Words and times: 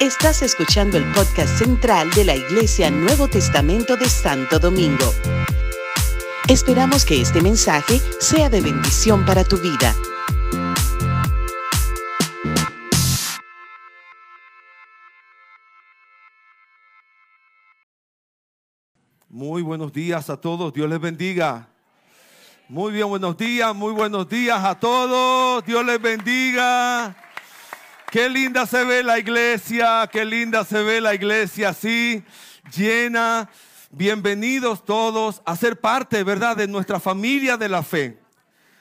Estás 0.00 0.42
escuchando 0.42 0.98
el 0.98 1.04
podcast 1.12 1.58
central 1.58 2.10
de 2.10 2.24
la 2.24 2.34
Iglesia 2.34 2.90
Nuevo 2.90 3.28
Testamento 3.28 3.96
de 3.96 4.08
Santo 4.08 4.58
Domingo. 4.58 5.12
Esperamos 6.48 7.04
que 7.04 7.22
este 7.22 7.40
mensaje 7.40 8.00
sea 8.20 8.50
de 8.50 8.60
bendición 8.60 9.24
para 9.24 9.44
tu 9.44 9.56
vida. 9.56 9.94
Muy 19.30 19.62
buenos 19.62 19.92
días 19.92 20.28
a 20.28 20.36
todos, 20.36 20.72
Dios 20.72 20.88
les 20.88 21.00
bendiga. 21.00 21.66
Muy 22.68 22.92
bien, 22.92 23.08
buenos 23.08 23.36
días, 23.36 23.74
muy 23.74 23.92
buenos 23.92 24.28
días 24.28 24.62
a 24.62 24.78
todos, 24.78 25.64
Dios 25.64 25.84
les 25.84 26.00
bendiga. 26.00 27.23
Qué 28.14 28.28
linda 28.28 28.64
se 28.64 28.84
ve 28.84 29.02
la 29.02 29.18
iglesia, 29.18 30.08
qué 30.12 30.24
linda 30.24 30.62
se 30.62 30.80
ve 30.84 31.00
la 31.00 31.16
iglesia 31.16 31.70
así, 31.70 32.22
llena. 32.72 33.50
Bienvenidos 33.90 34.84
todos 34.84 35.42
a 35.44 35.56
ser 35.56 35.80
parte, 35.80 36.22
¿verdad?, 36.22 36.56
de 36.56 36.68
nuestra 36.68 37.00
familia 37.00 37.56
de 37.56 37.68
la 37.68 37.82
fe. 37.82 38.20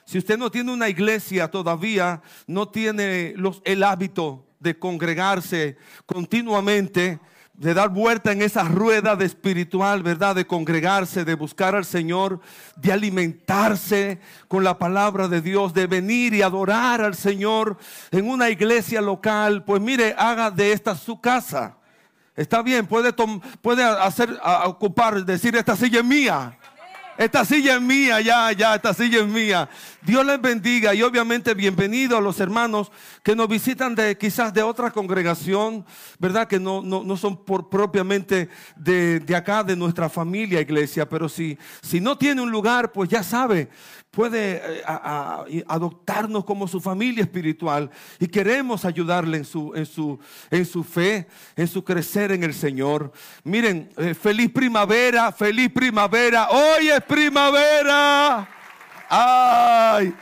Si 0.05 0.19
usted 0.19 0.37
no 0.37 0.51
tiene 0.51 0.71
una 0.71 0.87
iglesia 0.87 1.49
todavía, 1.49 2.21
no 2.45 2.67
tiene 2.67 3.33
los, 3.35 3.63
el 3.65 3.81
hábito 3.81 4.45
de 4.59 4.77
congregarse 4.77 5.77
continuamente, 6.05 7.19
de 7.53 7.73
dar 7.73 7.89
vuelta 7.89 8.31
en 8.31 8.41
esa 8.41 8.63
rueda 8.63 9.15
de 9.15 9.25
espiritual, 9.25 10.01
¿verdad? 10.01 10.35
De 10.35 10.47
congregarse, 10.47 11.23
de 11.23 11.35
buscar 11.35 11.75
al 11.75 11.85
Señor, 11.85 12.39
de 12.75 12.91
alimentarse 12.91 14.19
con 14.47 14.63
la 14.63 14.77
palabra 14.77 15.27
de 15.27 15.41
Dios, 15.41 15.73
de 15.73 15.85
venir 15.85 16.33
y 16.33 16.41
adorar 16.41 17.01
al 17.01 17.15
Señor 17.15 17.77
en 18.11 18.27
una 18.27 18.49
iglesia 18.49 19.01
local. 19.01 19.63
Pues 19.63 19.81
mire, 19.81 20.15
haga 20.17 20.49
de 20.49 20.71
esta 20.71 20.95
su 20.95 21.21
casa. 21.21 21.77
Está 22.35 22.63
bien, 22.63 22.87
puede, 22.87 23.13
puede 23.61 23.83
hacer, 23.83 24.35
ocupar, 24.65 25.23
decir, 25.23 25.55
esta 25.55 25.75
silla 25.75 25.99
es 25.99 26.05
mía. 26.05 26.57
Esta 27.15 27.45
silla 27.45 27.75
es 27.75 27.81
mía, 27.81 28.19
ya, 28.21 28.51
ya, 28.53 28.73
esta 28.73 28.91
silla 28.91 29.19
es 29.19 29.27
mía. 29.27 29.69
Dios 30.05 30.25
les 30.25 30.41
bendiga 30.41 30.93
y 30.93 31.01
obviamente 31.01 31.53
bienvenido 31.53 32.17
a 32.17 32.21
los 32.21 32.41
hermanos 32.41 32.91
que 33.23 33.37
nos 33.37 33.47
visitan 33.47 33.95
de 33.95 34.17
quizás 34.17 34.53
de 34.53 34.61
otra 34.61 34.91
congregación, 34.91 35.85
¿verdad? 36.19 36.45
Que 36.45 36.59
no, 36.59 36.81
no, 36.81 37.15
son 37.15 37.37
por, 37.37 37.69
propiamente 37.69 38.49
de, 38.75 39.21
de, 39.21 39.35
acá, 39.35 39.63
de 39.63 39.77
nuestra 39.77 40.09
familia 40.09 40.59
iglesia, 40.59 41.07
pero 41.07 41.29
si, 41.29 41.57
si 41.81 42.01
no 42.01 42.17
tiene 42.17 42.41
un 42.41 42.51
lugar, 42.51 42.91
pues 42.91 43.07
ya 43.07 43.23
sabe, 43.23 43.69
puede 44.11 44.61
eh, 44.65 45.63
adoptarnos 45.67 46.43
como 46.43 46.67
su 46.67 46.81
familia 46.81 47.23
espiritual 47.23 47.89
y 48.19 48.27
queremos 48.27 48.83
ayudarle 48.83 49.37
en 49.37 49.45
su, 49.45 49.73
en 49.73 49.85
su, 49.85 50.19
en 50.51 50.65
su 50.65 50.83
fe, 50.83 51.27
en 51.55 51.67
su 51.69 51.81
crecer 51.81 52.33
en 52.33 52.43
el 52.43 52.53
Señor. 52.53 53.13
Miren, 53.45 53.89
eh, 53.95 54.13
feliz 54.13 54.51
primavera, 54.51 55.31
feliz 55.31 55.71
primavera, 55.71 56.49
hoy 56.49 56.89
es 56.89 57.01
primavera. 57.03 58.49
Ay, 59.15 60.15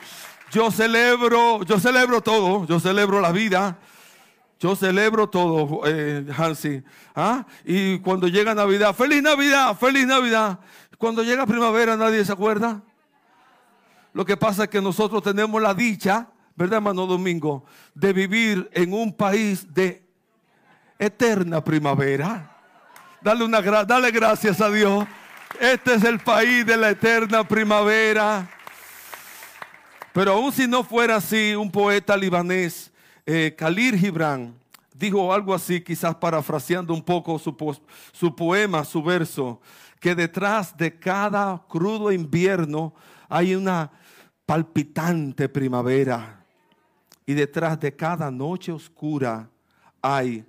yo 0.51 0.69
celebro, 0.69 1.63
yo 1.63 1.79
celebro 1.79 2.19
todo, 2.19 2.65
yo 2.65 2.77
celebro 2.77 3.21
la 3.21 3.31
vida. 3.31 3.77
Yo 4.59 4.75
celebro 4.75 5.29
todo, 5.29 5.83
eh, 5.85 6.27
Hansi. 6.37 6.83
¿Ah? 7.15 7.45
Y 7.63 7.99
cuando 7.99 8.27
llega 8.27 8.53
Navidad, 8.53 8.93
feliz 8.93 9.23
Navidad, 9.23 9.77
feliz 9.77 10.05
Navidad. 10.05 10.59
Cuando 10.97 11.23
llega 11.23 11.45
primavera, 11.45 11.95
nadie 11.95 12.25
se 12.25 12.33
acuerda. 12.33 12.81
Lo 14.11 14.25
que 14.25 14.35
pasa 14.35 14.65
es 14.65 14.69
que 14.69 14.81
nosotros 14.81 15.23
tenemos 15.23 15.61
la 15.61 15.73
dicha, 15.73 16.27
¿verdad, 16.57 16.77
hermano 16.77 17.05
Domingo? 17.05 17.63
De 17.95 18.11
vivir 18.11 18.69
en 18.73 18.91
un 18.91 19.15
país 19.15 19.73
de 19.73 20.05
eterna 20.99 21.63
primavera. 21.63 22.57
Dale, 23.21 23.45
una, 23.45 23.61
dale 23.61 24.11
gracias 24.11 24.59
a 24.59 24.69
Dios. 24.69 25.07
Este 25.61 25.93
es 25.93 26.03
el 26.03 26.19
país 26.19 26.65
de 26.65 26.75
la 26.75 26.89
eterna 26.89 27.47
primavera. 27.47 28.49
Pero 30.13 30.33
aún 30.33 30.51
si 30.51 30.67
no 30.67 30.83
fuera 30.83 31.15
así, 31.17 31.55
un 31.55 31.71
poeta 31.71 32.17
libanés, 32.17 32.91
eh, 33.25 33.55
Khalil 33.57 33.97
Gibran, 33.97 34.53
dijo 34.93 35.33
algo 35.33 35.53
así, 35.53 35.81
quizás 35.81 36.15
parafraseando 36.15 36.93
un 36.93 37.01
poco 37.01 37.39
su, 37.39 37.55
su 38.11 38.35
poema, 38.35 38.83
su 38.83 39.01
verso, 39.01 39.61
que 39.99 40.13
detrás 40.13 40.75
de 40.75 40.97
cada 40.97 41.63
crudo 41.69 42.11
invierno 42.11 42.93
hay 43.29 43.55
una 43.55 43.89
palpitante 44.45 45.47
primavera 45.47 46.43
y 47.25 47.33
detrás 47.33 47.79
de 47.79 47.95
cada 47.95 48.29
noche 48.29 48.73
oscura 48.73 49.49
hay 50.01 50.43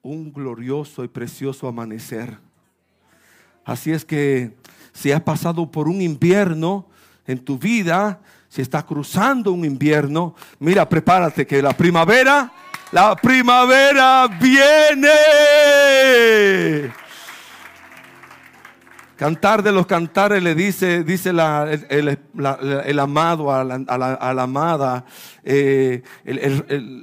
un 0.00 0.32
glorioso 0.32 1.04
y 1.04 1.08
precioso 1.08 1.68
amanecer. 1.68 2.38
Así 3.64 3.92
es 3.92 4.04
que 4.04 4.56
si 4.92 5.12
has 5.12 5.20
pasado 5.20 5.70
por 5.70 5.88
un 5.88 6.00
invierno 6.00 6.86
en 7.26 7.38
tu 7.38 7.58
vida, 7.58 8.20
si 8.48 8.62
estás 8.62 8.84
cruzando 8.84 9.52
un 9.52 9.64
invierno, 9.64 10.34
mira, 10.58 10.88
prepárate 10.88 11.46
que 11.46 11.60
la 11.60 11.76
primavera, 11.76 12.50
la 12.92 13.14
primavera 13.14 14.26
viene. 14.40 15.10
Cantar 19.16 19.62
de 19.64 19.72
los 19.72 19.86
cantares 19.86 20.42
le 20.42 20.54
dice, 20.54 21.02
dice 21.02 21.30
el, 21.30 22.98
amado 23.00 23.52
a 23.52 23.64
la, 23.64 24.42
amada, 24.42 25.04
eh, 25.42 26.02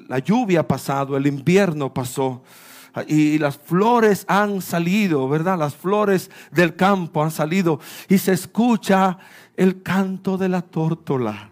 la 0.07 0.19
lluvia 0.19 0.61
ha 0.61 0.67
pasado, 0.67 1.17
el 1.17 1.27
invierno 1.27 1.93
pasó 1.93 2.41
y 3.07 3.37
las 3.37 3.57
flores 3.57 4.23
han 4.27 4.61
salido, 4.61 5.27
¿verdad? 5.27 5.57
Las 5.57 5.75
flores 5.75 6.31
del 6.51 6.75
campo 6.75 7.21
han 7.21 7.31
salido 7.31 7.79
y 8.07 8.17
se 8.17 8.31
escucha 8.31 9.17
el 9.57 9.81
canto 9.81 10.37
de 10.37 10.49
la 10.49 10.61
tórtola. 10.61 11.51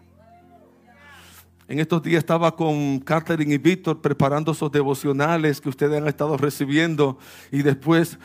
En 1.66 1.78
estos 1.78 2.02
días 2.02 2.18
estaba 2.18 2.54
con 2.54 3.00
Catherine 3.00 3.54
y 3.54 3.58
Víctor 3.58 4.02
preparando 4.02 4.52
esos 4.52 4.70
devocionales 4.70 5.62
que 5.62 5.70
ustedes 5.70 5.98
han 5.98 6.06
estado 6.06 6.36
recibiendo 6.36 7.18
y 7.50 7.62
después 7.62 8.18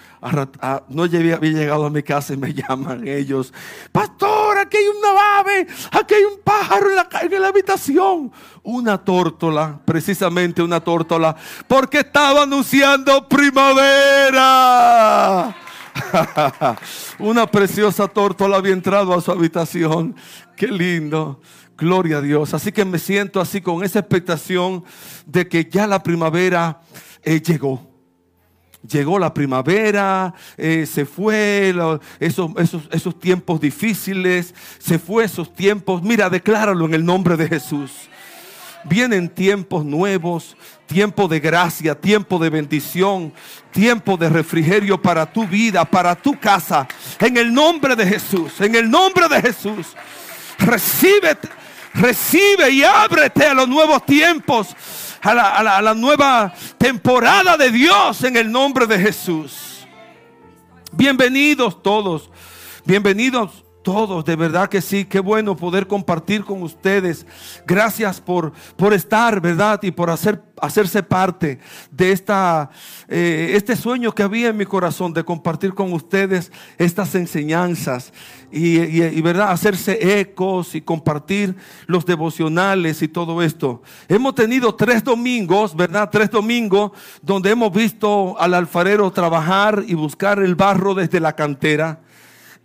no 0.89 1.03
había 1.03 1.37
llegado 1.39 1.85
a 1.85 1.89
mi 1.89 2.03
casa 2.03 2.33
y 2.33 2.37
me 2.37 2.53
llaman 2.69 3.07
ellos, 3.07 3.53
pastor, 3.93 4.57
aquí 4.57 4.75
hay 4.75 4.87
una 4.87 5.39
ave, 5.39 5.67
aquí 5.89 6.15
hay 6.15 6.25
un 6.25 6.41
pájaro 6.43 6.89
en 6.89 6.97
la, 6.97 7.07
en 7.21 7.41
la 7.41 7.47
habitación, 7.47 8.29
una 8.61 8.97
tórtola, 8.97 9.79
precisamente 9.85 10.61
una 10.61 10.81
tórtola, 10.81 11.33
porque 11.65 11.99
estaba 11.99 12.43
anunciando 12.43 13.25
primavera. 13.29 14.35
una 17.19 17.47
preciosa 17.47 18.07
tórtola 18.07 18.57
había 18.57 18.73
entrado 18.73 19.13
a 19.13 19.21
su 19.21 19.31
habitación, 19.31 20.15
qué 20.55 20.67
lindo. 20.67 21.41
Gloria 21.77 22.17
a 22.17 22.21
Dios. 22.21 22.53
Así 22.53 22.73
que 22.73 22.83
me 22.83 22.99
siento 22.99 23.39
así 23.39 23.61
con 23.61 23.83
esa 23.85 23.99
expectación 23.99 24.83
de 25.25 25.47
que 25.47 25.63
ya 25.63 25.87
la 25.87 26.03
primavera 26.03 26.81
eh, 27.23 27.41
llegó. 27.41 27.87
Llegó 28.87 29.17
la 29.19 29.33
primavera, 29.33 30.33
eh, 30.57 30.85
se 30.85 31.05
fue 31.05 31.73
esos, 32.19 32.51
esos, 32.57 32.81
esos 32.91 33.19
tiempos 33.19 33.59
difíciles, 33.59 34.53
se 34.77 34.99
fue 34.99 35.25
esos 35.25 35.53
tiempos. 35.53 36.01
Mira, 36.01 36.29
decláralo 36.29 36.85
en 36.85 36.93
el 36.93 37.05
nombre 37.05 37.37
de 37.37 37.47
Jesús. 37.47 38.09
Vienen 38.85 39.27
tiempos 39.29 39.83
nuevos, 39.83 40.55
tiempo 40.89 41.27
de 41.27 41.39
gracia, 41.39 41.93
tiempo 41.93 42.39
de 42.39 42.49
bendición, 42.49 43.31
tiempo 43.71 44.17
de 44.17 44.27
refrigerio 44.27 44.99
para 44.99 45.31
tu 45.31 45.45
vida, 45.47 45.85
para 45.85 46.15
tu 46.15 46.37
casa. 46.39 46.87
En 47.19 47.37
el 47.37 47.53
nombre 47.53 47.95
de 47.95 48.07
Jesús, 48.07 48.59
en 48.59 48.73
el 48.73 48.89
nombre 48.89 49.29
de 49.29 49.39
Jesús. 49.41 49.95
Recibe 50.57 51.37
Recibe 51.93 52.69
y 52.69 52.83
ábrete 52.83 53.45
a 53.45 53.53
los 53.53 53.67
nuevos 53.67 54.05
tiempos, 54.05 54.75
a 55.21 55.33
la, 55.33 55.93
nueva 55.95 56.53
temporada 56.77 57.57
de 57.57 57.71
Dios 57.71 58.23
en 58.23 58.37
el 58.37 58.51
nombre 58.51 58.85
de 58.85 58.99
Jesús. 58.99 59.87
Bienvenidos 60.91 61.81
todos, 61.81 62.29
bienvenidos 62.85 63.63
todos, 63.81 64.25
de 64.25 64.35
verdad 64.35 64.69
que 64.69 64.81
sí, 64.81 65.05
qué 65.05 65.19
bueno 65.19 65.55
poder 65.55 65.87
compartir 65.87 66.43
con 66.43 66.61
ustedes. 66.63 67.25
Gracias 67.65 68.19
por, 68.19 68.51
por 68.75 68.93
estar, 68.93 69.39
¿verdad? 69.39 69.79
Y 69.83 69.91
por 69.91 70.09
hacer, 70.09 70.43
hacerse 70.61 71.01
parte 71.01 71.59
de 71.89 72.11
esta, 72.11 72.69
eh, 73.07 73.53
este 73.55 73.75
sueño 73.75 74.13
que 74.13 74.23
había 74.23 74.49
en 74.49 74.57
mi 74.57 74.65
corazón 74.65 75.13
de 75.13 75.23
compartir 75.23 75.73
con 75.73 75.93
ustedes 75.93 76.51
estas 76.77 77.15
enseñanzas 77.15 78.11
y, 78.51 78.79
y, 78.79 79.21
¿verdad? 79.21 79.51
Hacerse 79.51 80.19
ecos 80.19 80.75
y 80.75 80.81
compartir 80.81 81.55
los 81.87 82.05
devocionales 82.05 83.01
y 83.01 83.07
todo 83.07 83.41
esto. 83.41 83.81
Hemos 84.07 84.35
tenido 84.35 84.75
tres 84.75 85.03
domingos, 85.03 85.75
¿verdad? 85.75 86.09
Tres 86.11 86.29
domingos 86.29 86.91
donde 87.21 87.51
hemos 87.51 87.71
visto 87.71 88.37
al 88.39 88.53
alfarero 88.55 89.09
trabajar 89.11 89.83
y 89.87 89.93
buscar 89.93 90.39
el 90.39 90.55
barro 90.55 90.93
desde 90.93 91.19
la 91.19 91.33
cantera. 91.33 92.01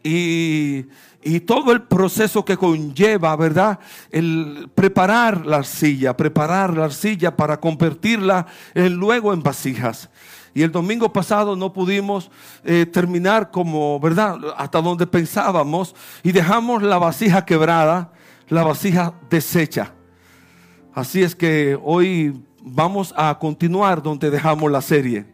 Y, 0.05 0.87
y 1.25 1.41
todo 1.41 1.73
el 1.73 1.83
proceso 1.83 2.45
que 2.45 2.57
conlleva, 2.57 3.35
¿verdad? 3.35 3.81
El 4.11 4.71
preparar 4.75 5.47
la 5.47 5.57
arcilla, 5.57 6.17
preparar 6.17 6.77
la 6.77 6.85
arcilla 6.85 7.35
para 7.35 7.59
convertirla 7.59 8.47
luego 8.75 9.33
en 9.33 9.43
vasijas. 9.43 10.11
Y 10.53 10.63
el 10.63 10.71
domingo 10.71 11.13
pasado 11.13 11.57
no 11.57 11.73
pudimos 11.73 12.31
eh, 12.63 12.87
terminar 12.87 13.51
como, 13.51 13.99
¿verdad? 13.99 14.39
Hasta 14.57 14.81
donde 14.81 15.07
pensábamos 15.07 15.97
y 16.23 16.31
dejamos 16.31 16.83
la 16.83 16.99
vasija 16.99 17.45
quebrada, 17.45 18.13
la 18.49 18.63
vasija 18.63 19.15
deshecha. 19.29 19.95
Así 20.95 21.23
es 21.23 21.35
que 21.35 21.77
hoy 21.83 22.41
vamos 22.61 23.13
a 23.17 23.37
continuar 23.39 24.01
donde 24.01 24.31
dejamos 24.31 24.71
la 24.71 24.81
serie. 24.81 25.27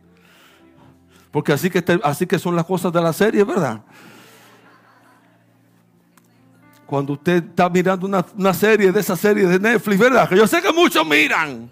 Porque 1.30 1.52
así 1.52 1.68
que, 1.68 1.84
así 2.02 2.26
que 2.26 2.38
son 2.38 2.56
las 2.56 2.64
cosas 2.64 2.92
de 2.92 3.02
la 3.02 3.12
serie, 3.12 3.44
¿verdad? 3.44 3.82
Cuando 6.90 7.12
usted 7.12 7.44
está 7.44 7.70
mirando 7.70 8.04
una, 8.04 8.52
serie 8.52 8.90
de 8.90 8.98
esa 8.98 9.14
serie 9.14 9.46
de 9.46 9.60
Netflix, 9.60 9.96
¿verdad? 9.96 10.28
Que 10.28 10.36
yo 10.36 10.44
sé 10.48 10.60
que 10.60 10.72
muchos 10.72 11.06
miran. 11.06 11.70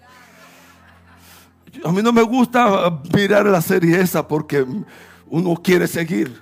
A 1.83 1.91
mí 1.91 2.01
no 2.01 2.13
me 2.13 2.21
gusta 2.21 3.01
mirar 3.13 3.45
la 3.47 3.61
serie 3.61 3.99
esa 3.99 4.25
porque 4.25 4.65
uno 5.27 5.55
quiere 5.61 5.87
seguir. 5.87 6.41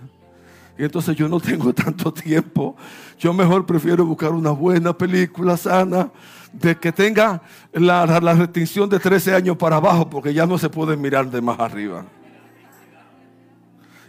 Y 0.77 0.83
entonces 0.83 1.15
yo 1.15 1.27
no 1.27 1.39
tengo 1.39 1.73
tanto 1.73 2.13
tiempo. 2.13 2.75
Yo 3.17 3.33
mejor 3.33 3.65
prefiero 3.65 4.05
buscar 4.05 4.31
una 4.31 4.51
buena 4.51 4.95
película 4.95 5.57
sana, 5.57 6.11
de 6.53 6.77
que 6.77 6.91
tenga 6.91 7.41
la, 7.73 8.05
la, 8.05 8.33
restricción 8.35 8.87
de 8.87 8.99
13 8.99 9.33
años 9.33 9.57
para 9.57 9.77
abajo, 9.77 10.07
porque 10.07 10.35
ya 10.35 10.45
no 10.45 10.59
se 10.59 10.69
puede 10.69 10.95
mirar 10.95 11.31
de 11.31 11.41
más 11.41 11.59
arriba. 11.59 12.05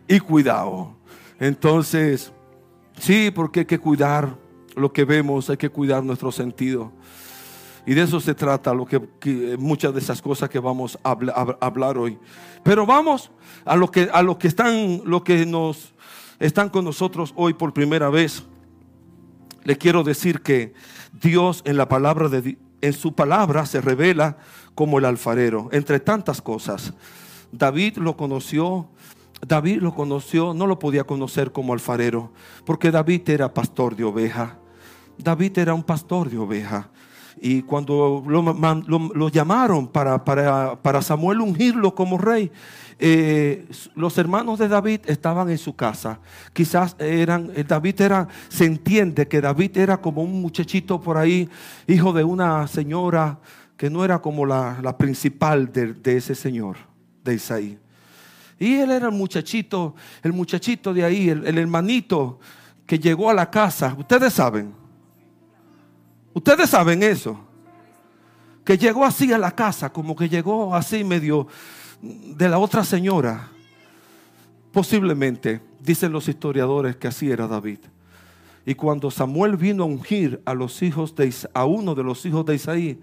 Y 0.06 0.20
cuidado. 0.20 0.94
Entonces, 1.40 2.30
sí, 2.98 3.30
porque 3.30 3.60
hay 3.60 3.66
que 3.66 3.78
cuidar 3.78 4.46
lo 4.78 4.92
que 4.92 5.04
vemos, 5.04 5.50
hay 5.50 5.56
que 5.56 5.70
cuidar 5.70 6.02
nuestro 6.04 6.32
sentido. 6.32 6.92
Y 7.86 7.94
de 7.94 8.02
eso 8.02 8.20
se 8.20 8.34
trata 8.34 8.74
lo 8.74 8.86
que, 8.86 9.00
muchas 9.58 9.94
de 9.94 10.00
esas 10.00 10.20
cosas 10.20 10.50
que 10.50 10.58
vamos 10.58 10.98
a, 11.02 11.16
hablar 11.60 11.96
hoy. 11.96 12.18
Pero 12.62 12.84
vamos 12.84 13.30
a 13.64 13.76
lo 13.76 13.90
que 13.90 14.08
a 14.12 14.22
los 14.22 14.36
que 14.36 14.48
están 14.48 15.02
lo 15.04 15.24
que 15.24 15.46
nos 15.46 15.94
están 16.38 16.68
con 16.68 16.84
nosotros 16.84 17.32
hoy 17.36 17.54
por 17.54 17.72
primera 17.72 18.10
vez. 18.10 18.44
Le 19.64 19.78
quiero 19.78 20.02
decir 20.02 20.42
que 20.42 20.74
Dios 21.12 21.62
en 21.64 21.76
la 21.76 21.88
palabra 21.88 22.28
de 22.28 22.58
en 22.80 22.92
su 22.92 23.14
palabra 23.14 23.66
se 23.66 23.80
revela 23.80 24.36
como 24.74 24.98
el 24.98 25.04
alfarero, 25.04 25.68
entre 25.72 25.98
tantas 25.98 26.42
cosas. 26.42 26.92
David 27.50 27.96
lo 27.96 28.16
conoció 28.16 28.88
David 29.46 29.80
lo 29.82 29.94
conoció, 29.94 30.52
no 30.52 30.66
lo 30.66 30.78
podía 30.78 31.04
conocer 31.04 31.52
como 31.52 31.72
alfarero, 31.72 32.32
porque 32.64 32.90
David 32.90 33.28
era 33.30 33.54
pastor 33.54 33.94
de 33.94 34.04
oveja. 34.04 34.58
David 35.18 35.58
era 35.58 35.74
un 35.74 35.82
pastor 35.82 36.30
de 36.30 36.38
oveja. 36.38 36.88
Y 37.40 37.62
cuando 37.62 38.24
lo, 38.26 39.28
llamaron 39.28 39.86
para, 39.86 40.24
para, 40.24 41.02
Samuel 41.02 41.40
ungirlo 41.40 41.94
como 41.94 42.18
rey, 42.18 42.50
eh, 42.98 43.68
los 43.94 44.18
hermanos 44.18 44.58
de 44.58 44.66
David 44.66 45.02
estaban 45.06 45.48
en 45.48 45.58
su 45.58 45.76
casa. 45.76 46.18
Quizás 46.52 46.96
eran, 46.98 47.52
eh, 47.54 47.64
David 47.66 48.00
era, 48.00 48.26
se 48.48 48.64
entiende 48.64 49.28
que 49.28 49.40
David 49.40 49.76
era 49.76 50.00
como 50.00 50.22
un 50.22 50.40
muchachito 50.40 51.00
por 51.00 51.16
ahí, 51.16 51.48
hijo 51.86 52.12
de 52.12 52.24
una 52.24 52.66
señora 52.66 53.38
que 53.76 53.88
no 53.88 54.04
era 54.04 54.18
como 54.18 54.44
la, 54.44 54.96
principal 54.98 55.72
de, 55.72 55.92
de 55.94 56.16
ese 56.16 56.34
señor, 56.34 56.76
de 57.22 57.34
Isaí. 57.34 57.78
Y 58.58 58.74
él 58.74 58.90
era 58.90 59.06
el 59.06 59.12
muchachito, 59.12 59.94
el 60.22 60.32
muchachito 60.32 60.92
de 60.92 61.04
ahí, 61.04 61.28
el, 61.28 61.58
hermanito 61.58 62.40
que 62.86 62.98
llegó 62.98 63.30
a 63.30 63.34
la 63.34 63.50
casa. 63.50 63.94
Ustedes 63.96 64.32
saben. 64.32 64.74
Ustedes 66.34 66.70
saben 66.70 67.02
eso. 67.02 67.38
Que 68.64 68.76
llegó 68.76 69.04
así 69.04 69.32
a 69.32 69.38
la 69.38 69.52
casa, 69.52 69.90
como 69.90 70.14
que 70.14 70.28
llegó 70.28 70.74
así 70.74 71.02
medio 71.02 71.46
de 72.02 72.48
la 72.48 72.58
otra 72.58 72.84
señora. 72.84 73.48
Posiblemente, 74.72 75.60
dicen 75.80 76.12
los 76.12 76.28
historiadores, 76.28 76.96
que 76.96 77.08
así 77.08 77.30
era 77.30 77.48
David. 77.48 77.78
Y 78.66 78.74
cuando 78.74 79.10
Samuel 79.10 79.56
vino 79.56 79.84
a 79.84 79.86
ungir 79.86 80.42
a 80.44 80.52
los 80.52 80.82
hijos 80.82 81.14
de 81.16 81.34
a 81.54 81.64
uno 81.64 81.94
de 81.94 82.04
los 82.04 82.26
hijos 82.26 82.44
de 82.44 82.54
Isaí, 82.56 83.00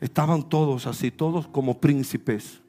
estaban 0.00 0.46
todos 0.48 0.86
así, 0.86 1.10
todos 1.10 1.48
como 1.48 1.80
príncipes. 1.80 2.60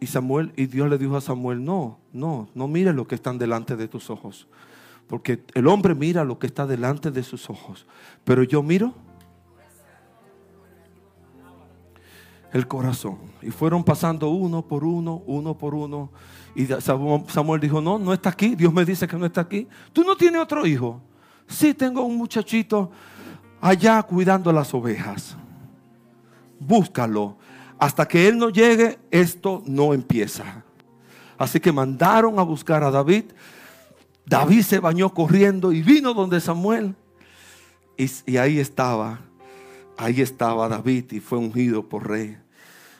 Y 0.00 0.06
Samuel, 0.06 0.52
y 0.56 0.66
Dios 0.66 0.90
le 0.90 0.98
dijo 0.98 1.16
a 1.16 1.20
Samuel, 1.20 1.64
no, 1.64 2.00
no, 2.12 2.48
no 2.54 2.68
mires 2.68 2.94
lo 2.94 3.06
que 3.06 3.14
están 3.14 3.38
delante 3.38 3.76
de 3.76 3.88
tus 3.88 4.10
ojos. 4.10 4.48
Porque 5.06 5.44
el 5.54 5.66
hombre 5.68 5.94
mira 5.94 6.24
lo 6.24 6.38
que 6.38 6.46
está 6.46 6.66
delante 6.66 7.10
de 7.10 7.22
sus 7.22 7.48
ojos. 7.48 7.86
Pero 8.24 8.42
yo 8.42 8.62
miro 8.62 8.94
el 12.52 12.66
corazón. 12.66 13.18
Y 13.42 13.50
fueron 13.50 13.84
pasando 13.84 14.30
uno 14.30 14.66
por 14.66 14.84
uno, 14.84 15.22
uno 15.26 15.56
por 15.56 15.74
uno. 15.74 16.10
Y 16.54 16.66
Samuel 16.66 17.60
dijo, 17.60 17.80
no, 17.80 17.98
no 17.98 18.12
está 18.12 18.30
aquí. 18.30 18.54
Dios 18.56 18.72
me 18.72 18.84
dice 18.84 19.06
que 19.06 19.16
no 19.16 19.26
está 19.26 19.42
aquí. 19.42 19.68
¿Tú 19.92 20.02
no 20.02 20.16
tienes 20.16 20.40
otro 20.40 20.66
hijo? 20.66 21.00
Sí, 21.46 21.74
tengo 21.74 22.02
un 22.02 22.16
muchachito 22.16 22.90
allá 23.60 24.02
cuidando 24.02 24.52
las 24.52 24.72
ovejas. 24.74 25.36
Búscalo 26.58 27.36
hasta 27.78 28.06
que 28.08 28.26
él 28.26 28.38
no 28.38 28.48
llegue, 28.48 28.98
esto 29.10 29.62
no 29.66 29.92
empieza. 29.92 30.64
Así 31.38 31.60
que 31.60 31.72
mandaron 31.72 32.38
a 32.38 32.42
buscar 32.42 32.82
a 32.82 32.90
David. 32.90 33.24
David 34.26 34.62
se 34.62 34.80
bañó 34.80 35.14
corriendo 35.14 35.72
y 35.72 35.82
vino 35.82 36.12
donde 36.12 36.40
Samuel. 36.40 36.94
Y, 37.96 38.36
ahí 38.36 38.58
estaba, 38.58 39.20
ahí 39.96 40.20
estaba 40.20 40.68
David 40.68 41.12
y 41.12 41.20
fue 41.20 41.38
ungido 41.38 41.88
por 41.88 42.08
rey. 42.08 42.36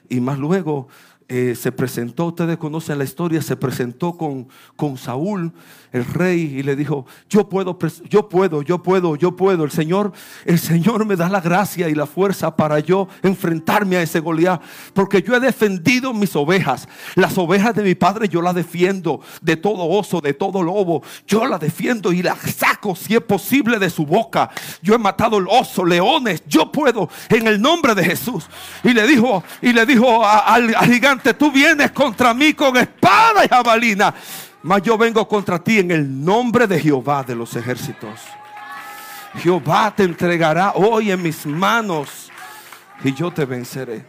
Y 0.08 0.20
más 0.20 0.38
luego 0.38 0.88
eh, 1.28 1.54
se 1.56 1.72
presentó, 1.72 2.26
ustedes 2.26 2.56
conocen 2.56 2.98
la 2.98 3.04
historia, 3.04 3.42
se 3.42 3.56
presentó 3.56 4.16
con, 4.16 4.48
con 4.76 4.96
Saúl 4.96 5.52
el 5.96 6.04
rey 6.04 6.58
y 6.58 6.62
le 6.62 6.76
dijo, 6.76 7.06
yo 7.28 7.48
puedo, 7.48 7.76
yo 8.08 8.28
puedo, 8.28 8.62
yo 8.62 8.82
puedo, 8.82 9.16
yo 9.16 9.34
puedo. 9.34 9.64
El 9.64 9.70
Señor, 9.70 10.12
el 10.44 10.58
Señor 10.58 11.04
me 11.04 11.16
da 11.16 11.28
la 11.28 11.40
gracia 11.40 11.88
y 11.88 11.94
la 11.94 12.06
fuerza 12.06 12.54
para 12.54 12.78
yo 12.80 13.08
enfrentarme 13.22 13.96
a 13.96 14.02
ese 14.02 14.20
Goliat, 14.20 14.62
porque 14.94 15.22
yo 15.22 15.34
he 15.34 15.40
defendido 15.40 16.12
mis 16.12 16.36
ovejas. 16.36 16.88
Las 17.14 17.36
ovejas 17.38 17.74
de 17.74 17.82
mi 17.82 17.94
padre 17.94 18.28
yo 18.28 18.42
las 18.42 18.54
defiendo 18.54 19.20
de 19.40 19.56
todo 19.56 19.88
oso, 19.88 20.20
de 20.20 20.34
todo 20.34 20.62
lobo. 20.62 21.02
Yo 21.26 21.46
las 21.46 21.60
defiendo 21.60 22.12
y 22.12 22.22
las 22.22 22.38
saco 22.38 22.94
si 22.94 23.14
es 23.14 23.22
posible 23.22 23.78
de 23.78 23.90
su 23.90 24.04
boca. 24.04 24.50
Yo 24.82 24.94
he 24.94 24.98
matado 24.98 25.38
el 25.38 25.46
oso, 25.48 25.84
leones, 25.84 26.42
yo 26.46 26.70
puedo 26.70 27.08
en 27.28 27.46
el 27.46 27.60
nombre 27.60 27.94
de 27.94 28.04
Jesús. 28.04 28.46
Y 28.84 28.92
le 28.92 29.06
dijo, 29.06 29.42
y 29.62 29.72
le 29.72 29.86
dijo 29.86 30.24
al, 30.26 30.74
al 30.74 30.92
gigante, 30.92 31.34
tú 31.34 31.50
vienes 31.50 31.90
contra 31.92 32.34
mí 32.34 32.52
con 32.52 32.76
espada 32.76 33.44
y 33.44 33.48
jabalina 33.48 34.14
mas 34.66 34.82
yo 34.82 34.98
vengo 34.98 35.28
contra 35.28 35.62
ti 35.62 35.78
en 35.78 35.92
el 35.92 36.24
nombre 36.24 36.66
de 36.66 36.80
Jehová 36.80 37.22
de 37.22 37.36
los 37.36 37.54
ejércitos. 37.54 38.20
Jehová 39.34 39.94
te 39.94 40.02
entregará 40.02 40.72
hoy 40.72 41.12
en 41.12 41.22
mis 41.22 41.46
manos 41.46 42.32
y 43.04 43.14
yo 43.14 43.30
te 43.30 43.44
venceré. 43.44 44.04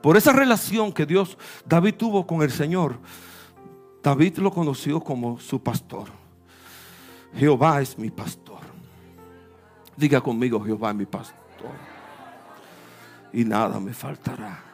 Por 0.00 0.16
esa 0.16 0.32
relación 0.32 0.90
que 0.90 1.04
Dios, 1.04 1.36
David 1.66 1.96
tuvo 1.96 2.26
con 2.26 2.40
el 2.40 2.50
Señor, 2.50 2.98
David 4.02 4.38
lo 4.38 4.50
conoció 4.50 5.00
como 5.00 5.38
su 5.38 5.62
pastor. 5.62 6.08
Jehová 7.34 7.82
es 7.82 7.98
mi 7.98 8.08
pastor. 8.08 8.60
Diga 9.98 10.22
conmigo, 10.22 10.64
Jehová 10.64 10.90
es 10.90 10.96
mi 10.96 11.04
pastor. 11.04 11.36
Y 13.34 13.44
nada 13.44 13.78
me 13.80 13.92
faltará. 13.92 14.67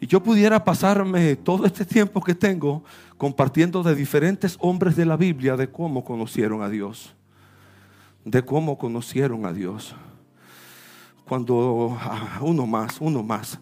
Y 0.00 0.06
yo 0.06 0.22
pudiera 0.22 0.64
pasarme 0.64 1.36
todo 1.36 1.66
este 1.66 1.84
tiempo 1.84 2.22
que 2.22 2.34
tengo 2.34 2.82
compartiendo 3.18 3.82
de 3.82 3.94
diferentes 3.94 4.56
hombres 4.58 4.96
de 4.96 5.04
la 5.04 5.18
Biblia 5.18 5.56
de 5.56 5.70
cómo 5.70 6.02
conocieron 6.02 6.62
a 6.62 6.70
Dios. 6.70 7.14
De 8.24 8.42
cómo 8.42 8.78
conocieron 8.78 9.44
a 9.44 9.52
Dios. 9.52 9.94
Cuando 11.28 11.98
ah, 12.00 12.38
uno 12.40 12.66
más, 12.66 12.96
uno 12.98 13.22
más. 13.22 13.60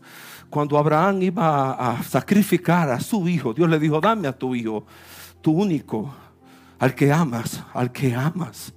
Cuando 0.48 0.78
Abraham 0.78 1.22
iba 1.22 1.72
a 1.72 2.02
sacrificar 2.04 2.88
a 2.88 3.00
su 3.00 3.28
hijo, 3.28 3.52
Dios 3.52 3.68
le 3.68 3.80
dijo, 3.80 4.00
dame 4.00 4.28
a 4.28 4.32
tu 4.32 4.54
hijo, 4.54 4.86
tu 5.42 5.50
único, 5.50 6.14
al 6.78 6.94
que 6.94 7.12
amas, 7.12 7.64
al 7.74 7.90
que 7.90 8.14
amas. 8.14 8.72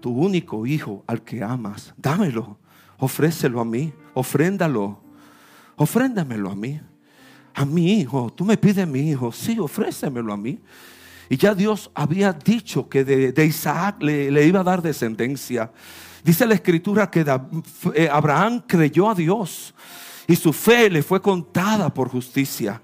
Tu 0.00 0.10
único 0.10 0.64
hijo, 0.64 1.02
al 1.08 1.22
que 1.22 1.42
amas. 1.42 1.92
Dámelo, 1.96 2.58
ofrécelo 2.96 3.60
a 3.60 3.64
mí, 3.64 3.92
ofréndalo 4.14 5.00
ofréndamelo 5.76 6.50
a 6.50 6.54
mí. 6.54 6.80
A 7.54 7.64
mi 7.64 8.00
hijo, 8.00 8.30
tú 8.34 8.44
me 8.44 8.56
pides 8.56 8.86
mi 8.86 9.10
hijo, 9.10 9.32
sí, 9.32 9.58
ofrécemelo 9.58 10.32
a 10.32 10.36
mí. 10.36 10.58
Y 11.28 11.36
ya 11.36 11.54
Dios 11.54 11.90
había 11.94 12.32
dicho 12.32 12.88
que 12.88 13.04
de, 13.04 13.46
Isaac 13.46 14.02
le, 14.02 14.46
iba 14.46 14.60
a 14.60 14.64
dar 14.64 14.82
descendencia. 14.82 15.70
Dice 16.22 16.46
la 16.46 16.54
escritura 16.54 17.10
que 17.10 17.24
eh, 17.94 18.08
Abraham 18.10 18.62
creyó 18.66 19.08
a 19.08 19.14
Dios 19.14 19.74
y 20.26 20.36
su 20.36 20.52
fe 20.52 20.90
le 20.90 21.02
fue 21.02 21.20
contada 21.20 21.92
por 21.92 22.08
justicia. 22.08 22.80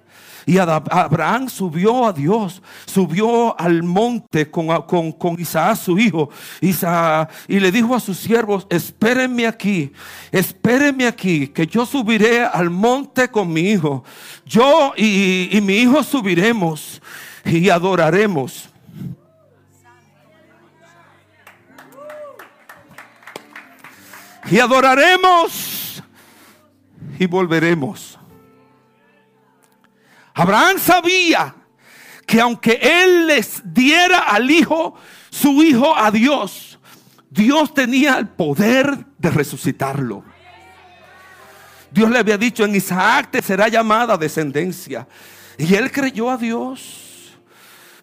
Y 0.46 0.58
Abraham 0.58 1.49
subió 1.49 2.06
a 2.06 2.12
Dios, 2.12 2.62
subió 2.87 3.58
al 3.61 3.82
monte 3.82 4.50
con, 4.50 5.12
con, 5.12 5.40
Isaac 5.40 5.76
su 5.76 5.99
hijo. 5.99 6.30
y 6.61 7.61
le 7.61 7.72
dijo 7.72 7.94
a 7.94 8.00
sus 8.00 8.18
siervos, 8.18 8.66
espérenme 8.70 9.46
aquí, 9.46 9.92
espérenme 10.30 11.06
aquí, 11.06 11.49
que 11.49 11.66
yo 11.66 11.87
subiré 11.87 12.44
al 12.44 12.70
monte 12.70 13.28
con 13.28 13.52
mi 13.52 13.70
hijo. 13.70 14.04
Yo 14.44 14.92
y, 14.96 15.49
y 15.56 15.61
mi 15.61 15.76
hijo 15.76 16.02
subiremos 16.02 17.00
y 17.44 17.68
adoraremos. 17.70 18.68
Y 24.50 24.58
adoraremos 24.58 26.02
y 27.18 27.26
volveremos. 27.26 28.18
Abraham 30.35 30.79
sabía 30.79 31.55
que 32.27 32.41
aunque 32.41 32.79
él 32.81 33.27
les 33.27 33.62
diera 33.65 34.21
al 34.21 34.51
hijo, 34.51 34.95
su 35.31 35.62
hijo 35.62 35.97
a 35.97 36.11
Dios, 36.11 36.79
Dios 37.31 37.73
tenía 37.75 38.19
el 38.19 38.29
poder 38.29 39.07
de 39.19 39.31
resucitarlo. 39.31 40.25
Dios 41.91 42.11
le 42.11 42.19
había 42.19 42.39
dicho 42.39 42.65
en 42.65 42.75
Isaac 42.75 43.31
te 43.31 43.43
será 43.43 43.69
llamada 43.69 44.17
descendencia. 44.17 45.07
Y 45.59 45.75
él 45.75 45.91
creyó 45.91 46.31
a 46.31 46.37
Dios. 46.37 47.39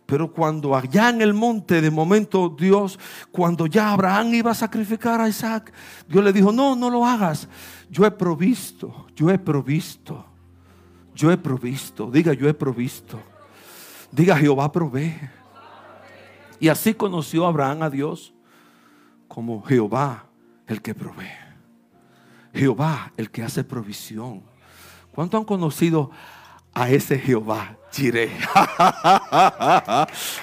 Pero 0.06 0.32
cuando 0.32 0.76
allá 0.76 1.10
en 1.10 1.22
el 1.22 1.34
monte, 1.34 1.82
de 1.82 1.92
momento 1.92 2.50
Dios, 2.50 2.98
cuando 3.32 3.68
ya 3.68 3.92
Abraham 3.92 4.34
iba 4.34 4.52
a 4.52 4.56
sacrificar 4.56 5.22
a 5.22 5.30
Isaac, 5.30 5.72
Dios 6.08 6.24
le 6.24 6.34
dijo, 6.34 6.52
no, 6.52 6.76
no 6.76 6.90
lo 6.90 7.06
hagas. 7.06 7.48
Yo 7.90 8.06
he 8.06 8.12
provisto, 8.12 9.08
yo 9.16 9.30
he 9.30 9.38
provisto. 9.38 10.26
Yo 11.20 11.30
he 11.30 11.38
provisto. 11.38 12.10
Diga, 12.10 12.32
yo 12.32 12.48
he 12.48 12.54
provisto. 12.54 13.22
Diga, 14.10 14.38
Jehová 14.38 14.72
provee. 14.72 15.20
Y 16.62 16.70
así 16.70 16.94
conoció 16.94 17.46
Abraham 17.46 17.84
a 17.84 17.90
Dios 17.90 18.34
como 19.28 19.62
Jehová 19.64 20.28
el 20.66 20.82
que 20.82 20.96
provee. 20.96 21.28
Jehová 22.54 23.12
el 23.18 23.30
que 23.30 23.44
hace 23.44 23.66
provisión. 23.66 24.44
¿Cuánto 25.12 25.38
han 25.38 25.44
conocido 25.44 26.10
a 26.74 26.90
ese 26.90 27.20
Jehová 27.20 27.78
Jireh? 27.92 28.30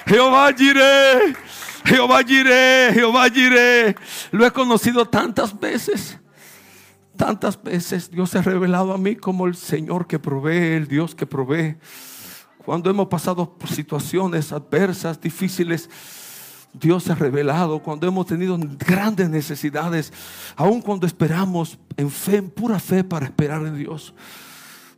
Jehová 0.05 0.53
Jireh. 0.55 1.35
Jehová 1.85 2.23
Jireh. 2.23 2.91
Jehová 2.93 3.29
Jireh. 3.31 3.95
Lo 4.29 4.45
he 4.45 4.51
conocido 4.51 5.07
tantas 5.07 5.59
veces. 5.59 6.19
Tantas 7.17 7.61
veces 7.61 8.11
Dios 8.11 8.29
se 8.29 8.37
ha 8.37 8.41
revelado 8.43 8.93
a 8.93 8.97
mí 8.97 9.15
como 9.15 9.47
el 9.47 9.55
Señor 9.55 10.05
que 10.05 10.19
provee, 10.19 10.75
el 10.75 10.87
Dios 10.87 11.15
que 11.15 11.25
provee. 11.25 11.77
Cuando 12.63 12.89
hemos 12.89 13.07
pasado 13.07 13.57
por 13.57 13.69
situaciones 13.69 14.51
adversas, 14.51 15.19
difíciles, 15.19 15.89
Dios 16.73 17.03
se 17.03 17.13
ha 17.13 17.15
revelado. 17.15 17.81
Cuando 17.81 18.07
hemos 18.07 18.27
tenido 18.27 18.57
grandes 18.77 19.29
necesidades, 19.29 20.13
aun 20.55 20.81
cuando 20.81 21.07
esperamos 21.07 21.79
en 21.95 22.11
fe, 22.11 22.37
en 22.37 22.49
pura 22.51 22.79
fe 22.79 23.03
para 23.03 23.25
esperar 23.25 23.65
en 23.65 23.77
Dios. 23.77 24.13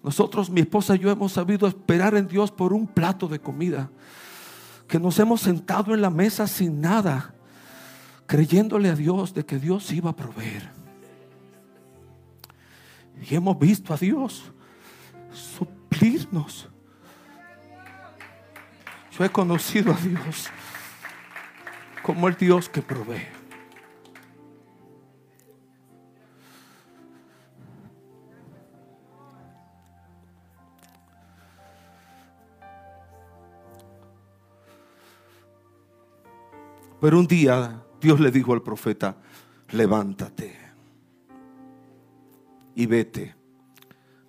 Nosotros, 0.04 0.50
mi 0.50 0.62
esposa 0.62 0.96
y 0.96 1.00
yo, 1.00 1.12
hemos 1.12 1.32
sabido 1.32 1.68
esperar 1.68 2.16
en 2.16 2.28
Dios 2.28 2.52
por 2.52 2.74
un 2.74 2.86
plato 2.86 3.28
de 3.28 3.40
comida. 3.40 3.90
Que 4.88 5.00
nos 5.00 5.20
hemos 5.20 5.42
sentado 5.42 5.94
en 5.94 6.02
la 6.02 6.10
mesa 6.10 6.48
sin 6.48 6.82
nada, 6.82 7.34
creyéndole 8.26 8.90
a 8.90 8.96
Dios 8.96 9.34
de 9.34 9.46
que 9.46 9.58
Dios 9.58 9.92
iba 9.94 10.10
a 10.10 10.16
proveer. 10.16 10.79
Y 13.22 13.36
hemos 13.36 13.58
visto 13.60 13.94
a 13.94 13.98
Dios 13.98 14.52
suplirnos. 15.32 16.70
Yo 19.18 19.26
he 19.26 19.30
conocido 19.30 19.94
a 19.94 19.98
Dios 19.98 20.50
como 22.02 22.28
el 22.28 22.36
Dios 22.36 22.70
que 22.70 22.82
provee. 22.82 23.28
Pero 37.02 37.20
un 37.20 37.28
día 37.28 37.82
Dios 38.02 38.20
le 38.20 38.32
dijo 38.32 38.54
al 38.54 38.62
profeta, 38.62 39.16
levántate 39.70 40.49
y 42.80 42.86
vete 42.86 43.36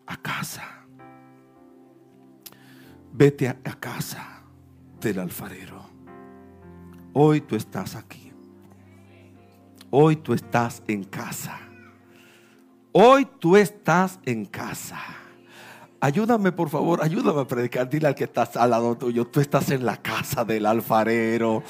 a 0.08 0.16
casa. 0.16 0.64
Vete 3.12 3.46
a, 3.48 3.54
casa 3.54 4.42
del 5.00 5.20
alfarero. 5.20 5.88
Hoy 7.12 7.42
tú 7.42 7.54
estás 7.54 7.94
aquí. 7.94 8.32
Hoy 9.90 10.16
tú 10.16 10.34
estás 10.34 10.82
en 10.88 11.04
casa. 11.04 11.60
Hoy 12.90 13.24
tú 13.38 13.56
estás 13.56 14.18
en 14.24 14.46
casa. 14.46 14.98
Ayúdame, 16.00 16.50
por 16.50 16.70
favor, 16.70 17.04
ayúdame 17.04 17.42
a 17.42 17.46
predicar. 17.46 17.88
Dile 17.88 18.08
al 18.08 18.16
que 18.16 18.24
estás 18.24 18.56
al 18.56 18.70
lado 18.70 18.96
tuyo, 18.98 19.28
tú 19.28 19.38
estás 19.38 19.70
en 19.70 19.86
la 19.86 19.98
casa 19.98 20.44
del 20.44 20.66
alfarero. 20.66 21.62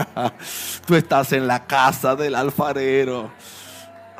tú 0.86 0.94
estás 0.94 1.34
en 1.34 1.46
la 1.46 1.66
casa 1.66 2.16
del 2.16 2.34
alfarero. 2.34 3.30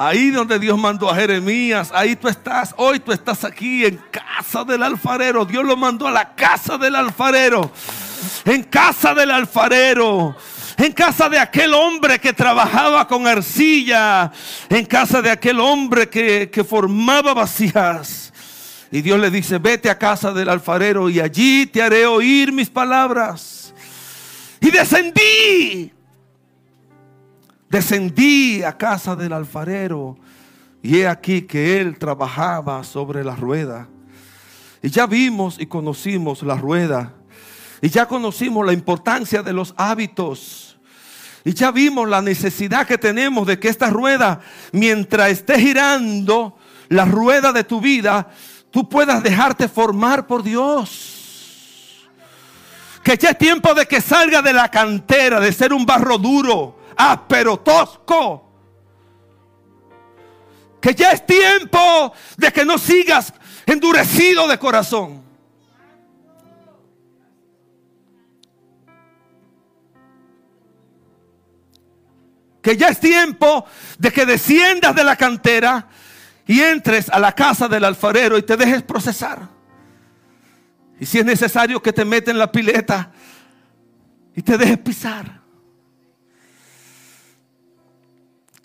Ahí 0.00 0.30
donde 0.30 0.60
Dios 0.60 0.78
mandó 0.78 1.10
a 1.10 1.14
Jeremías, 1.16 1.90
ahí 1.92 2.14
tú 2.14 2.28
estás. 2.28 2.72
Hoy 2.76 3.00
tú 3.00 3.10
estás 3.10 3.42
aquí 3.42 3.84
en 3.84 4.00
casa 4.12 4.62
del 4.62 4.84
alfarero. 4.84 5.44
Dios 5.44 5.64
lo 5.64 5.76
mandó 5.76 6.06
a 6.06 6.12
la 6.12 6.36
casa 6.36 6.78
del 6.78 6.94
alfarero. 6.94 7.72
En 8.44 8.62
casa 8.62 9.12
del 9.12 9.32
alfarero. 9.32 10.36
En 10.76 10.92
casa 10.92 11.28
de 11.28 11.40
aquel 11.40 11.74
hombre 11.74 12.20
que 12.20 12.32
trabajaba 12.32 13.08
con 13.08 13.26
arcilla. 13.26 14.30
En 14.68 14.86
casa 14.86 15.20
de 15.20 15.32
aquel 15.32 15.58
hombre 15.58 16.08
que, 16.08 16.48
que 16.48 16.62
formaba 16.62 17.34
vacías. 17.34 18.32
Y 18.92 19.02
Dios 19.02 19.18
le 19.18 19.32
dice, 19.32 19.58
vete 19.58 19.90
a 19.90 19.98
casa 19.98 20.30
del 20.30 20.48
alfarero 20.48 21.10
y 21.10 21.18
allí 21.18 21.66
te 21.66 21.82
haré 21.82 22.06
oír 22.06 22.52
mis 22.52 22.70
palabras. 22.70 23.74
Y 24.60 24.70
descendí 24.70 25.92
descendí 27.68 28.62
a 28.62 28.76
casa 28.76 29.14
del 29.14 29.32
alfarero 29.32 30.16
y 30.82 30.98
he 30.98 31.08
aquí 31.08 31.42
que 31.42 31.80
él 31.80 31.98
trabajaba 31.98 32.84
sobre 32.84 33.24
la 33.24 33.36
rueda. 33.36 33.88
Y 34.82 34.90
ya 34.90 35.06
vimos 35.06 35.56
y 35.58 35.66
conocimos 35.66 36.42
la 36.42 36.54
rueda. 36.54 37.14
Y 37.80 37.88
ya 37.88 38.06
conocimos 38.06 38.64
la 38.64 38.72
importancia 38.72 39.42
de 39.42 39.52
los 39.52 39.74
hábitos. 39.76 40.78
Y 41.44 41.52
ya 41.52 41.70
vimos 41.70 42.08
la 42.08 42.22
necesidad 42.22 42.86
que 42.86 42.98
tenemos 42.98 43.46
de 43.46 43.58
que 43.58 43.68
esta 43.68 43.90
rueda, 43.90 44.40
mientras 44.72 45.30
esté 45.30 45.58
girando 45.60 46.56
la 46.88 47.04
rueda 47.04 47.52
de 47.52 47.64
tu 47.64 47.80
vida, 47.80 48.28
tú 48.70 48.88
puedas 48.88 49.22
dejarte 49.22 49.68
formar 49.68 50.26
por 50.26 50.42
Dios. 50.42 52.06
Que 53.02 53.16
ya 53.16 53.30
es 53.30 53.38
tiempo 53.38 53.74
de 53.74 53.86
que 53.86 54.00
salga 54.00 54.42
de 54.42 54.52
la 54.52 54.70
cantera, 54.70 55.40
de 55.40 55.52
ser 55.52 55.72
un 55.72 55.86
barro 55.86 56.18
duro 56.18 56.77
áspero, 56.98 57.60
tosco. 57.60 58.44
Que 60.80 60.94
ya 60.94 61.12
es 61.12 61.24
tiempo 61.24 62.12
de 62.36 62.52
que 62.52 62.64
no 62.64 62.76
sigas 62.76 63.32
endurecido 63.64 64.46
de 64.46 64.58
corazón. 64.58 65.22
Que 72.60 72.76
ya 72.76 72.88
es 72.88 73.00
tiempo 73.00 73.64
de 73.98 74.12
que 74.12 74.26
desciendas 74.26 74.94
de 74.94 75.04
la 75.04 75.16
cantera 75.16 75.88
y 76.46 76.60
entres 76.60 77.08
a 77.08 77.18
la 77.18 77.32
casa 77.32 77.68
del 77.68 77.84
alfarero 77.84 78.36
y 78.36 78.42
te 78.42 78.56
dejes 78.56 78.82
procesar. 78.82 79.48
Y 81.00 81.06
si 81.06 81.18
es 81.18 81.24
necesario 81.24 81.80
que 81.80 81.92
te 81.92 82.04
meten 82.04 82.32
en 82.32 82.38
la 82.38 82.50
pileta 82.50 83.12
y 84.34 84.42
te 84.42 84.58
dejes 84.58 84.78
pisar. 84.78 85.37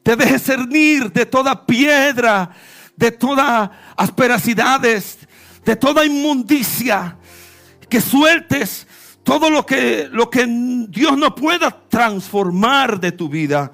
Te 0.03 0.15
dejes 0.15 0.43
cernir 0.43 1.11
de 1.11 1.25
toda 1.25 1.65
piedra, 1.65 2.51
de 2.95 3.11
todas 3.11 3.69
asperacidades, 3.95 5.17
de 5.65 5.75
toda 5.75 6.05
inmundicia, 6.05 7.17
que 7.89 8.01
sueltes 8.01 8.85
todo 9.23 9.49
lo 9.49 9.65
que, 9.65 10.09
lo 10.11 10.29
que 10.29 10.45
Dios 10.89 11.17
no 11.17 11.33
pueda 11.33 11.71
transformar 11.89 12.99
de 12.99 13.13
tu 13.13 13.29
vida 13.29 13.71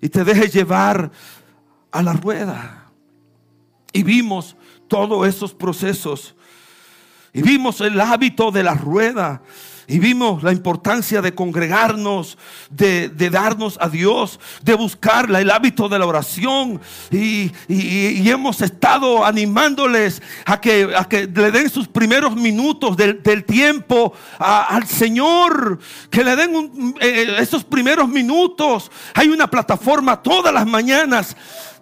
y 0.00 0.08
te 0.08 0.24
dejes 0.24 0.52
llevar 0.52 1.10
a 1.90 2.02
la 2.02 2.14
rueda. 2.14 2.90
Y 3.92 4.02
vimos 4.02 4.56
todos 4.88 5.26
esos 5.28 5.54
procesos. 5.54 6.34
Y 7.32 7.42
vimos 7.42 7.80
el 7.82 8.00
hábito 8.00 8.50
de 8.50 8.62
la 8.62 8.74
rueda. 8.74 9.42
Y 9.88 10.00
vimos 10.00 10.42
la 10.42 10.50
importancia 10.50 11.22
de 11.22 11.34
congregarnos, 11.34 12.36
de, 12.70 13.08
darnos 13.30 13.78
a 13.80 13.88
Dios, 13.88 14.40
de 14.62 14.74
buscarla, 14.74 15.40
el 15.40 15.50
hábito 15.50 15.88
de 15.88 15.98
la 15.98 16.06
oración. 16.06 16.80
Y, 17.10 17.52
hemos 18.28 18.60
estado 18.60 19.24
animándoles 19.24 20.20
a 20.44 20.60
que, 20.60 20.92
a 20.96 21.04
que 21.08 21.26
le 21.26 21.52
den 21.52 21.70
sus 21.70 21.86
primeros 21.86 22.34
minutos 22.34 22.96
del, 22.96 23.44
tiempo 23.44 24.12
al 24.38 24.86
Señor. 24.88 25.78
Que 26.10 26.24
le 26.24 26.34
den 26.34 26.94
eh, 27.00 27.36
esos 27.38 27.62
primeros 27.62 28.08
minutos. 28.08 28.90
Hay 29.14 29.28
una 29.28 29.48
plataforma 29.48 30.20
todas 30.20 30.52
las 30.52 30.66
mañanas. 30.66 31.36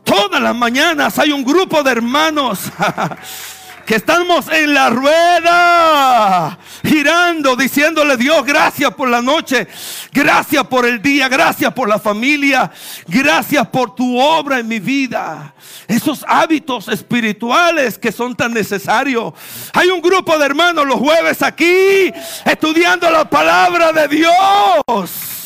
Todas 0.04 0.42
las 0.42 0.54
mañanas 0.54 1.18
hay 1.18 1.32
un 1.32 1.42
grupo 1.42 1.82
de 1.82 1.90
hermanos 1.90 2.60
que 3.84 3.96
estamos 3.96 4.48
en 4.48 4.74
la 4.74 4.90
rueda, 4.90 6.58
girando, 6.84 7.56
diciéndole 7.56 8.16
Dios, 8.16 8.44
gracias 8.44 8.94
por 8.94 9.08
la 9.08 9.22
noche, 9.22 9.66
gracias 10.12 10.66
por 10.66 10.86
el 10.86 11.00
día, 11.02 11.28
gracias 11.28 11.72
por 11.72 11.88
la 11.88 11.98
familia, 11.98 12.70
gracias 13.06 13.66
por 13.68 13.94
tu 13.94 14.18
obra 14.18 14.58
en 14.58 14.68
mi 14.68 14.80
vida. 14.80 15.54
Esos 15.86 16.24
hábitos 16.26 16.88
espirituales 16.88 17.98
que 17.98 18.12
son 18.12 18.34
tan 18.34 18.54
necesarios. 18.54 19.34
Hay 19.72 19.88
un 19.88 20.00
grupo 20.00 20.38
de 20.38 20.46
hermanos 20.46 20.86
los 20.86 20.96
jueves 20.96 21.42
aquí 21.42 22.12
estudiando 22.44 23.10
la 23.10 23.28
palabra 23.28 23.92
de 23.92 24.08
Dios. 24.08 25.43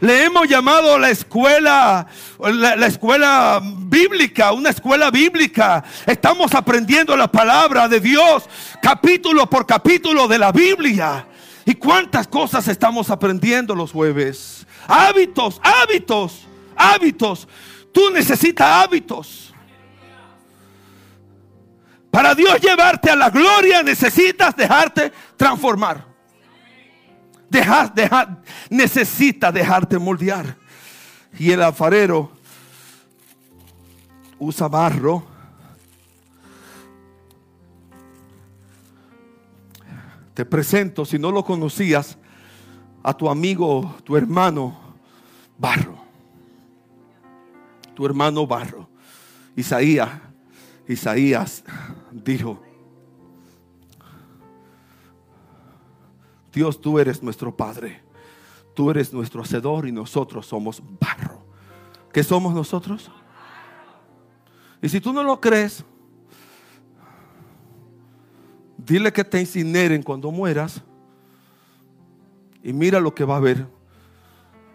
Le 0.00 0.24
hemos 0.24 0.46
llamado 0.46 0.98
la 0.98 1.10
escuela, 1.10 2.06
la, 2.38 2.86
escuela 2.86 3.60
bíblica, 3.62 4.52
una 4.52 4.70
escuela 4.70 5.10
bíblica. 5.10 5.82
Estamos 6.04 6.54
aprendiendo 6.54 7.16
la 7.16 7.30
palabra 7.30 7.88
de 7.88 8.00
Dios, 8.00 8.44
capítulo 8.82 9.48
por 9.48 9.66
capítulo 9.66 10.28
de 10.28 10.38
la 10.38 10.52
Biblia. 10.52 11.26
¿Y 11.64 11.74
cuántas 11.74 12.28
cosas 12.28 12.68
estamos 12.68 13.10
aprendiendo 13.10 13.74
los 13.74 13.92
jueves? 13.92 14.66
Hábitos, 14.86 15.60
hábitos, 15.62 16.46
hábitos. 16.76 17.48
Tú 17.92 18.10
necesitas 18.10 18.84
hábitos. 18.84 19.54
Para 22.10 22.34
Dios 22.34 22.60
llevarte 22.60 23.10
a 23.10 23.16
la 23.16 23.30
gloria 23.30 23.82
necesitas 23.82 24.54
dejarte 24.56 25.12
transformar. 25.36 26.15
Deja, 27.48 27.88
deja, 27.94 28.42
necesita 28.70 29.52
dejarte 29.52 29.98
moldear. 29.98 30.56
Y 31.38 31.50
el 31.50 31.62
alfarero 31.62 32.32
usa 34.38 34.68
barro. 34.68 35.24
Te 40.34 40.44
presento, 40.44 41.04
si 41.04 41.18
no 41.18 41.30
lo 41.30 41.44
conocías, 41.44 42.18
a 43.02 43.14
tu 43.14 43.30
amigo, 43.30 43.96
tu 44.04 44.16
hermano, 44.16 44.76
barro. 45.56 45.96
Tu 47.94 48.04
hermano 48.04 48.46
barro. 48.46 48.88
Isaías, 49.54 50.10
Isaías 50.86 51.64
dijo, 52.10 52.65
Dios, 56.56 56.80
tú 56.80 56.98
eres 56.98 57.22
nuestro 57.22 57.54
Padre. 57.54 58.00
Tú 58.72 58.90
eres 58.90 59.12
nuestro 59.12 59.42
Hacedor 59.42 59.86
y 59.86 59.92
nosotros 59.92 60.46
somos 60.46 60.82
barro. 60.98 61.44
¿Qué 62.14 62.22
somos 62.22 62.54
nosotros? 62.54 63.10
Y 64.80 64.88
si 64.88 64.98
tú 64.98 65.12
no 65.12 65.22
lo 65.22 65.38
crees, 65.38 65.84
dile 68.78 69.12
que 69.12 69.22
te 69.22 69.38
incineren 69.38 70.02
cuando 70.02 70.30
mueras 70.30 70.82
y 72.62 72.72
mira 72.72 73.00
lo 73.00 73.14
que 73.14 73.26
va 73.26 73.34
a 73.34 73.36
haber 73.36 73.66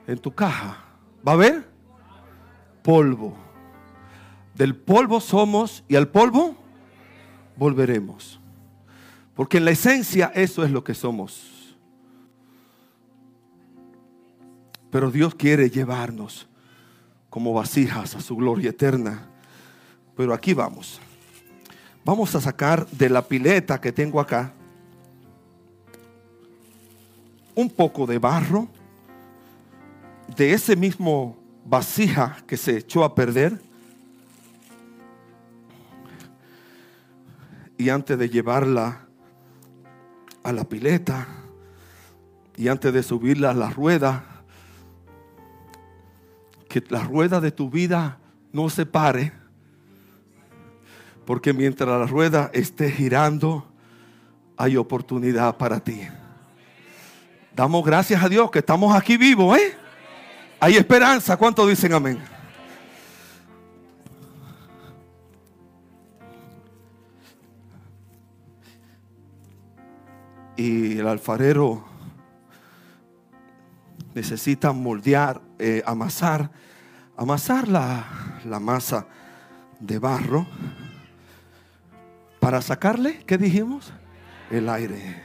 en 0.06 0.20
tu 0.20 0.32
caja. 0.36 0.86
¿Va 1.28 1.32
a 1.32 1.36
haber? 1.36 1.68
Polvo. 2.84 3.36
Del 4.54 4.76
polvo 4.76 5.20
somos 5.20 5.84
y 5.88 5.96
al 5.96 6.10
polvo 6.10 6.56
volveremos. 7.58 8.40
Porque 9.34 9.58
en 9.58 9.66
la 9.66 9.72
esencia 9.72 10.32
eso 10.36 10.64
es 10.64 10.70
lo 10.70 10.84
que 10.84 10.94
somos. 10.94 11.61
Pero 14.92 15.10
Dios 15.10 15.34
quiere 15.34 15.70
llevarnos 15.70 16.48
como 17.30 17.54
vasijas 17.54 18.16
a 18.16 18.22
su 18.22 18.36
gloria 18.36 18.72
eterna. 18.72 19.30
Pero 20.16 20.34
aquí 20.34 20.54
vamos. 20.54 21.00
Vamos 22.04 22.36
a 22.36 22.42
sacar 22.42 22.86
de 22.88 23.10
la 23.10 23.22
pileta 23.22 23.80
que 23.80 23.92
tengo 23.92 24.20
acá 24.20 24.54
un 27.56 27.70
poco 27.70 28.06
de 28.06 28.18
barro 28.18 28.68
de 30.36 30.54
ese 30.54 30.76
mismo 30.76 31.38
vasija 31.66 32.38
que 32.48 32.58
se 32.58 32.78
echó 32.78 33.04
a 33.04 33.16
perder. 33.16 33.62
Y 37.78 37.90
antes 37.90 38.18
de 38.18 38.30
llevarla 38.30 39.06
a 40.44 40.52
la 40.52 40.64
pileta 40.66 41.28
y 42.58 42.68
antes 42.68 42.94
de 42.94 43.04
subirla 43.04 43.52
a 43.52 43.56
la 43.56 43.70
rueda, 43.70 44.31
que 46.72 46.82
la 46.88 47.04
rueda 47.04 47.42
de 47.42 47.52
tu 47.52 47.70
vida 47.70 48.18
no 48.54 48.70
se 48.70 48.86
pare. 48.86 49.34
Porque 51.26 51.52
mientras 51.52 51.90
la 51.90 52.08
rueda 52.08 52.50
esté 52.54 52.90
girando, 52.90 53.68
hay 54.56 54.78
oportunidad 54.78 55.58
para 55.58 55.82
ti. 55.82 56.02
Damos 57.54 57.86
gracias 57.86 58.24
a 58.24 58.30
Dios 58.30 58.50
que 58.50 58.60
estamos 58.60 58.96
aquí 58.96 59.18
vivos, 59.18 59.58
¿eh? 59.58 59.76
Hay 60.62 60.78
esperanza. 60.78 61.36
¿Cuántos 61.36 61.68
dicen 61.68 61.92
amén? 61.92 62.20
Y 70.56 71.00
el 71.00 71.08
alfarero 71.08 71.91
necesita 74.14 74.72
moldear, 74.72 75.42
eh, 75.60 75.82
amasar 75.86 76.52
amasar 77.22 77.68
la, 77.68 78.40
la 78.46 78.60
masa 78.60 79.06
de 79.80 80.00
barro 80.00 80.48
para 82.40 82.64
sacarle, 82.64 83.24
¿qué 83.28 83.38
dijimos? 83.38 83.94
El 84.50 84.68
aire. 84.70 85.22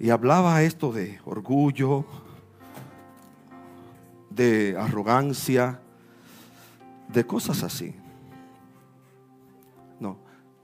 Y 0.00 0.10
hablaba 0.10 0.60
esto 0.62 0.92
de 0.92 1.20
orgullo, 1.24 2.04
de 4.30 4.76
arrogancia, 4.76 5.80
de 7.06 7.24
cosas 7.24 7.62
así. 7.62 7.94
No, 10.00 10.18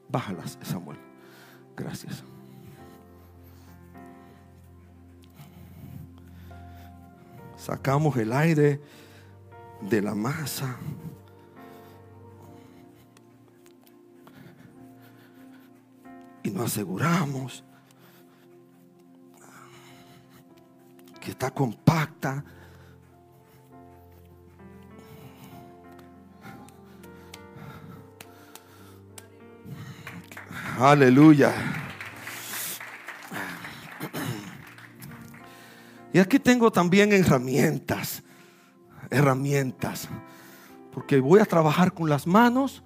bájalas, 0.09 0.59
Samuel. 0.63 0.99
Gracias. 1.77 2.25
Sacamos 7.69 8.17
el 8.17 8.33
aire 8.33 8.81
de 9.83 10.01
la 10.01 10.15
masa. 10.15 10.75
Y 16.43 16.51
nos 16.51 16.73
aseguramos 16.73 17.63
que 21.21 21.31
está 21.31 21.51
compacta. 21.51 22.43
Aleluya. 30.79 31.53
Y 36.13 36.19
aquí 36.19 36.39
tengo 36.39 36.71
también 36.71 37.13
herramientas 37.13 38.23
herramientas. 39.11 40.09
Porque 40.93 41.21
voy 41.21 41.41
a 41.41 41.45
trabajar 41.45 41.93
con 41.93 42.09
las 42.09 42.27
manos 42.27 42.83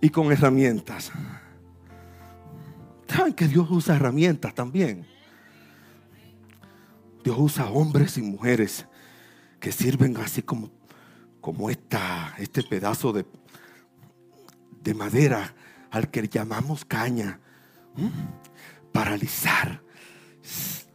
y 0.00 0.10
con 0.10 0.30
herramientas. 0.30 1.10
¿Saben 3.08 3.32
que 3.34 3.48
Dios 3.48 3.68
usa 3.70 3.96
herramientas 3.96 4.54
también? 4.54 5.06
Dios 7.24 7.36
usa 7.38 7.66
hombres 7.70 8.18
y 8.18 8.22
mujeres 8.22 8.86
que 9.58 9.72
sirven 9.72 10.16
así 10.18 10.42
como, 10.42 10.70
como 11.40 11.70
esta, 11.70 12.34
este 12.38 12.62
pedazo 12.62 13.12
de, 13.12 13.26
de 14.82 14.94
madera 14.94 15.54
al 15.90 16.10
que 16.10 16.28
llamamos 16.28 16.84
caña. 16.84 17.40
Paralizar. 18.92 19.82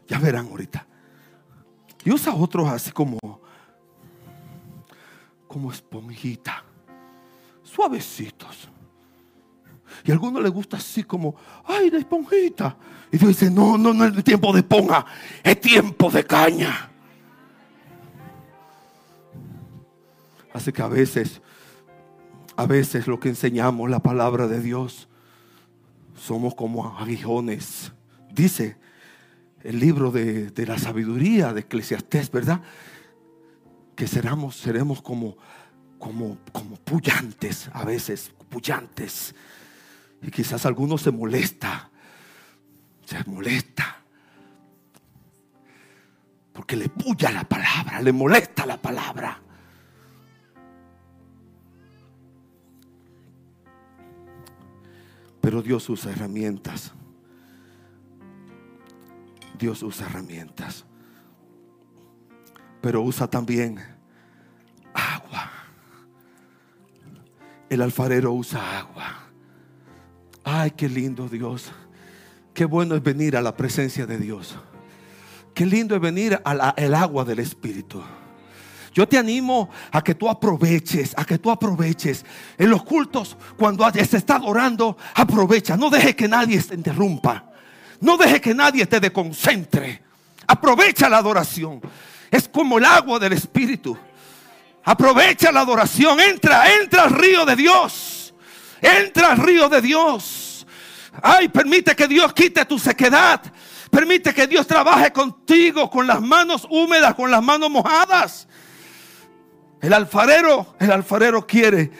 Ya 0.07 0.19
verán 0.19 0.47
ahorita. 0.47 0.87
Y 2.03 2.11
usa 2.11 2.33
otros 2.33 2.67
así 2.67 2.91
como 2.91 3.19
como 5.51 5.69
esponjita, 5.69 6.63
suavecitos. 7.61 8.69
Y 10.05 10.11
a 10.11 10.13
algunos 10.13 10.41
les 10.41 10.51
gusta 10.51 10.77
así 10.77 11.03
como, 11.03 11.35
ay, 11.65 11.89
la 11.89 11.97
esponjita. 11.97 12.77
Y 13.11 13.17
Dios 13.17 13.27
dice, 13.27 13.51
no, 13.51 13.77
no, 13.77 13.93
no 13.93 14.05
es 14.05 14.23
tiempo 14.23 14.53
de 14.53 14.59
esponja, 14.59 15.05
es 15.43 15.59
tiempo 15.59 16.09
de 16.09 16.23
caña. 16.23 16.89
Así 20.53 20.71
que 20.71 20.81
a 20.81 20.87
veces, 20.87 21.41
a 22.55 22.65
veces 22.65 23.07
lo 23.07 23.19
que 23.19 23.27
enseñamos, 23.27 23.89
la 23.89 23.99
palabra 23.99 24.47
de 24.47 24.61
Dios, 24.61 25.09
somos 26.15 26.55
como 26.55 26.97
aguijones. 26.97 27.91
Dice 28.31 28.77
el 29.63 29.79
libro 29.79 30.11
de, 30.11 30.51
la 30.65 30.77
sabiduría 30.77 31.53
de 31.53 31.61
Eclesiastés, 31.61 32.31
¿verdad? 32.31 32.61
Que 33.95 34.07
seremos, 34.07 34.55
seremos 34.55 35.01
como, 35.01 35.37
como, 35.99 36.37
como 36.51 36.75
pullantes 36.77 37.69
a 37.73 37.85
veces, 37.85 38.31
pullantes. 38.49 39.35
Y 40.21 40.31
quizás 40.31 40.65
alguno 40.65 40.97
se 40.97 41.11
molesta, 41.11 41.89
se 43.05 43.23
molesta. 43.25 43.97
Porque 46.53 46.75
le 46.75 46.89
puya 46.89 47.31
la 47.31 47.43
palabra, 47.43 48.01
le 48.01 48.11
molesta 48.11 48.65
la 48.65 48.77
palabra. 48.77 49.41
Pero 55.41 55.61
Dios 55.61 55.89
usa 55.89 56.11
herramientas. 56.11 56.93
Dios 59.61 59.83
usa 59.83 60.07
herramientas. 60.07 60.85
Pero 62.81 63.03
usa 63.03 63.27
también 63.27 63.79
agua. 64.91 65.51
El 67.69 67.83
alfarero 67.83 68.33
usa 68.33 68.79
agua. 68.79 69.29
Ay, 70.43 70.71
qué 70.71 70.89
lindo 70.89 71.29
Dios. 71.29 71.71
Qué 72.55 72.65
bueno 72.65 72.95
es 72.95 73.03
venir 73.03 73.37
a 73.37 73.41
la 73.41 73.55
presencia 73.55 74.07
de 74.07 74.17
Dios. 74.17 74.57
Qué 75.53 75.67
lindo 75.67 75.95
es 75.95 76.01
venir 76.01 76.41
al 76.43 76.95
agua 76.95 77.23
del 77.23 77.37
Espíritu. 77.37 78.01
Yo 78.93 79.07
te 79.07 79.17
animo 79.17 79.69
a 79.91 80.03
que 80.03 80.15
tú 80.15 80.27
aproveches, 80.27 81.13
a 81.15 81.23
que 81.23 81.37
tú 81.37 81.51
aproveches. 81.51 82.25
En 82.57 82.71
los 82.71 82.83
cultos, 82.83 83.37
cuando 83.57 83.89
se 83.91 84.17
está 84.17 84.37
adorando, 84.37 84.97
aprovecha. 85.13 85.77
No 85.77 85.91
deje 85.91 86.15
que 86.15 86.27
nadie 86.27 86.59
se 86.59 86.73
interrumpa. 86.73 87.50
No 88.01 88.17
deje 88.17 88.41
que 88.41 88.53
nadie 88.53 88.85
te 88.85 88.99
deconcentre. 88.99 90.01
Aprovecha 90.47 91.07
la 91.07 91.17
adoración. 91.17 91.79
Es 92.29 92.49
como 92.49 92.77
el 92.77 92.85
agua 92.85 93.19
del 93.19 93.33
Espíritu. 93.33 93.97
Aprovecha 94.83 95.51
la 95.51 95.61
adoración. 95.61 96.19
Entra, 96.19 96.73
entra 96.81 97.03
al 97.03 97.11
río 97.11 97.45
de 97.45 97.55
Dios. 97.55 98.33
Entra 98.81 99.31
al 99.31 99.37
río 99.37 99.69
de 99.69 99.81
Dios. 99.81 100.65
Ay, 101.21 101.49
permite 101.49 101.95
que 101.95 102.07
Dios 102.07 102.33
quite 102.33 102.65
tu 102.65 102.79
sequedad. 102.79 103.41
Permite 103.91 104.33
que 104.33 104.47
Dios 104.47 104.65
trabaje 104.65 105.11
contigo 105.11 105.89
con 105.89 106.07
las 106.07 106.21
manos 106.21 106.65
húmedas, 106.69 107.13
con 107.13 107.29
las 107.29 107.43
manos 107.43 107.69
mojadas. 107.69 108.47
El 109.81 109.93
alfarero, 109.93 110.75
el 110.79 110.91
alfarero 110.91 111.45
quiere, 111.45 111.91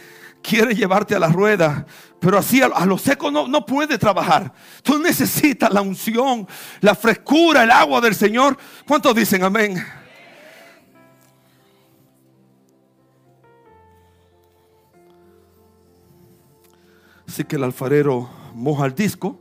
quiere 0.42 0.74
llevarte 0.74 1.16
a 1.16 1.20
la 1.20 1.28
rueda, 1.28 1.86
pero 2.22 2.38
así 2.38 2.62
a, 2.62 2.86
lo 2.86 3.00
seco 3.00 3.32
no, 3.32 3.48
no 3.48 3.66
puede 3.66 3.98
trabajar. 3.98 4.54
Tú 4.84 5.00
necesitas 5.00 5.74
la 5.74 5.82
unción, 5.82 6.48
la 6.80 6.94
frescura, 6.94 7.64
el 7.64 7.72
agua 7.72 8.00
del 8.00 8.14
Señor. 8.14 8.56
¿Cuántos 8.88 9.16
dicen 9.16 9.42
amén? 9.42 9.84
Así 17.28 17.44
que 17.44 17.56
el 17.56 17.64
alfarero 17.64 18.30
moja 18.54 18.86
el 18.86 18.94
disco 18.94 19.40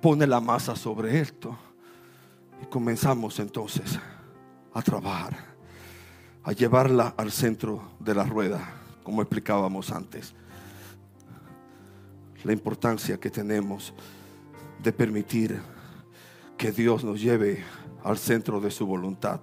pone 0.00 0.28
la 0.28 0.38
masa 0.38 0.76
sobre 0.76 1.18
esto. 1.18 1.58
Comenzamos 2.70 3.38
entonces 3.38 3.98
a 4.74 4.82
trabajar, 4.82 5.36
a 6.42 6.52
llevarla 6.52 7.14
al 7.16 7.32
centro 7.32 7.92
de 7.98 8.14
la 8.14 8.24
rueda, 8.24 8.72
como 9.02 9.22
explicábamos 9.22 9.90
antes. 9.90 10.34
La 12.44 12.52
importancia 12.52 13.18
que 13.18 13.30
tenemos 13.30 13.94
de 14.82 14.92
permitir 14.92 15.60
que 16.56 16.72
Dios 16.72 17.04
nos 17.04 17.20
lleve 17.20 17.64
al 18.04 18.18
centro 18.18 18.60
de 18.60 18.70
su 18.70 18.86
voluntad. 18.86 19.40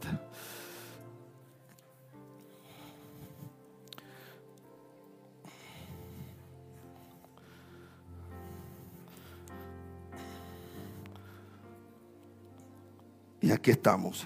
Aquí 13.63 13.71
estamos, 13.71 14.25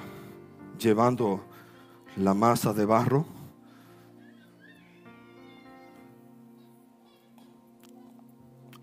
llevando 0.79 1.45
la 2.15 2.33
masa 2.33 2.73
de 2.73 2.85
barro 2.85 3.23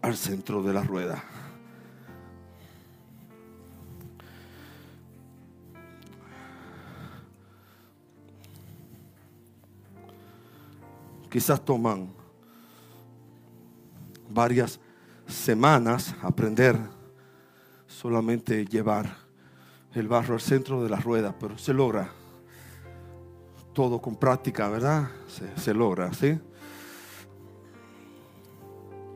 al 0.01 0.17
centro 0.17 0.63
de 0.63 0.73
la 0.73 0.85
rueda. 0.85 1.25
Quizás 11.29 11.65
toman 11.65 12.13
varias 14.31 14.79
semanas 15.27 16.15
aprender 16.23 16.79
solamente 17.89 18.65
llevar 18.67 19.24
el 19.95 20.09
barro 20.09 20.35
al 20.35 20.41
centro 20.41 20.83
de 20.83 20.89
la 20.89 20.97
rueda, 20.97 21.35
pero 21.39 21.57
se 21.57 21.73
logra. 21.73 22.11
Todo 23.73 24.01
con 24.01 24.17
práctica, 24.17 24.69
¿verdad? 24.69 25.09
Se, 25.57 25.75
logra, 25.75 26.13
¿sí? 26.13 26.39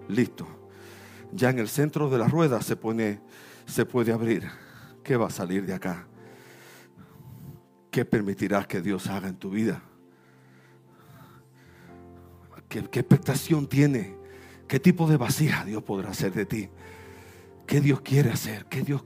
Listo. 0.09 0.47
Ya 1.33 1.51
en 1.51 1.59
el 1.59 1.69
centro 1.69 2.09
de 2.09 2.19
la 2.19 2.27
rueda 2.27 2.61
se 2.63 2.77
pone, 2.77 3.21
se 3.67 3.85
puede 3.85 4.13
abrir. 4.13 4.49
¿Qué 5.03 5.17
va 5.17 5.27
a 5.27 5.31
salir 5.31 5.67
de 5.67 5.75
acá? 5.75 6.07
¿Qué 7.91 8.05
permitirás 8.05 8.67
que 8.67 8.81
Dios 8.81 9.07
haga 9.09 9.29
en 9.29 9.37
tu 9.37 9.51
vida? 9.51 9.83
¿Qué, 12.69 12.81
expectación 12.81 13.67
tiene? 13.67 14.17
¿Qué 14.67 14.79
tipo 14.79 15.09
de 15.09 15.17
vasija 15.17 15.65
Dios 15.65 15.83
podrá 15.83 16.11
hacer 16.11 16.33
de 16.33 16.47
ti? 16.47 16.69
¿Qué 17.69 17.83
Dios 17.83 18.01
quiere 18.01 18.33
hacer? 18.33 18.65
¿Qué, 18.65 18.81
Dios, 18.81 19.03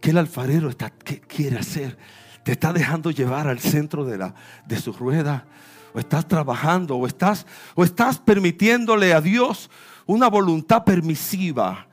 qué 0.00 0.10
el 0.10 0.18
alfarero 0.18 0.70
está, 0.70 0.88
qué 0.88 1.20
quiere 1.20 1.58
hacer? 1.58 1.98
¿Te 2.44 2.52
está 2.52 2.72
dejando 2.72 3.10
llevar 3.10 3.48
al 3.48 3.58
centro 3.58 4.04
de, 4.04 4.16
la, 4.16 4.36
de 4.66 4.78
su 4.78 4.92
rueda? 4.92 5.46
¿O 5.92 5.98
estás 5.98 6.28
trabajando? 6.28 6.96
¿O 6.96 7.08
estás, 7.08 7.44
¿O 7.74 7.82
estás 7.82 8.20
permitiéndole 8.20 9.12
a 9.12 9.20
Dios 9.20 9.68
una 10.06 10.28
voluntad 10.28 10.84
permisiva? 10.84 11.88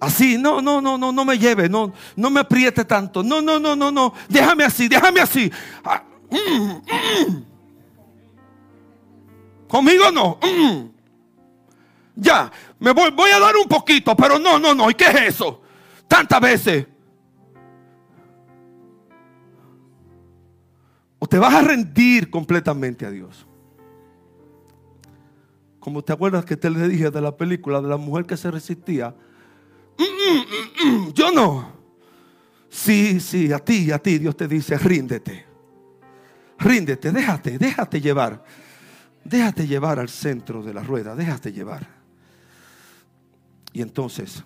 Así, 0.00 0.36
no, 0.36 0.60
no, 0.60 0.80
no, 0.80 0.98
no, 0.98 1.12
no 1.12 1.24
me 1.24 1.38
lleve, 1.38 1.68
no, 1.68 1.92
no 2.16 2.28
me 2.28 2.40
apriete 2.40 2.84
tanto. 2.84 3.22
No, 3.22 3.40
no, 3.40 3.60
no, 3.60 3.76
no, 3.76 3.92
no. 3.92 4.12
Déjame 4.28 4.64
así, 4.64 4.88
déjame 4.88 5.20
así. 5.20 5.48
Ah, 5.84 6.02
mm, 6.28 6.70
mm. 7.30 7.44
Conmigo 9.68 10.10
no. 10.10 10.40
Mm. 10.42 10.96
Ya, 12.16 12.50
me 12.78 12.92
voy, 12.92 13.30
a 13.30 13.38
dar 13.38 13.56
un 13.56 13.68
poquito, 13.68 14.14
pero 14.16 14.38
no, 14.38 14.58
no, 14.58 14.74
no. 14.74 14.90
¿Y 14.90 14.94
qué 14.94 15.06
es 15.06 15.34
eso? 15.34 15.62
Tantas 16.06 16.40
veces. 16.40 16.86
O 21.18 21.26
te 21.26 21.38
vas 21.38 21.54
a 21.54 21.62
rendir 21.62 22.28
completamente 22.28 23.06
a 23.06 23.10
Dios. 23.10 23.46
Como 25.80 26.02
te 26.02 26.12
acuerdas 26.12 26.44
que 26.44 26.56
te 26.56 26.68
le 26.68 26.86
dije 26.88 27.10
de 27.10 27.20
la 27.20 27.36
película 27.36 27.80
de 27.80 27.88
la 27.88 27.96
mujer 27.96 28.26
que 28.26 28.36
se 28.36 28.50
resistía. 28.50 29.14
Mm, 29.98 30.02
mm, 30.02 31.06
mm, 31.06 31.12
yo 31.12 31.30
no. 31.30 31.72
Sí, 32.68 33.20
sí, 33.20 33.52
a 33.52 33.58
ti, 33.58 33.90
a 33.90 33.98
ti 33.98 34.18
Dios 34.18 34.36
te 34.36 34.46
dice, 34.46 34.76
ríndete. 34.76 35.46
Ríndete, 36.58 37.10
déjate, 37.10 37.58
déjate 37.58 38.00
llevar. 38.00 38.44
Déjate 39.24 39.66
llevar 39.66 39.98
al 39.98 40.10
centro 40.10 40.62
de 40.62 40.74
la 40.74 40.82
rueda, 40.82 41.14
déjate 41.14 41.52
llevar. 41.52 41.95
Y 43.76 43.82
entonces 43.82 44.42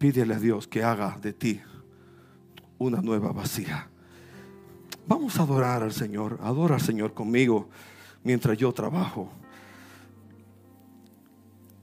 pídele 0.00 0.34
a 0.34 0.40
Dios 0.40 0.66
que 0.66 0.82
haga 0.82 1.16
de 1.22 1.32
ti 1.32 1.60
una 2.76 3.00
nueva 3.00 3.30
vacía. 3.30 3.88
Vamos 5.06 5.38
a 5.38 5.44
adorar 5.44 5.84
al 5.84 5.92
Señor. 5.92 6.40
Adora 6.42 6.74
al 6.74 6.80
Señor 6.80 7.14
conmigo 7.14 7.68
mientras 8.24 8.58
yo 8.58 8.72
trabajo 8.72 9.30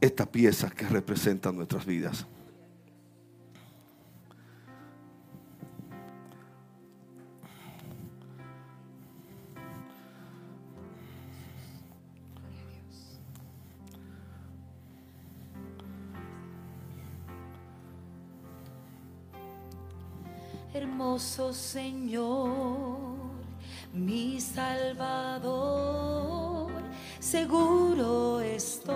esta 0.01 0.29
pieza 0.29 0.69
que 0.69 0.85
representa 0.89 1.49
nuestras 1.53 1.85
vidas. 1.85 2.27
Señor, 21.75 23.07
mi 23.93 24.39
Salvador, 24.39 25.51
seguro 27.19 28.39
estoy 28.39 28.95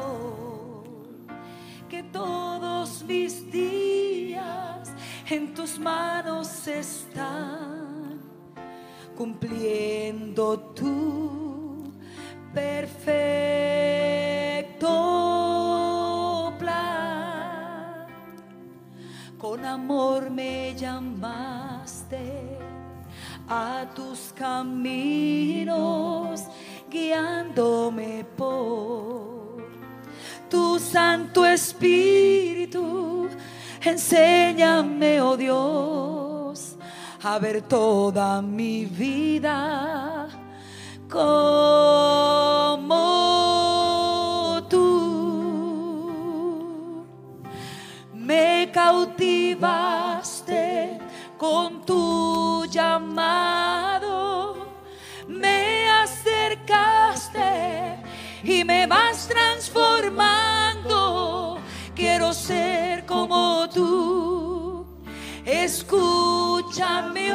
que 1.90 2.04
todos 2.04 3.04
mis 3.04 3.52
días 3.52 4.94
en 5.30 5.54
tus 5.54 5.78
manos 5.78 6.68
están, 6.68 8.22
cumpliendo 9.18 10.58
tu 10.74 11.92
perfecto. 12.54 13.30
con 19.40 19.64
amor 19.64 20.30
me 20.30 20.76
llamaste 20.76 22.60
a 23.48 23.86
tus 23.96 24.34
caminos, 24.36 25.72
guiándome 26.92 28.26
por 28.36 29.64
tu 30.50 30.78
Santo 30.78 31.46
Espíritu. 31.46 33.30
Enséñame, 33.82 35.22
oh 35.22 35.38
Dios, 35.38 36.76
a 37.24 37.40
ver 37.40 37.62
toda 37.62 38.42
mi 38.42 38.84
vida 38.86 40.28
como 41.10 41.60
me 48.30 48.70
cautivaste 48.72 49.58
con 51.36 51.84
tu 51.84 52.64
llamado, 52.70 54.68
me 55.28 55.90
acercaste 55.90 57.40
y 58.44 58.64
me 58.64 58.86
vas 58.86 59.28
transformando. 59.28 61.58
Quiero 61.96 62.32
ser 62.32 63.08
como 63.08 63.68
tú. 63.68 64.86
Escúchame 65.44 67.34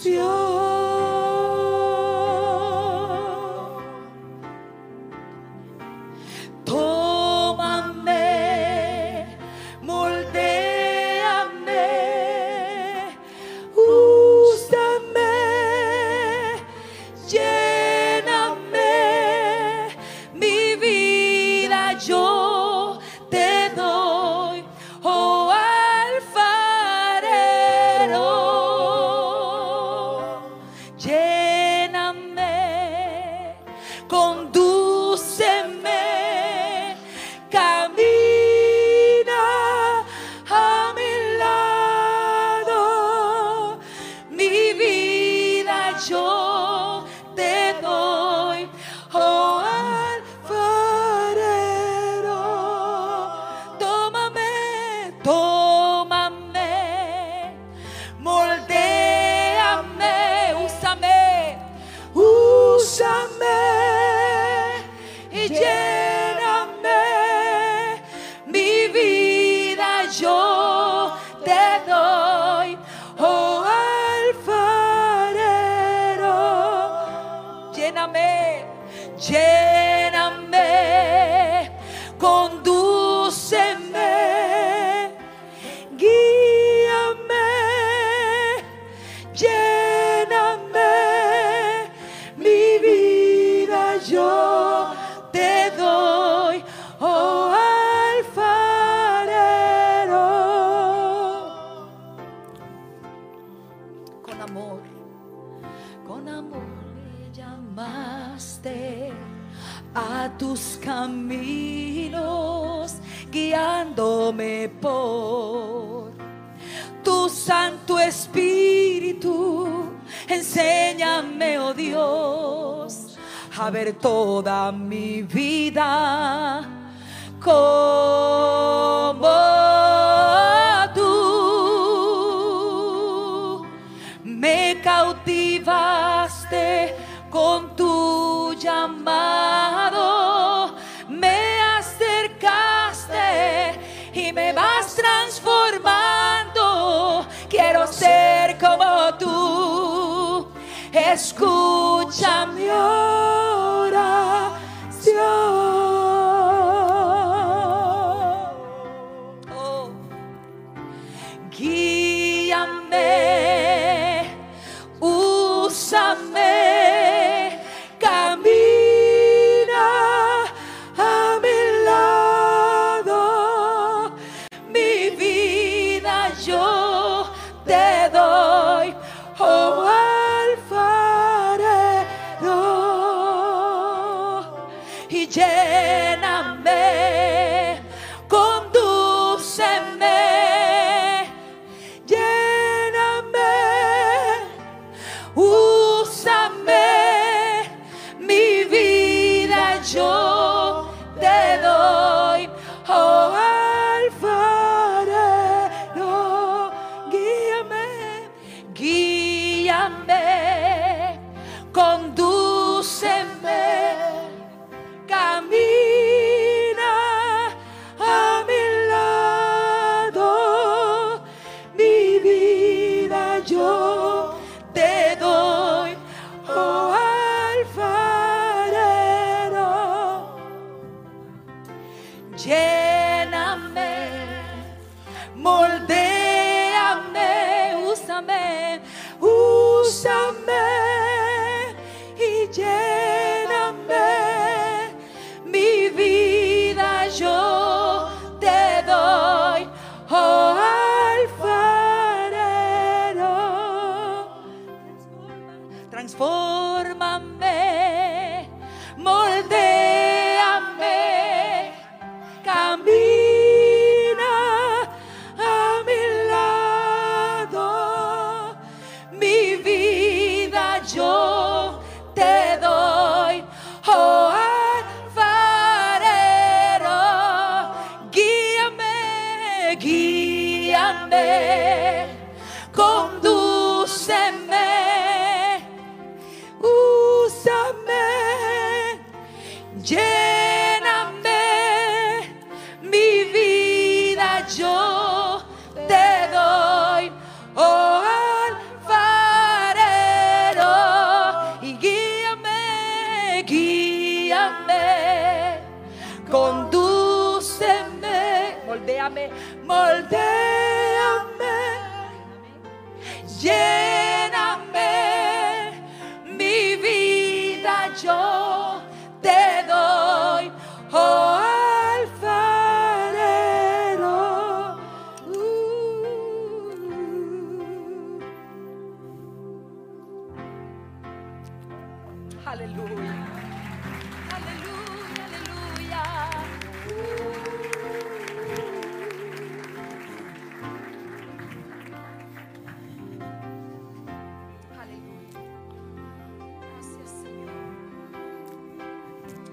oración. 0.00 0.65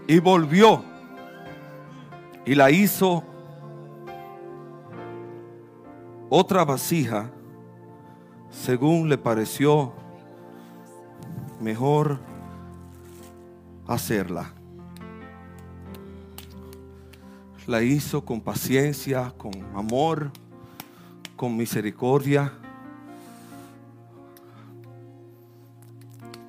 Y 0.07 0.19
volvió 0.19 0.83
y 2.45 2.55
la 2.55 2.69
hizo 2.71 3.23
otra 6.29 6.65
vasija 6.65 7.31
según 8.49 9.09
le 9.09 9.17
pareció 9.17 9.93
mejor 11.61 12.19
hacerla. 13.87 14.53
La 17.67 17.81
hizo 17.81 18.25
con 18.25 18.41
paciencia, 18.41 19.33
con 19.37 19.53
amor, 19.75 20.31
con 21.35 21.55
misericordia. 21.55 22.53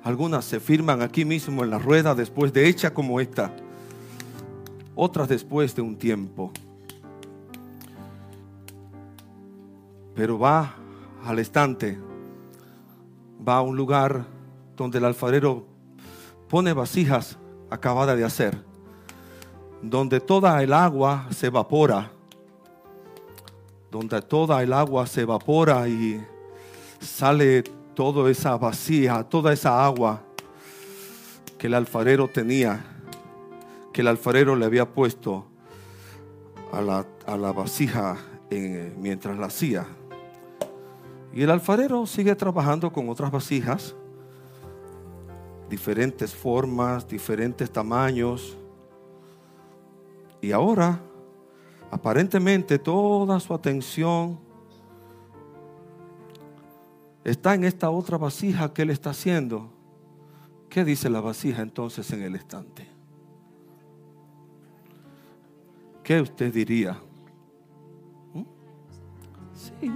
Algunas 0.05 0.45
se 0.45 0.59
firman 0.59 1.01
aquí 1.01 1.25
mismo 1.25 1.63
en 1.63 1.71
la 1.71 1.79
rueda 1.79 2.13
después 2.13 2.53
de 2.53 2.69
hecha 2.69 2.93
como 2.93 3.19
esta. 3.19 3.51
Otras 4.93 5.27
después 5.27 5.75
de 5.75 5.81
un 5.81 5.97
tiempo. 5.97 6.51
Pero 10.13 10.37
va 10.37 10.75
al 11.25 11.39
estante. 11.39 11.97
Va 13.45 13.57
a 13.57 13.61
un 13.61 13.75
lugar 13.75 14.27
donde 14.77 14.99
el 14.99 15.05
alfarero 15.05 15.65
pone 16.49 16.71
vasijas 16.71 17.39
acabadas 17.71 18.15
de 18.15 18.25
hacer. 18.25 18.63
Donde 19.81 20.19
toda 20.19 20.61
el 20.61 20.71
agua 20.73 21.25
se 21.31 21.47
evapora. 21.47 22.11
Donde 23.89 24.21
toda 24.21 24.61
el 24.61 24.71
agua 24.71 25.07
se 25.07 25.21
evapora 25.21 25.87
y 25.87 26.23
sale 26.99 27.63
toda 27.95 28.29
esa 28.29 28.57
vacía, 28.57 29.23
toda 29.23 29.53
esa 29.53 29.83
agua 29.85 30.21
que 31.57 31.67
el 31.67 31.73
alfarero 31.73 32.27
tenía, 32.27 32.85
que 33.93 34.01
el 34.01 34.07
alfarero 34.07 34.55
le 34.55 34.65
había 34.65 34.85
puesto 34.93 35.45
a 36.71 36.81
la, 36.81 37.05
a 37.25 37.37
la 37.37 37.51
vasija 37.53 38.17
en- 38.49 38.93
mientras 39.01 39.37
la 39.37 39.47
hacía. 39.47 39.85
Y 41.33 41.41
el 41.43 41.49
alfarero 41.49 42.05
sigue 42.05 42.35
trabajando 42.35 42.91
con 42.91 43.09
otras 43.09 43.31
vasijas, 43.31 43.95
diferentes 45.69 46.35
formas, 46.35 47.07
diferentes 47.07 47.71
tamaños. 47.71 48.57
Y 50.41 50.51
ahora, 50.51 50.99
aparentemente, 51.91 52.77
toda 52.77 53.39
su 53.39 53.53
atención 53.53 54.39
está 57.25 57.55
en 57.55 57.63
esta 57.63 57.89
otra 57.89 58.17
vasija 58.17 58.71
que 58.73 58.83
él 58.83 58.91
está 58.91 59.09
haciendo. 59.09 59.69
¿Qué 60.69 60.85
dice 60.85 61.09
la 61.09 61.19
vasija 61.19 61.61
entonces 61.61 62.09
en 62.11 62.21
el 62.21 62.35
estante? 62.35 62.87
¿Qué 66.03 66.21
usted 66.21 66.53
diría? 66.53 66.99
¿Mm? 68.33 68.43
Sí. 69.53 69.91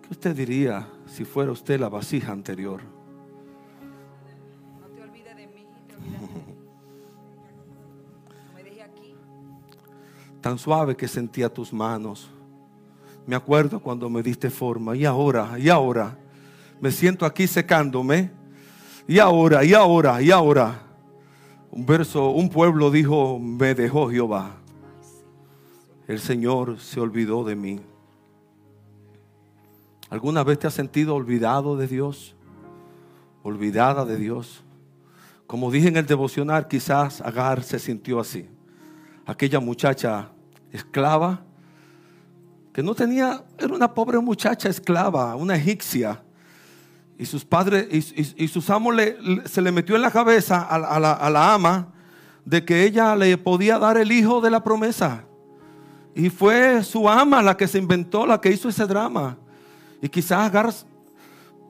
¿Qué 0.00 0.08
usted 0.10 0.34
diría 0.34 0.88
si 1.06 1.24
fuera 1.24 1.52
usted 1.52 1.78
la 1.78 1.90
vasija 1.90 2.32
anterior? 2.32 2.91
Tan 10.42 10.58
suave 10.58 10.96
que 10.96 11.06
sentía 11.06 11.48
tus 11.48 11.72
manos. 11.72 12.28
Me 13.26 13.36
acuerdo 13.36 13.80
cuando 13.80 14.10
me 14.10 14.22
diste 14.22 14.50
forma. 14.50 14.96
Y 14.96 15.04
ahora, 15.04 15.56
y 15.56 15.68
ahora. 15.68 16.18
Me 16.80 16.90
siento 16.90 17.24
aquí 17.24 17.46
secándome. 17.46 18.32
Y 19.06 19.20
ahora, 19.20 19.64
y 19.64 19.72
ahora, 19.72 20.20
y 20.20 20.32
ahora. 20.32 20.82
Un 21.70 21.86
verso, 21.86 22.30
un 22.30 22.48
pueblo 22.48 22.90
dijo, 22.90 23.38
me 23.38 23.74
dejó 23.74 24.10
Jehová. 24.10 24.56
El 26.08 26.18
Señor 26.18 26.80
se 26.80 26.98
olvidó 26.98 27.44
de 27.44 27.54
mí. 27.54 27.80
¿Alguna 30.10 30.42
vez 30.42 30.58
te 30.58 30.66
has 30.66 30.74
sentido 30.74 31.14
olvidado 31.14 31.76
de 31.76 31.86
Dios? 31.86 32.34
Olvidada 33.44 34.04
de 34.04 34.16
Dios. 34.16 34.64
Como 35.46 35.70
dije 35.70 35.88
en 35.88 35.96
el 35.96 36.06
devocional, 36.06 36.66
quizás 36.66 37.20
Agar 37.20 37.62
se 37.62 37.78
sintió 37.78 38.18
así. 38.18 38.48
Aquella 39.32 39.60
muchacha 39.60 40.28
esclava 40.70 41.40
que 42.70 42.82
no 42.82 42.94
tenía, 42.94 43.42
era 43.58 43.74
una 43.74 43.92
pobre 43.94 44.18
muchacha 44.18 44.68
esclava, 44.68 45.34
una 45.36 45.56
egipcia. 45.56 46.22
Y 47.18 47.24
sus 47.24 47.42
padres 47.42 47.86
y, 48.36 48.48
sus 48.48 48.68
amos 48.68 48.94
le- 48.94 49.16
se 49.46 49.62
le 49.62 49.72
metió 49.72 49.96
en 49.96 50.02
la 50.02 50.10
cabeza 50.10 50.60
a 50.60 50.78
la, 51.00 51.12
a 51.12 51.30
la 51.30 51.54
ama 51.54 51.88
de 52.44 52.62
que 52.62 52.84
ella 52.84 53.16
le 53.16 53.38
podía 53.38 53.78
dar 53.78 53.96
el 53.96 54.12
hijo 54.12 54.42
de 54.42 54.50
la 54.50 54.62
promesa. 54.62 55.24
Y 56.14 56.28
fue 56.28 56.82
su 56.84 57.08
ama 57.08 57.42
la 57.42 57.56
que 57.56 57.66
se 57.66 57.78
inventó, 57.78 58.26
la 58.26 58.38
que 58.38 58.50
hizo 58.50 58.68
ese 58.68 58.86
drama. 58.86 59.38
Y 60.02 60.10
quizás 60.10 60.40
Agar, 60.46 60.70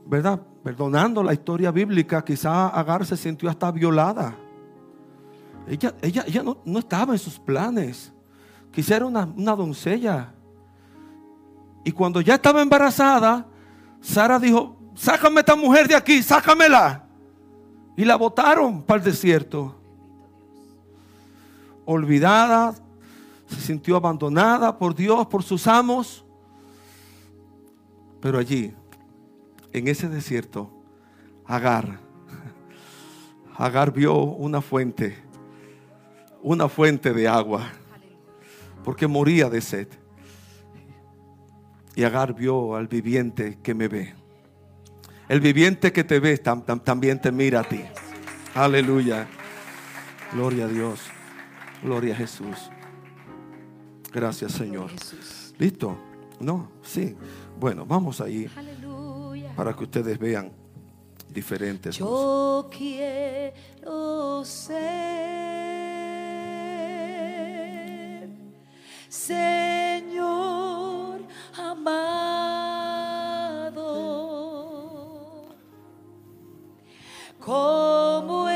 ¿verdad? 0.07 0.41
Perdonando 0.65 1.23
la 1.23 1.33
historia 1.33 1.71
bíblica, 1.71 2.25
quizás 2.25 2.73
Agar 2.75 3.07
se 3.07 3.17
sintió 3.17 3.49
hasta 3.49 3.71
violada. 3.71 4.37
Ella, 5.73 5.95
ella, 6.03 6.25
ella 6.27 6.43
no, 6.43 6.59
no 6.67 6.79
estaba 6.79 7.15
en 7.15 7.19
sus 7.19 7.39
planes. 7.39 8.13
Quizá 8.71 8.97
era 8.97 9.07
una, 9.07 9.25
una 9.25 9.57
doncella. 9.57 10.35
Y 11.83 11.93
cuando 11.93 12.21
ya 12.21 12.35
estaba 12.35 12.61
embarazada, 12.61 13.47
Sara 14.03 14.39
dijo, 14.39 14.77
sácame 14.95 15.41
esta 15.41 15.57
mujer 15.57 15.89
de 15.89 15.95
aquí, 15.95 16.23
sácamela. 16.23 17.07
Y 17.97 18.05
la 18.05 18.17
botaron 18.17 18.83
para 18.83 18.99
el 18.99 19.05
desierto. 19.05 19.75
Olvidada, 21.87 22.75
se 23.47 23.61
sintió 23.63 23.97
abandonada 23.97 24.77
por 24.77 24.95
Dios, 24.95 25.27
por 25.27 25.43
sus 25.43 25.67
amos. 25.67 26.23
Pero 28.21 28.39
allí, 28.39 28.75
en 29.73 29.89
ese 29.89 30.07
desierto, 30.07 30.71
Agar, 31.47 31.99
Agar 33.57 33.91
vio 33.91 34.15
una 34.15 34.61
fuente, 34.61 35.22
una 36.43 36.69
fuente 36.69 37.13
de 37.13 37.29
agua, 37.29 37.71
porque 38.85 39.07
moría 39.07 39.49
de 39.49 39.61
sed. 39.61 39.89
Y 41.95 42.05
Agar 42.05 42.35
vio 42.35 42.75
al 42.75 42.89
viviente 42.89 43.59
que 43.63 43.75
me 43.75 43.87
ve. 43.89 44.15
El 45.29 45.41
viviente 45.41 45.93
que 45.93 46.05
te 46.05 46.21
ve 46.21 46.43
tam- 46.43 46.65
tam- 46.65 46.83
también 46.83 47.21
te 47.21 47.31
mira 47.31 47.61
a 47.61 47.65
ti. 47.65 47.81
Aleluya. 48.55 49.29
Gloria 50.33 50.65
a 50.65 50.69
Dios. 50.69 51.01
Gloria 51.83 52.15
a 52.15 52.17
Jesús. 52.17 52.57
Gracias, 54.13 54.53
Señor. 54.53 54.91
¿Listo? 55.59 55.97
No, 56.41 56.71
sí. 56.83 57.15
Bueno, 57.59 57.85
vamos 57.87 58.21
ahí 58.21 58.49
para 59.57 59.75
que 59.75 59.85
ustedes 59.85 60.19
vean 60.19 60.51
diferentes. 61.29 61.97
cosas. 61.99 62.11
Yo 62.11 62.71
quiero 62.71 64.45
ser, 64.45 65.82
Señor 69.13 70.17
amado, 71.55 72.33
como 77.39 78.49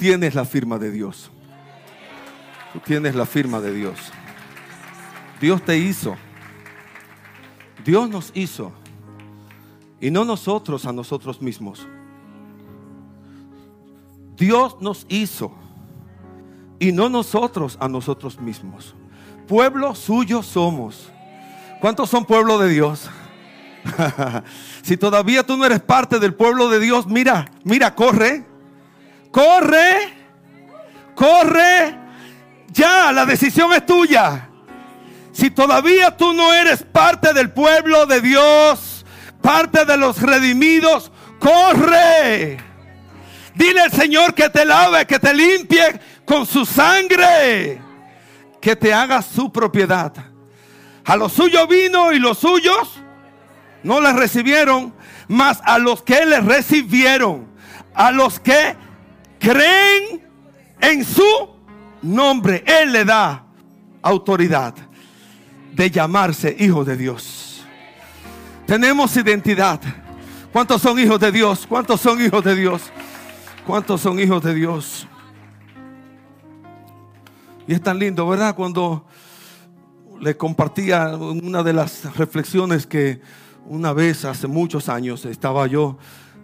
tienes 0.00 0.34
la 0.34 0.46
firma 0.46 0.78
de 0.78 0.90
Dios. 0.90 1.30
Tú 2.72 2.80
tienes 2.80 3.14
la 3.14 3.26
firma 3.26 3.60
de 3.60 3.74
Dios. 3.74 3.98
Dios 5.38 5.62
te 5.62 5.76
hizo. 5.76 6.16
Dios 7.84 8.08
nos 8.08 8.30
hizo. 8.34 8.72
Y 10.00 10.10
no 10.10 10.24
nosotros 10.24 10.86
a 10.86 10.92
nosotros 10.94 11.42
mismos. 11.42 11.86
Dios 14.36 14.78
nos 14.80 15.04
hizo. 15.10 15.52
Y 16.78 16.92
no 16.92 17.10
nosotros 17.10 17.76
a 17.78 17.86
nosotros 17.86 18.40
mismos. 18.40 18.94
Pueblo 19.46 19.94
suyo 19.94 20.42
somos. 20.42 21.10
¿Cuántos 21.78 22.08
son 22.08 22.24
pueblo 22.24 22.58
de 22.58 22.70
Dios? 22.70 23.10
si 24.82 24.96
todavía 24.96 25.42
tú 25.44 25.58
no 25.58 25.66
eres 25.66 25.80
parte 25.80 26.18
del 26.18 26.32
pueblo 26.32 26.70
de 26.70 26.80
Dios, 26.80 27.06
mira, 27.06 27.50
mira, 27.64 27.94
corre. 27.94 28.49
Corre. 29.30 30.14
Corre. 31.14 31.98
Ya, 32.68 33.12
la 33.12 33.26
decisión 33.26 33.72
es 33.72 33.84
tuya. 33.84 34.48
Si 35.32 35.50
todavía 35.50 36.16
tú 36.16 36.32
no 36.32 36.52
eres 36.52 36.82
parte 36.82 37.32
del 37.32 37.50
pueblo 37.50 38.06
de 38.06 38.20
Dios, 38.20 39.04
parte 39.40 39.84
de 39.84 39.96
los 39.96 40.20
redimidos, 40.20 41.10
corre. 41.38 42.58
Dile 43.54 43.80
al 43.80 43.92
Señor 43.92 44.34
que 44.34 44.48
te 44.48 44.64
lave, 44.64 45.06
que 45.06 45.18
te 45.18 45.34
limpie 45.34 46.00
con 46.24 46.46
su 46.46 46.64
sangre, 46.64 47.80
que 48.60 48.76
te 48.76 48.92
haga 48.92 49.22
su 49.22 49.52
propiedad. 49.52 50.12
A 51.04 51.16
los 51.16 51.32
suyos 51.32 51.66
vino 51.68 52.12
y 52.12 52.18
los 52.18 52.38
suyos 52.38 53.00
no 53.82 54.00
les 54.00 54.14
recibieron, 54.14 54.94
mas 55.28 55.60
a 55.64 55.78
los 55.78 56.02
que 56.02 56.24
les 56.26 56.44
recibieron, 56.44 57.48
a 57.94 58.10
los 58.10 58.38
que 58.40 58.76
creen 59.40 60.22
en 60.80 61.04
su 61.04 61.24
nombre, 62.02 62.62
Él 62.66 62.92
le 62.92 63.04
da 63.04 63.44
autoridad 64.02 64.74
de 65.72 65.90
llamarse 65.90 66.54
hijos 66.58 66.86
de 66.86 66.96
Dios. 66.96 67.64
Tenemos 68.66 69.16
identidad. 69.16 69.80
¿Cuántos 70.52 70.82
son 70.82 70.98
hijos 70.98 71.18
de 71.18 71.32
Dios? 71.32 71.66
¿Cuántos 71.66 72.00
son 72.00 72.20
hijos 72.24 72.44
de 72.44 72.54
Dios? 72.54 72.82
¿Cuántos 73.66 74.00
son 74.00 74.20
hijos 74.20 74.42
de 74.42 74.54
Dios? 74.54 75.06
Y 77.66 77.72
es 77.72 77.82
tan 77.82 77.98
lindo, 77.98 78.26
¿verdad? 78.28 78.54
Cuando 78.54 79.06
le 80.20 80.36
compartía 80.36 81.16
una 81.16 81.62
de 81.62 81.72
las 81.72 82.16
reflexiones 82.16 82.86
que 82.86 83.20
una 83.66 83.92
vez 83.92 84.24
hace 84.24 84.46
muchos 84.46 84.88
años 84.88 85.24
estaba 85.24 85.66
yo 85.66 85.98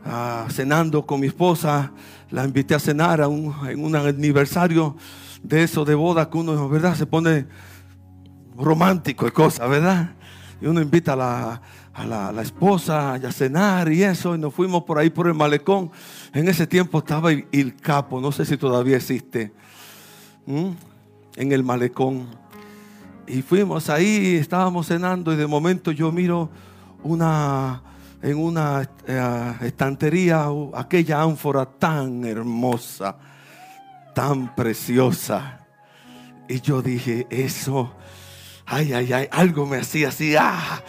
ah, 0.07 0.47
cenando 0.51 1.05
con 1.05 1.21
mi 1.21 1.27
esposa, 1.27 1.93
la 2.31 2.45
invité 2.45 2.75
a 2.75 2.79
cenar 2.79 3.21
a 3.21 3.29
un, 3.29 3.55
en 3.69 3.85
un 3.85 3.95
aniversario 3.97 4.97
de 5.43 5.63
eso 5.63 5.85
de 5.85 5.95
boda 5.95 6.31
que 6.31 6.39
uno, 6.39 6.69
¿verdad? 6.69 6.95
Se 6.95 7.07
pone 7.07 7.47
romántico 8.57 9.27
y 9.27 9.31
cosas, 9.31 9.69
¿verdad? 9.69 10.15
Y 10.61 10.67
uno 10.67 10.81
invita 10.81 11.13
a 11.13 11.17
la, 11.17 11.63
a 11.97 12.33
la, 12.33 12.43
esposa 12.43 13.15
a 13.15 13.33
cenar 13.33 13.91
y 13.91 14.03
eso, 14.03 14.35
y 14.35 14.39
nos 14.39 14.53
fuimos 14.53 14.85
por 14.85 14.99
ahí 14.99 15.09
por 15.09 15.27
el 15.27 15.35
malecón. 15.35 15.91
En 16.35 16.47
ese 16.49 16.67
tiempo 16.67 16.99
estaba 16.99 17.33
el, 17.33 17.77
capo, 17.77 18.21
no 18.21 18.33
sé 18.33 18.45
si 18.45 18.57
todavía 18.57 18.97
existe, 18.97 19.53
en 20.47 21.53
el 21.53 21.63
malecón. 21.63 22.27
Y 23.27 23.43
fuimos 23.43 23.89
ahí, 23.89 24.37
estábamos 24.37 24.87
cenando 24.87 25.33
y 25.33 25.37
de 25.37 25.47
momento 25.47 25.91
yo 25.91 26.13
miro 26.13 26.51
una, 27.03 27.83
en 28.23 28.37
una 28.37 28.89
eh, 29.07 29.55
estantería 29.63 30.47
aquella 30.75 31.23
ánfora 31.23 31.67
tan 31.67 32.25
hermosa, 32.25 33.17
tan 34.15 34.55
preciosa. 34.55 35.61
Y 36.49 36.61
yo 36.61 36.83
dije, 36.83 37.27
eso, 37.31 37.93
ay, 38.65 38.93
ay, 38.93 39.13
ay, 39.13 39.29
algo 39.31 39.67
me 39.67 39.79
hacía 39.79 40.09
así, 40.09 40.35
ah, 40.37 40.83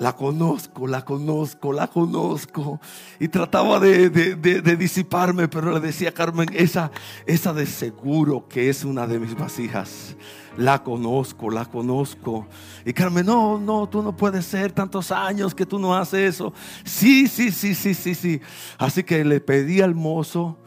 la 0.00 0.14
conozco, 0.14 0.86
la 0.86 1.04
conozco, 1.04 1.72
la 1.72 1.88
conozco. 1.88 2.80
Y 3.18 3.28
trataba 3.28 3.80
de, 3.80 4.10
de- 4.10 4.36
de- 4.36 4.76
disiparme, 4.76 5.48
pero 5.48 5.72
le 5.72 5.80
decía 5.80 6.12
Carmen, 6.12 6.48
esa, 6.52 6.90
esa 7.26 7.52
de 7.52 7.66
seguro 7.66 8.46
que 8.48 8.68
es 8.68 8.84
una 8.84 9.06
de 9.06 9.18
mis 9.18 9.34
vasijas. 9.36 10.16
La 10.56 10.82
conozco, 10.82 11.50
la 11.50 11.64
conozco. 11.66 12.46
Y 12.84 12.92
Carmen, 12.92 13.26
no, 13.26 13.58
no, 13.58 13.88
tú 13.88 14.02
no 14.02 14.16
puedes 14.16 14.44
ser 14.44 14.72
tantos 14.72 15.10
años 15.12 15.54
que 15.54 15.66
tú 15.66 15.78
no 15.78 15.96
haces 15.96 16.34
eso. 16.34 16.52
Sí, 16.84 17.26
sí, 17.28 17.50
sí, 17.52 17.74
sí, 17.74 17.94
sí, 17.94 18.14
sí. 18.14 18.40
Así 18.78 19.02
que 19.04 19.24
le 19.24 19.40
pedí 19.40 19.80
al 19.80 19.94
mozo 19.94 20.58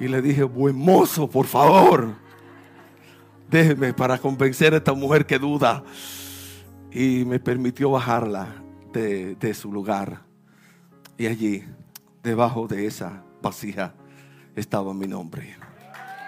y 0.00 0.08
le 0.08 0.20
dije, 0.22 0.42
buen 0.42 0.76
mozo, 0.76 1.28
por 1.28 1.46
favor, 1.46 2.14
déjeme 3.50 3.94
para 3.94 4.18
convencer 4.18 4.74
a 4.74 4.78
esta 4.78 4.92
mujer 4.92 5.24
que 5.26 5.38
duda 5.38 5.82
y 6.90 7.24
me 7.26 7.38
permitió 7.38 7.90
bajarla 7.90 8.62
de, 8.96 9.54
su 9.54 9.70
lugar. 9.70 10.22
Y 11.18 11.26
allí, 11.26 11.64
debajo 12.22 12.66
de 12.66 12.86
esa 12.86 13.22
vasija, 13.42 13.94
estaba 14.54 14.94
mi 14.94 15.06
nombre. 15.06 15.56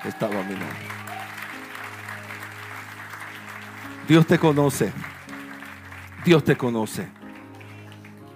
Estaba 0.05 0.43
mi 0.43 0.53
nombre. 0.53 0.89
Dios 4.07 4.27
te 4.27 4.39
conoce. 4.39 4.93
Dios 6.25 6.45
te 6.45 6.57
conoce. 6.57 7.09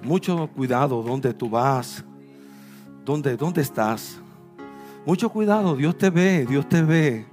Mucho 0.02 0.48
cuidado 0.48 1.02
donde 1.02 1.32
tú 1.34 1.48
vas. 1.48 2.04
¿Dónde, 3.04 3.36
dónde 3.36 3.62
estás? 3.62 4.18
Mucho 5.04 5.28
cuidado, 5.28 5.74
Dios 5.76 5.98
te 5.98 6.10
ve, 6.10 6.46
Dios 6.46 6.68
te 6.68 6.82
ve. 6.82 7.26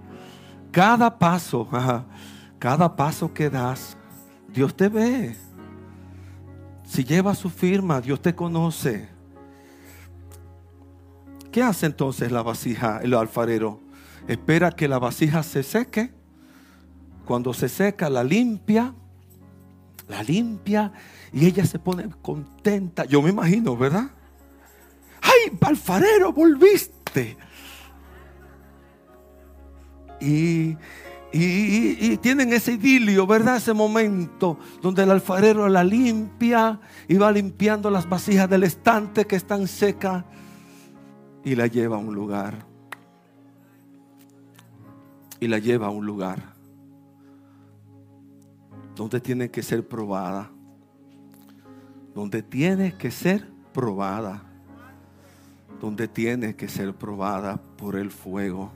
Cada 0.72 1.18
paso, 1.18 1.68
cada 2.60 2.95
paso 2.95 3.32
que 3.34 3.50
das, 3.50 3.95
Dios 4.47 4.76
te 4.76 4.89
ve. 4.89 5.49
Si 6.90 7.04
lleva 7.04 7.36
su 7.36 7.52
firma, 7.52 8.02
Dios 8.02 8.20
te 8.20 8.34
conoce. 8.34 9.08
¿Qué 11.52 11.62
hace 11.62 11.86
entonces 11.86 12.32
la 12.32 12.42
vasija, 12.42 13.00
el 13.04 13.14
alfarero? 13.14 13.80
Espera 14.28 14.72
que 14.72 14.88
la 14.88 14.98
vasija 14.98 15.44
se 15.44 15.62
seque. 15.62 16.12
Cuando 17.26 17.54
se 17.54 17.70
seca, 17.70 18.10
la 18.10 18.24
limpia. 18.24 18.96
La 20.08 20.24
limpia 20.24 20.92
y 21.32 21.46
ella 21.46 21.64
se 21.64 21.78
pone 21.78 22.10
contenta. 22.24 23.06
Yo 23.06 23.22
me 23.22 23.30
imagino, 23.30 23.78
¿verdad? 23.78 24.10
¡Ay, 25.22 25.56
alfarero, 25.62 26.34
volviste! 26.34 27.38
Y, 30.20 30.76
y- 31.32 32.17
tienen 32.17 32.51
ese 32.53 32.73
idilio, 32.73 33.27
¿verdad? 33.27 33.57
Ese 33.57 33.73
momento 33.73 34.57
donde 34.82 35.03
el 35.03 35.11
alfarero 35.11 35.69
la 35.69 35.84
limpia 35.84 36.80
y 37.07 37.15
va 37.15 37.32
limpiando 37.32 37.89
las 37.89 38.07
vasijas 38.09 38.49
del 38.49 38.63
estante 38.63 39.25
que 39.25 39.36
están 39.36 39.67
secas 39.67 40.25
y 41.43 41.55
la 41.55 41.67
lleva 41.67 41.97
a 41.97 41.99
un 41.99 42.13
lugar. 42.13 42.65
Y 45.39 45.47
la 45.47 45.59
lleva 45.59 45.88
a 45.88 45.89
un 45.89 46.05
lugar 46.05 46.59
donde 48.95 49.21
tiene 49.21 49.49
que 49.49 49.63
ser 49.63 49.88
probada. 49.88 50.51
Donde 52.13 52.43
tiene 52.43 52.97
que 52.97 53.11
ser 53.11 53.47
probada. 53.71 54.43
Donde 55.80 56.09
tiene 56.09 56.55
que 56.57 56.67
ser 56.67 56.93
probada 56.93 57.61
por 57.77 57.95
el 57.95 58.11
fuego. 58.11 58.73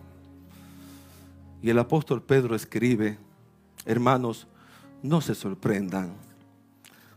Y 1.64 1.70
el 1.70 1.80
apóstol 1.80 2.22
Pedro 2.22 2.56
escribe, 2.56 3.18
hermanos, 3.86 4.48
no 5.02 5.22
se 5.22 5.34
sorprendan 5.34 6.14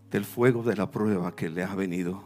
del 0.09 0.25
fuego 0.25 0.63
de 0.63 0.77
la 0.77 0.89
prueba 0.89 1.35
que 1.35 1.51
le 1.51 1.65
ha 1.65 1.75
venido. 1.75 2.23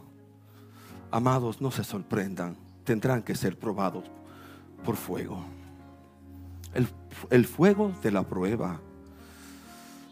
Amados, 1.10 1.62
no 1.62 1.70
se 1.70 1.82
sorprendan, 1.82 2.58
tendrán 2.84 3.22
que 3.22 3.34
ser 3.34 3.58
probados 3.58 4.04
por 4.84 4.96
fuego. 4.96 5.42
El, 6.74 6.86
el 7.30 7.46
fuego 7.46 7.90
de 8.02 8.10
la 8.10 8.22
prueba, 8.22 8.78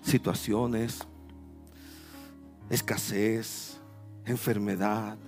situaciones, 0.02 1.00
escasez, 2.70 3.78
enfermedad. 4.24 5.18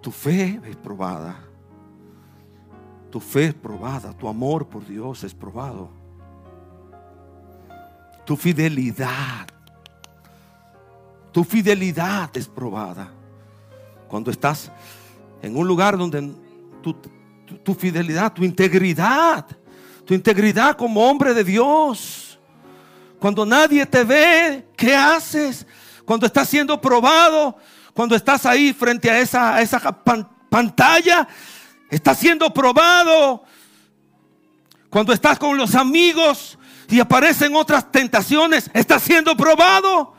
Tu 0.00 0.12
fe 0.12 0.60
es 0.64 0.76
probada. 0.76 1.45
Tu 3.16 3.20
fe 3.20 3.46
es 3.46 3.54
probada, 3.54 4.12
tu 4.12 4.28
amor 4.28 4.68
por 4.68 4.86
Dios 4.86 5.24
es 5.24 5.32
probado. 5.32 5.88
Tu 8.26 8.36
fidelidad, 8.36 9.46
tu 11.32 11.42
fidelidad 11.42 12.28
es 12.36 12.46
probada. 12.46 13.08
Cuando 14.06 14.30
estás 14.30 14.70
en 15.40 15.56
un 15.56 15.66
lugar 15.66 15.96
donde 15.96 16.30
tu, 16.82 17.74
fidelidad, 17.74 18.34
tu 18.34 18.44
integridad, 18.44 19.46
tu 20.04 20.12
integridad 20.12 20.76
como 20.76 21.00
hombre 21.08 21.32
de 21.32 21.42
Dios, 21.42 22.38
cuando 23.18 23.46
nadie 23.46 23.86
te 23.86 24.04
ve, 24.04 24.68
¿qué 24.76 24.94
haces? 24.94 25.66
Cuando 26.04 26.26
estás 26.26 26.50
siendo 26.50 26.78
probado, 26.78 27.56
cuando 27.94 28.14
estás 28.14 28.44
ahí 28.44 28.74
frente 28.74 29.10
a 29.10 29.20
esa, 29.20 29.54
a 29.54 29.62
esa 29.62 29.80
pan- 30.04 30.28
pantalla, 30.50 31.26
estás 31.90 32.18
siendo 32.18 32.52
probado. 32.52 33.44
Cuando 34.90 35.12
estás 35.12 35.38
con 35.38 35.56
los 35.56 35.74
amigos 35.74 36.58
y 36.88 37.00
aparecen 37.00 37.54
otras 37.54 37.90
tentaciones, 37.90 38.70
estás 38.72 39.02
siendo 39.02 39.36
probado. 39.36 40.14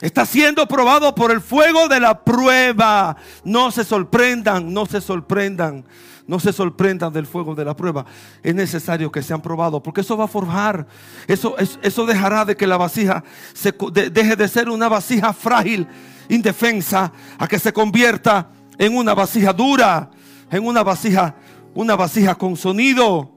Está 0.00 0.26
siendo 0.26 0.66
probado 0.66 1.14
por 1.14 1.30
el 1.30 1.40
fuego 1.40 1.88
de 1.88 2.00
la 2.00 2.22
prueba. 2.24 3.16
No 3.44 3.70
se 3.70 3.84
sorprendan, 3.84 4.72
no 4.72 4.86
se 4.86 5.00
sorprendan, 5.00 5.84
no 6.26 6.38
se 6.40 6.52
sorprendan 6.52 7.12
del 7.12 7.26
fuego 7.26 7.54
de 7.54 7.64
la 7.64 7.74
prueba. 7.74 8.04
Es 8.42 8.54
necesario 8.54 9.10
que 9.10 9.22
sean 9.22 9.40
probados 9.40 9.80
porque 9.82 10.02
eso 10.02 10.16
va 10.16 10.24
a 10.24 10.28
forjar. 10.28 10.86
Eso, 11.26 11.56
es- 11.58 11.78
eso 11.82 12.04
dejará 12.06 12.44
de 12.44 12.56
que 12.56 12.66
la 12.66 12.76
vasija 12.76 13.24
se 13.54 13.72
deje 14.12 14.36
de 14.36 14.48
ser 14.48 14.68
una 14.68 14.88
vasija 14.88 15.32
frágil, 15.32 15.86
indefensa, 16.28 17.10
a 17.38 17.46
que 17.48 17.58
se 17.58 17.72
convierta 17.72 18.50
en 18.76 18.96
una 18.96 19.14
vasija 19.14 19.52
dura, 19.52 20.10
en 20.54 20.64
una 20.64 20.84
vasija, 20.84 21.34
una 21.74 21.96
vasija 21.96 22.36
con 22.36 22.56
sonido, 22.56 23.32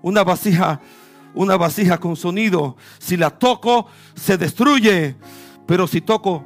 una 0.00 0.24
vasija, 0.24 0.80
una 1.34 1.58
vasija 1.58 1.98
con 1.98 2.16
sonido. 2.16 2.76
Si 2.98 3.18
la 3.18 3.30
toco, 3.30 3.86
se 4.14 4.38
destruye. 4.38 5.14
Pero 5.66 5.86
si 5.86 6.00
toco 6.00 6.42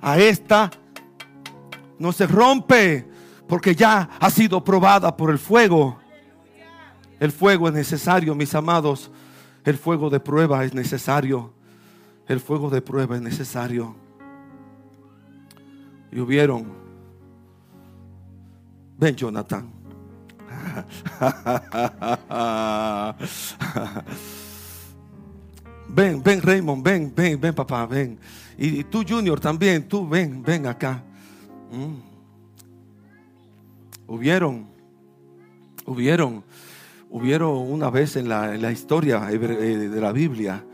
a 0.00 0.18
esta, 0.18 0.70
no 1.98 2.12
se 2.12 2.28
rompe, 2.28 3.08
porque 3.48 3.74
ya 3.74 4.08
ha 4.20 4.30
sido 4.30 4.62
probada 4.62 5.16
por 5.16 5.30
el 5.30 5.38
fuego. 5.38 5.98
El 7.18 7.32
fuego 7.32 7.66
es 7.66 7.74
necesario, 7.74 8.36
mis 8.36 8.54
amados. 8.54 9.10
El 9.64 9.76
fuego 9.76 10.10
de 10.10 10.20
prueba 10.20 10.64
es 10.64 10.74
necesario. 10.74 11.52
El 12.28 12.38
fuego 12.38 12.70
de 12.70 12.82
prueba 12.82 13.16
es 13.16 13.22
necesario. 13.22 13.96
Y 16.12 16.20
hubieron, 16.20 16.85
ven 18.98 19.14
Jonathan, 19.16 19.72
Ven, 25.88 26.22
ven 26.22 26.42
Raymond, 26.42 26.82
ven, 26.82 27.12
ven, 27.14 27.40
ven 27.40 27.54
papá, 27.54 27.86
ven. 27.86 28.18
Y, 28.58 28.84
tú 28.84 29.04
Junior 29.06 29.38
también, 29.40 29.86
tú 29.88 30.08
ven, 30.08 30.42
ven 30.42 30.66
acá. 30.66 31.02
Mm. 31.70 31.96
Hubieron, 34.08 34.66
hubieron, 35.84 36.44
hubieron 37.10 37.56
una 37.72 37.90
vez 37.90 38.16
en 38.16 38.28
la, 38.28 38.72
historia 38.72 39.28
eh, 39.30 39.38
de 39.38 40.00
la 40.00 40.12
Biblia, 40.12 40.64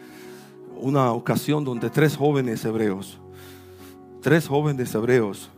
una 0.80 1.12
ocasión 1.12 1.64
donde 1.64 1.88
tres 1.90 2.16
jóvenes 2.16 2.64
hebreos, 2.64 3.20
tres 4.20 4.48
jóvenes 4.48 4.94
hebreos 4.94 5.50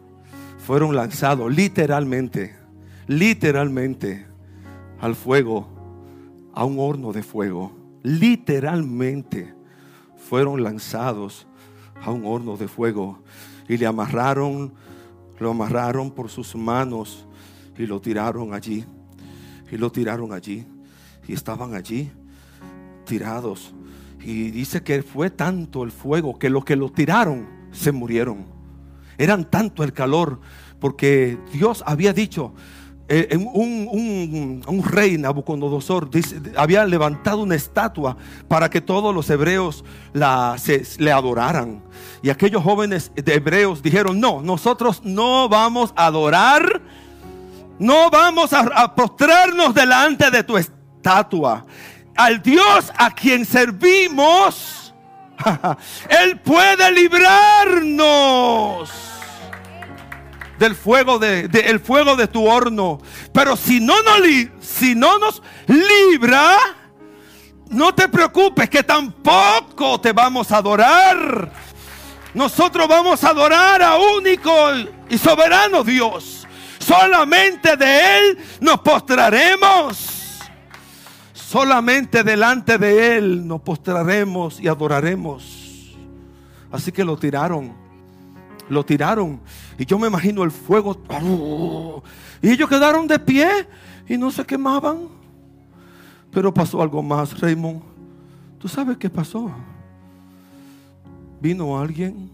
fueron 0.65 0.97
lanzados 0.97 1.55
literalmente, 1.55 2.57
literalmente 3.07 4.27
al 4.99 5.15
fuego, 5.15 5.69
a 6.55 6.65
un 6.65 6.79
horno 6.79 7.13
de 7.13 7.23
fuego. 7.23 7.77
Literalmente 8.03 9.55
fueron 10.17 10.63
lanzados 10.63 11.47
a 12.03 12.11
un 12.11 12.25
horno 12.25 12.57
de 12.57 12.67
fuego 12.67 13.23
y 13.69 13.77
le 13.77 13.85
amarraron, 13.85 14.73
lo 15.39 15.51
amarraron 15.51 16.11
por 16.11 16.31
sus 16.31 16.57
manos 16.57 17.27
y 17.77 17.85
lo 17.87 18.01
tiraron 18.01 18.55
allí. 18.55 18.87
Y 19.71 19.77
lo 19.77 19.93
tiraron 19.93 20.33
allí. 20.33 20.65
Y 21.29 21.35
estaban 21.35 21.75
allí 21.75 22.11
tirados. 23.05 23.75
Y 24.19 24.51
dice 24.51 24.83
que 24.83 25.03
fue 25.03 25.29
tanto 25.29 25.85
el 25.85 25.91
fuego 25.91 26.39
que 26.39 26.49
los 26.49 26.65
que 26.65 26.77
lo 26.77 26.91
tiraron 26.91 27.47
se 27.71 27.93
murieron. 27.93 28.54
Eran 29.19 29.51
tanto 29.51 29.83
el 29.83 29.93
calor 29.93 30.41
porque 30.81 31.39
Dios 31.53 31.83
había 31.87 32.13
dicho, 32.13 32.53
eh, 33.07 33.37
un, 33.37 34.83
rey 34.83 35.19
Nabucodonosor 35.19 36.09
había 36.57 36.87
levantado 36.87 37.43
una 37.43 37.55
estatua 37.55 38.17
para 38.49 38.71
que 38.71 38.81
todos 38.81 39.15
los 39.15 39.29
hebreos 39.29 39.85
la, 40.15 40.57
le 40.99 41.13
adoraran. 41.13 41.83
Y 42.23 42.31
aquellos 42.31 42.63
jóvenes 42.63 43.13
de 43.15 43.35
hebreos 43.35 43.83
dijeron, 43.83 44.19
no, 44.21 44.41
nosotros 44.41 45.03
no 45.05 45.49
vamos 45.51 45.93
a 45.97 46.07
adorar, 46.07 46.81
no 47.79 48.09
vamos 48.11 48.55
a, 48.55 48.61
a 48.61 48.95
postrarnos 48.95 49.75
delante 49.75 50.31
de 50.31 50.43
tu 50.43 50.57
estatua. 50.57 51.67
Al 52.17 52.43
Dios 52.43 52.91
a 52.97 53.11
quien 53.11 53.45
servimos, 53.45 54.84
Él 56.09 56.39
puede 56.41 56.91
librarnos 56.93 58.91
del 60.59 60.75
fuego 60.75 61.19
de, 61.19 61.49
el 61.67 61.81
fuego 61.81 62.17
de 62.17 62.27
tu 62.29 62.47
horno. 62.47 63.01
Pero 63.33 63.57
si 63.57 63.81
no 63.81 63.95
nos 64.03 64.21
si 64.61 64.95
no 64.95 65.19
nos 65.19 65.43
libra, 65.67 66.57
no 67.71 67.95
te 67.95 68.09
preocupes 68.09 68.69
que 68.71 68.83
tampoco 68.83 70.01
te 70.01 70.13
vamos 70.13 70.53
a 70.53 70.59
adorar. 70.59 71.51
Nosotros 72.33 72.89
vamos 72.89 73.23
a 73.23 73.31
adorar 73.31 73.83
a 73.83 73.97
único 73.97 74.53
y 75.09 75.19
soberano 75.19 75.85
Dios. 75.85 76.47
Solamente 76.79 77.77
de 77.77 78.19
Él 78.19 78.39
nos 78.61 78.81
postraremos. 78.81 80.14
Solamente 81.55 82.25
delante 82.25 82.79
de 82.79 83.17
Él 83.17 83.47
nos 83.47 83.61
postraremos 83.61 84.59
y 84.59 84.67
adoraremos. 84.67 85.95
Así 86.73 86.91
que 86.91 87.05
lo 87.05 87.17
tiraron. 87.17 87.73
Lo 88.69 88.85
tiraron. 88.85 89.41
Y 89.79 89.87
yo 89.87 89.97
me 89.97 90.09
imagino 90.09 90.43
el 90.43 90.51
fuego. 90.51 91.01
Y 92.43 92.51
ellos 92.51 92.69
quedaron 92.69 93.07
de 93.07 93.21
pie 93.21 93.69
y 94.09 94.19
no 94.19 94.33
se 94.33 94.45
quemaban. 94.45 95.07
Pero 96.33 96.53
pasó 96.53 96.83
algo 96.83 97.01
más, 97.05 97.39
Raymond. 97.39 97.83
¿Tú 98.59 98.67
sabes 98.67 98.97
qué 98.97 99.09
pasó? 99.09 99.49
Vino 101.41 101.79
alguien. 101.79 102.33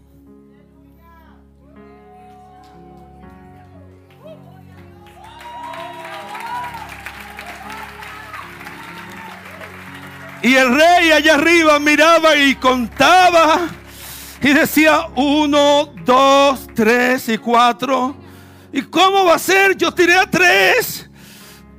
Y 10.43 10.55
el 10.55 10.73
rey 10.75 11.11
allá 11.11 11.35
arriba 11.35 11.79
miraba 11.79 12.35
y 12.35 12.55
contaba. 12.55 13.69
Y 14.41 14.53
decía 14.53 15.07
uno, 15.15 15.93
dos, 16.03 16.67
tres 16.73 17.29
y 17.29 17.37
cuatro. 17.37 18.15
¿Y 18.73 18.81
cómo 18.81 19.25
va 19.25 19.35
a 19.35 19.39
ser? 19.39 19.77
Yo 19.77 19.91
tiré 19.91 20.17
a 20.17 20.29
tres. 20.29 21.07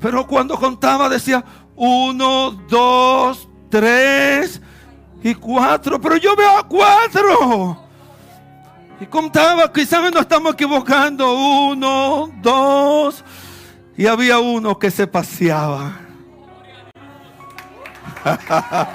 Pero 0.01 0.27
cuando 0.27 0.57
contaba 0.57 1.09
decía 1.09 1.45
uno, 1.75 2.53
dos, 2.69 3.49
tres 3.69 4.61
y 5.25 5.35
cuatro. 5.35 6.01
Pero 6.01 6.17
yo 6.19 6.37
veo 6.37 6.59
a 6.59 6.69
cuatro. 6.69 7.83
Y 9.01 9.07
contaba, 9.07 9.73
quizás 9.73 10.13
nos 10.13 10.23
estamos 10.23 10.55
equivocando. 10.55 11.33
Uno, 11.33 12.31
dos. 12.41 13.25
Y 13.97 14.07
había 14.07 14.39
uno 14.39 14.79
que 14.79 14.93
se 14.93 15.09
paseaba. 15.09 16.12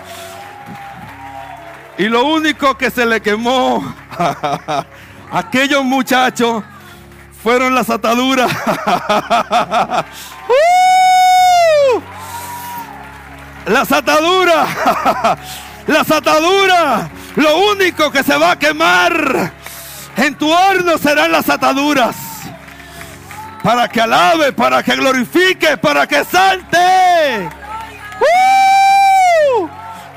Y 1.97 2.07
lo 2.09 2.25
único 2.25 2.77
que 2.77 2.91
se 2.91 3.05
le 3.07 3.21
quemó 3.21 3.83
a 4.19 4.85
aquellos 5.31 5.83
muchachos 5.83 6.63
fueron 7.41 7.73
las 7.73 7.89
ataduras. 7.89 8.51
¡Uh! 10.47 12.01
Las 13.65 13.91
ataduras. 13.91 14.69
Las 15.87 16.11
ataduras. 16.11 17.09
Lo 17.35 17.71
único 17.71 18.11
que 18.11 18.21
se 18.23 18.37
va 18.37 18.51
a 18.51 18.59
quemar 18.59 19.51
en 20.17 20.35
tu 20.35 20.51
horno 20.51 20.99
serán 20.99 21.31
las 21.31 21.49
ataduras. 21.49 22.15
Para 23.63 23.87
que 23.87 24.01
alabe, 24.01 24.53
para 24.53 24.83
que 24.83 24.95
glorifique, 24.95 25.77
para 25.77 26.05
que 26.05 26.23
salte. 26.23 27.49
¡Uh! 28.19 28.46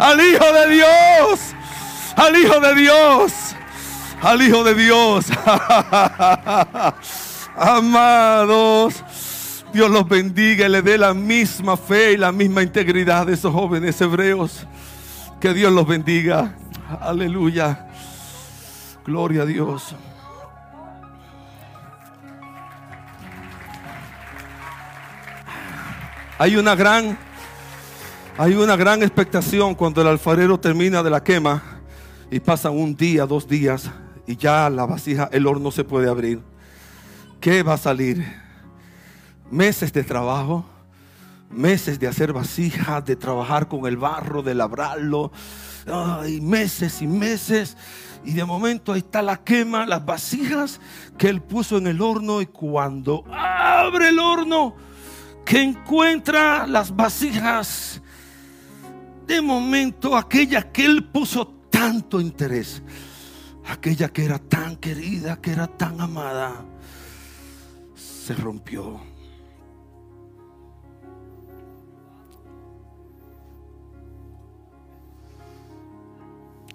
Al 0.01 0.19
Hijo 0.19 0.51
de 0.51 0.75
Dios. 0.77 1.55
Al 2.17 2.35
Hijo 2.35 2.59
de 2.59 2.75
Dios. 2.75 3.33
Al 4.23 4.41
Hijo 4.41 4.65
de 4.65 4.75
Dios. 4.75 5.27
Amados. 7.55 9.05
Dios 9.75 9.91
los 9.91 10.09
bendiga 10.09 10.65
y 10.65 10.71
le 10.71 10.81
dé 10.81 10.97
la 10.97 11.13
misma 11.13 11.77
fe 11.77 12.13
y 12.13 12.17
la 12.17 12.33
misma 12.33 12.63
integridad 12.63 13.27
de 13.27 13.35
esos 13.35 13.53
jóvenes 13.53 14.01
hebreos. 14.01 14.67
Que 15.39 15.53
Dios 15.53 15.71
los 15.71 15.87
bendiga. 15.87 16.55
Aleluya. 17.03 17.87
Gloria 19.05 19.43
a 19.43 19.47
Dios. 19.47 19.95
Hay 26.39 26.57
una 26.57 26.75
gran 26.75 27.19
hay 28.41 28.55
una 28.55 28.75
gran 28.75 29.03
expectación 29.03 29.75
cuando 29.75 30.01
el 30.01 30.07
alfarero 30.07 30.59
termina 30.59 31.03
de 31.03 31.11
la 31.11 31.23
quema 31.23 31.63
y 32.31 32.41
pasan 32.41 32.73
un 32.73 32.97
día, 32.97 33.27
dos 33.27 33.47
días 33.47 33.91
y 34.27 34.35
ya 34.35 34.71
la 34.71 34.87
vasija, 34.87 35.29
el 35.31 35.47
horno 35.47 35.71
se 35.71 35.85
puede 35.85 36.09
abrir. 36.09 36.41
¿Qué 37.39 37.63
va 37.63 37.75
a 37.75 37.77
salir? 37.77 38.27
Meses 39.51 39.93
de 39.93 40.05
trabajo, 40.05 40.65
meses 41.51 42.01
de 42.01 42.09
hacer 42.09 42.33
vasijas, 42.33 43.05
de 43.05 43.15
trabajar 43.15 43.69
con 43.69 43.85
el 43.85 43.99
barro, 43.99 44.43
de 44.43 44.55
labrarlo, 44.55 45.33
ay, 45.87 46.41
meses 46.41 47.03
y 47.03 47.07
meses. 47.07 47.77
Y 48.25 48.33
de 48.33 48.47
momento 48.47 48.95
ahí 48.95 49.01
está 49.01 49.21
la 49.21 49.37
quema, 49.37 49.85
las 49.85 50.03
vasijas 50.03 50.81
que 51.19 51.29
él 51.29 51.43
puso 51.43 51.77
en 51.77 51.89
el 51.89 52.01
horno 52.01 52.41
y 52.41 52.47
cuando 52.47 53.23
abre 53.31 54.09
el 54.09 54.19
horno, 54.19 54.77
que 55.45 55.61
encuentra 55.61 56.67
las 56.67 56.97
vasijas 56.97 58.01
de 59.31 59.41
momento 59.41 60.17
aquella 60.17 60.73
que 60.73 60.85
él 60.85 61.05
puso 61.05 61.47
tanto 61.71 62.21
interés, 62.21 62.83
aquella 63.65 64.09
que 64.09 64.25
era 64.25 64.41
tan 64.41 64.75
querida, 64.75 65.41
que 65.41 65.53
era 65.53 65.69
tan 65.69 66.01
amada, 66.01 66.65
se 67.95 68.35
rompió. 68.35 69.01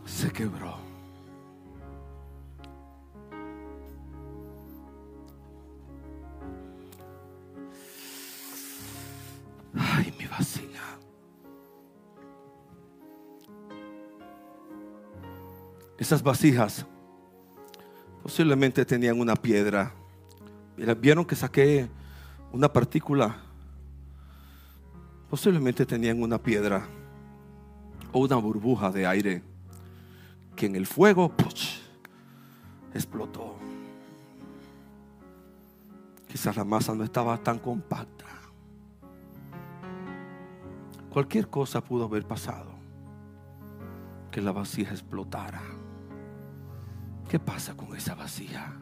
Se 0.05 0.31
quebró. 0.31 0.77
Ay, 9.77 10.13
mi 10.17 10.25
vasija. 10.25 10.74
Esas 15.97 16.21
vasijas 16.21 16.85
posiblemente 18.23 18.85
tenían 18.85 19.19
una 19.19 19.35
piedra. 19.35 19.93
Vieron 20.99 21.25
que 21.25 21.35
saqué 21.35 21.87
una 22.51 22.71
partícula 22.71 23.45
Posiblemente 25.29 25.85
tenían 25.85 26.21
una 26.21 26.37
piedra 26.37 26.87
o 28.11 28.19
una 28.19 28.35
burbuja 28.37 28.91
de 28.91 29.07
aire 29.07 29.43
que 30.55 30.67
en 30.67 30.75
el 30.75 30.85
fuego 30.85 31.29
¡puch! 31.29 31.81
explotó. 32.93 33.55
Quizás 36.27 36.55
la 36.55 36.63
masa 36.63 36.93
no 36.93 37.03
estaba 37.03 37.37
tan 37.37 37.59
compacta. 37.59 38.25
Cualquier 41.09 41.49
cosa 41.49 41.83
pudo 41.83 42.05
haber 42.05 42.25
pasado. 42.25 42.71
Que 44.31 44.41
la 44.41 44.51
vasija 44.51 44.91
explotara. 44.91 45.61
¿Qué 47.29 47.39
pasa 47.39 47.75
con 47.75 47.95
esa 47.95 48.15
vasija? 48.15 48.73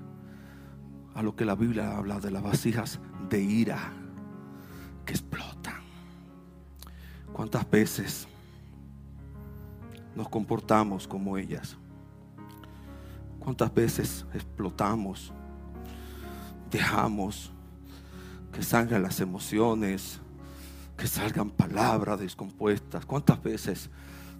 A 1.16 1.22
lo 1.22 1.36
que 1.36 1.46
la 1.46 1.56
Biblia 1.56 1.98
habla 1.98 2.20
de 2.20 2.32
las 2.32 2.44
vasijas 2.44 3.00
de 3.30 3.42
ira 3.42 3.94
que 5.06 5.14
explotan. 5.14 5.82
¿Cuántas 7.32 7.70
veces 7.70 8.28
nos 10.16 10.28
comportamos 10.30 11.08
como 11.08 11.38
ellas? 11.38 11.78
¿Cuántas 13.40 13.74
veces 13.74 14.26
explotamos? 14.34 15.32
Dejamos 16.70 17.52
que 18.52 18.62
salgan 18.62 19.04
las 19.04 19.20
emociones, 19.20 20.20
que 20.98 21.08
salgan 21.08 21.50
palabras 21.50 22.20
descompuestas. 22.20 23.06
¿Cuántas 23.06 23.42
veces 23.42 23.90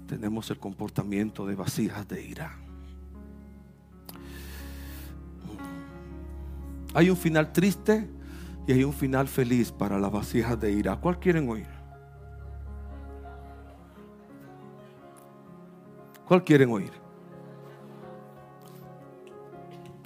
tenemos 0.08 0.50
el 0.52 0.60
comportamiento 0.60 1.46
de 1.46 1.56
vasijas 1.56 2.08
de 2.08 2.26
ira? 2.26 2.58
Hay 6.94 7.10
un 7.10 7.18
final 7.18 7.52
triste 7.52 8.08
y 8.68 8.72
hay 8.72 8.84
un 8.84 8.94
final 8.94 9.28
feliz 9.28 9.72
para 9.72 9.98
las 10.00 10.12
vasijas 10.12 10.60
de 10.60 10.72
ira. 10.72 10.96
¿Cuál 10.98 11.20
quieren 11.20 11.50
oír? 11.50 11.68
¿Cuál 16.28 16.44
quieren 16.44 16.72
oír? 16.72 16.92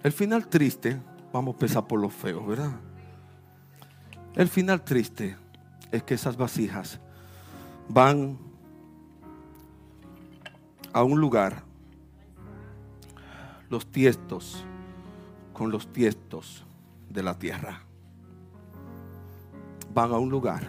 El 0.04 0.12
final 0.12 0.48
triste, 0.48 1.00
vamos 1.34 1.54
a 1.54 1.56
empezar 1.56 1.88
por 1.88 2.00
lo 2.00 2.10
feo, 2.10 2.46
¿verdad? 2.46 2.72
El 4.36 4.48
final 4.48 4.84
triste 4.84 5.36
es 5.92 6.04
que 6.04 6.14
esas 6.14 6.38
vasijas 6.38 7.00
van 7.90 8.38
a 10.94 11.04
un 11.04 11.20
lugar, 11.20 11.64
los 13.70 13.86
tiestos 13.92 14.64
con 15.54 15.72
los 15.72 15.92
tiestos 15.92 16.67
de 17.18 17.24
la 17.24 17.40
tierra. 17.40 17.82
Van 19.92 20.12
a 20.12 20.20
un 20.20 20.30
lugar 20.30 20.62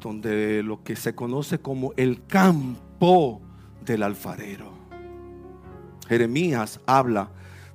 donde 0.00 0.62
lo 0.62 0.82
que 0.82 0.96
se 0.96 1.14
conoce 1.14 1.58
como 1.58 1.92
el 1.98 2.24
campo 2.26 3.42
del 3.84 4.02
alfarero. 4.02 4.72
Jeremías 6.08 6.80
habla 6.86 7.28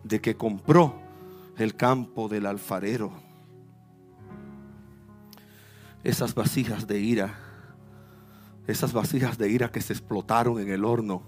de 0.04 0.20
que 0.20 0.38
compró 0.38 0.96
el 1.58 1.76
campo 1.76 2.30
del 2.30 2.48
alfarero. 2.48 3.12
Esas 6.04 6.34
vasijas 6.34 6.88
de 6.88 7.00
ira, 7.00 7.38
esas 8.66 8.92
vasijas 8.92 9.38
de 9.38 9.52
ira 9.52 9.72
que 9.72 9.82
se 9.82 9.94
explotaron 9.94 10.60
en 10.60 10.70
el 10.70 10.84
horno, 10.84 11.22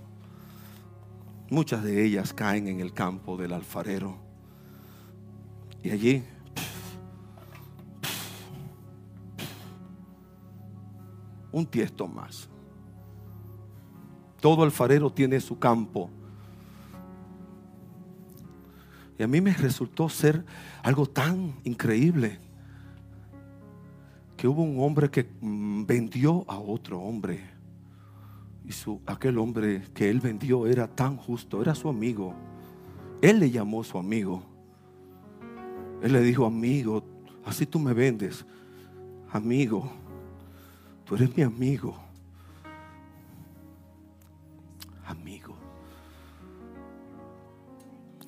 muchas 1.51 1.83
de 1.83 2.03
ellas 2.03 2.33
caen 2.33 2.67
en 2.67 2.79
el 2.79 2.91
campo 2.91 3.37
del 3.37 3.53
alfarero. 3.53 4.30
Y 5.83 5.89
allí 5.89 6.23
un 11.51 11.65
tiesto 11.65 12.07
más. 12.07 12.49
Todo 14.39 14.63
alfarero 14.63 15.11
tiene 15.11 15.39
su 15.39 15.59
campo. 15.59 16.09
Y 19.19 19.23
a 19.23 19.27
mí 19.27 19.39
me 19.39 19.53
resultó 19.53 20.09
ser 20.09 20.43
algo 20.81 21.05
tan 21.05 21.53
increíble 21.63 22.39
que 24.35 24.47
hubo 24.47 24.63
un 24.63 24.79
hombre 24.79 25.11
que 25.11 25.29
mm, 25.41 25.85
vendió 25.85 26.43
a 26.47 26.57
otro 26.57 26.99
hombre. 26.99 27.39
Y 28.65 28.71
su, 28.71 28.99
aquel 29.05 29.37
hombre 29.37 29.83
que 29.93 30.09
él 30.09 30.19
vendió 30.19 30.65
era 30.65 30.87
tan 30.87 31.17
justo, 31.17 31.61
era 31.61 31.75
su 31.75 31.89
amigo. 31.89 32.33
Él 33.21 33.39
le 33.39 33.51
llamó 33.51 33.83
su 33.83 33.99
amigo. 33.99 34.50
Él 36.01 36.13
le 36.13 36.21
dijo, 36.21 36.45
amigo, 36.45 37.03
así 37.45 37.65
tú 37.65 37.79
me 37.79 37.93
vendes. 37.93 38.45
Amigo, 39.31 39.89
tú 41.05 41.15
eres 41.15 41.35
mi 41.35 41.43
amigo. 41.43 41.95
Amigo. 45.05 45.55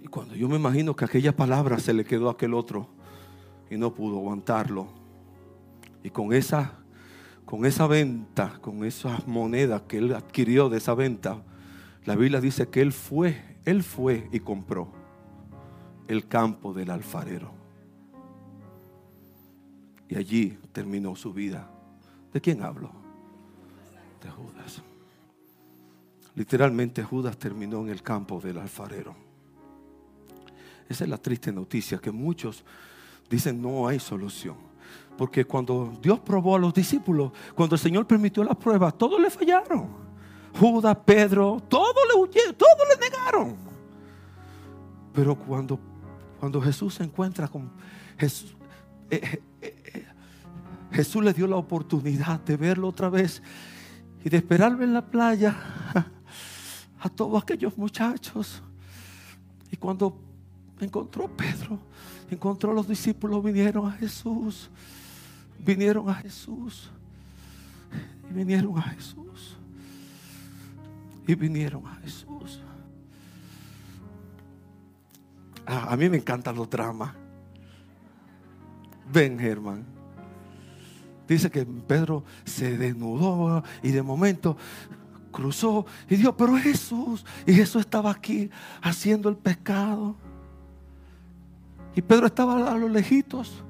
Y 0.01 0.07
cuando 0.07 0.36
yo 0.36 0.47
me 0.47 0.55
imagino 0.55 0.95
que 0.95 1.05
aquella 1.05 1.36
palabra 1.36 1.80
se 1.80 1.93
le 1.93 2.05
quedó 2.05 2.30
a 2.30 2.34
aquel 2.34 2.53
otro 2.53 2.88
y 3.69 3.78
no 3.78 3.93
pudo 3.93 4.17
aguantarlo. 4.17 4.88
Y 6.03 6.09
con 6.09 6.34
esa, 6.34 6.74
con 7.45 7.65
esa 7.65 7.88
venta, 7.88 8.59
con 8.61 8.86
esas 8.86 9.28
monedas 9.28 9.84
que 9.84 9.97
él 9.97 10.13
adquirió 10.13 10.69
de 10.69 10.78
esa 10.78 10.93
venta, 10.93 11.41
la 12.05 12.15
Biblia 12.15 12.39
dice 12.39 12.67
que 12.67 12.82
él 12.82 12.91
fue, 12.91 13.57
él 13.65 13.82
fue 13.82 14.30
y 14.32 14.41
compró 14.41 14.89
el 16.07 16.28
campo 16.28 16.74
del 16.74 16.91
alfarero. 16.91 17.62
Y 20.14 20.16
allí 20.16 20.59
terminó 20.72 21.16
su 21.16 21.34
vida. 21.34 21.68
¿De 22.32 22.39
quién 22.39 22.61
hablo? 22.61 22.91
De 24.22 24.30
Judas. 24.30 24.80
Literalmente 26.36 27.03
Judas 27.03 27.36
terminó 27.36 27.82
en 27.82 27.89
el 27.89 28.03
campo 28.03 28.39
del 28.39 28.59
alfarero. 28.59 29.16
Esa 30.88 31.05
es 31.05 31.09
la 31.09 31.18
triste 31.18 31.51
noticia 31.51 31.97
que 31.97 32.11
muchos 32.11 32.64
dicen 33.28 33.59
no 33.59 33.88
hay 33.88 33.99
solución. 33.99 34.55
Porque 35.18 35.45
cuando 35.45 35.97
Dios 35.99 36.20
probó 36.20 36.57
a 36.57 36.59
los 36.59 36.76
discípulos, 36.76 37.32
cuando 37.55 37.74
el 37.74 37.82
Señor 37.82 38.05
permitió 38.05 38.43
la 38.43 38.53
prueba, 38.53 38.91
todos 38.91 39.20
le 39.20 39.32
fallaron. 39.32 39.88
Judas, 40.59 40.95
Pedro, 41.03 41.59
todos 41.68 41.95
le 42.14 42.22
huyeron, 42.22 42.53
todos 42.53 42.88
le 42.88 43.09
negaron. 43.09 43.55
Pero 45.11 45.36
cuando, 45.36 45.80
cuando 46.39 46.61
Jesús 46.61 46.93
se 46.93 47.03
encuentra 47.03 47.47
con 47.47 47.72
Jesús, 48.20 48.55
eh, 49.09 49.41
eh, 49.61 49.83
Jesús 50.94 51.24
le 51.24 51.34
dio 51.34 51.48
la 51.48 51.56
oportunidad 51.56 52.39
de 52.41 52.56
verlo 52.56 52.88
otra 52.88 53.10
vez 53.10 53.41
y 54.24 54.30
de 54.30 54.38
esperarlo 54.38 54.84
en 54.84 54.94
la 54.94 55.06
playa 55.06 55.56
a 57.00 57.10
todos 57.10 57.41
aquellos 57.41 57.78
muchachos. 57.78 58.62
Y 59.72 59.76
cuando 59.78 60.18
encontró 60.80 61.28
Pedro, 61.36 61.80
encontró 62.30 62.72
a 62.72 62.74
los 62.76 62.88
discípulos, 62.88 63.44
vinieron 63.44 63.88
a 63.88 63.91
Jesús, 63.94 64.70
vinieron 65.60 66.08
a 66.10 66.14
Jesús, 66.14 66.91
y 68.30 68.34
vinieron 68.34 68.78
a 68.78 68.84
Jesús, 68.84 69.58
y 71.28 71.34
vinieron 71.34 71.86
a 71.88 71.96
Jesús. 71.96 72.62
Ah, 75.66 75.88
a 75.89 75.98
mí 75.98 76.08
me 76.08 76.18
encantan 76.18 76.56
los 76.56 76.70
dramas. 76.70 77.14
Ven, 79.12 79.39
Germán. 79.39 79.93
Dice 81.28 81.49
que 81.49 81.65
Pedro 81.65 82.24
se 82.43 82.78
desnudó 82.78 83.63
y 83.82 83.91
de 83.91 84.01
momento 84.01 84.57
cruzó 85.32 85.86
y 86.09 86.15
dijo, 86.15 86.36
pero 86.38 86.55
Jesús, 86.57 87.26
y 87.45 87.53
Jesús 87.53 87.82
estaba 87.82 88.11
aquí 88.11 88.49
haciendo 88.82 89.30
el 89.30 89.36
pescado. 89.36 90.15
Y 91.95 92.01
Pedro 92.01 92.28
estaba 92.28 92.71
a 92.71 92.78
los 92.78 92.89
lejitos 92.89 93.63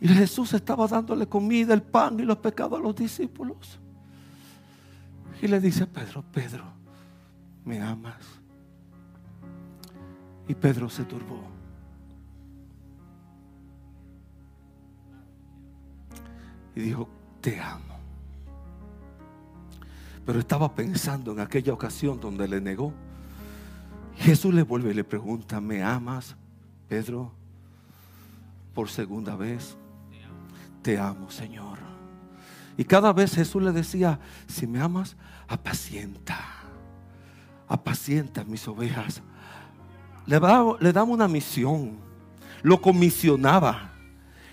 y 0.00 0.08
Jesús 0.08 0.52
estaba 0.52 0.86
dándole 0.86 1.26
comida, 1.26 1.72
el 1.72 1.82
pan 1.82 2.18
y 2.20 2.24
los 2.24 2.38
pescados 2.38 2.78
a 2.78 2.82
los 2.82 2.94
discípulos. 2.94 3.78
Y 5.40 5.48
le 5.48 5.60
dice 5.60 5.84
a 5.84 5.86
Pedro, 5.86 6.24
Pedro, 6.32 6.64
¿me 7.64 7.80
amas? 7.80 8.22
Y 10.48 10.54
Pedro 10.54 10.88
se 10.88 11.04
turbó. 11.04 11.53
Y 16.74 16.80
dijo, 16.80 17.08
te 17.40 17.60
amo. 17.60 17.94
Pero 20.26 20.38
estaba 20.38 20.74
pensando 20.74 21.32
en 21.32 21.40
aquella 21.40 21.72
ocasión 21.72 22.18
donde 22.20 22.48
le 22.48 22.60
negó. 22.60 22.92
Jesús 24.16 24.54
le 24.54 24.62
vuelve 24.62 24.90
y 24.90 24.94
le 24.94 25.04
pregunta, 25.04 25.60
¿me 25.60 25.82
amas, 25.82 26.36
Pedro? 26.88 27.32
Por 28.74 28.88
segunda 28.88 29.36
vez. 29.36 29.76
Te 30.82 30.98
amo, 30.98 31.30
Señor. 31.30 31.78
Y 32.76 32.84
cada 32.84 33.12
vez 33.12 33.34
Jesús 33.34 33.62
le 33.62 33.72
decía, 33.72 34.18
si 34.46 34.66
me 34.66 34.80
amas, 34.80 35.16
apacienta. 35.46 36.38
Apacienta 37.68 38.44
mis 38.44 38.66
ovejas. 38.66 39.22
Le, 40.26 40.40
daba, 40.40 40.76
le 40.80 40.92
daba 40.92 41.10
una 41.10 41.28
misión. 41.28 41.98
Lo 42.62 42.80
comisionaba 42.80 43.93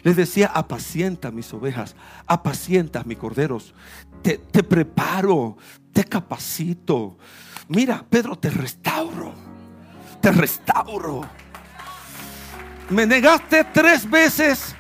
Les 0.04 0.16
decía, 0.16 0.48
apacienta 0.48 1.32
mis 1.32 1.54
ovejas, 1.54 1.96
apacienta 2.26 3.04
mis 3.04 3.18
corderos. 3.18 3.74
Te, 4.24 4.38
preparo, 4.38 5.58
te 5.94 6.04
capacito. 6.04 7.18
Mira, 7.68 8.04
Pedro, 8.10 8.36
te 8.36 8.50
restauro. 8.50 9.34
Te 10.20 10.32
restauro. 10.32 11.22
Me 12.90 13.06
negaste 13.06 13.64
tres 13.66 14.10
veces 14.10 14.76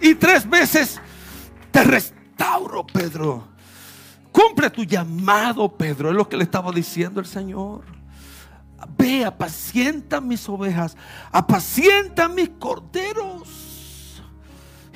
y 0.00 0.14
tres 0.14 0.48
veces 0.48 1.00
te 1.70 1.84
restauro, 1.84 2.86
Pedro. 2.86 3.48
Cumple 4.32 4.70
tu 4.70 4.84
llamado, 4.84 5.70
Pedro. 5.76 6.10
Es 6.10 6.16
lo 6.16 6.28
que 6.28 6.36
le 6.36 6.44
estaba 6.44 6.72
diciendo 6.72 7.20
el 7.20 7.26
Señor. 7.26 7.84
Ve, 8.98 9.24
apacienta 9.24 10.20
mis 10.20 10.48
ovejas, 10.48 10.96
apacienta 11.30 12.28
mis 12.28 12.48
corderos. 12.58 13.71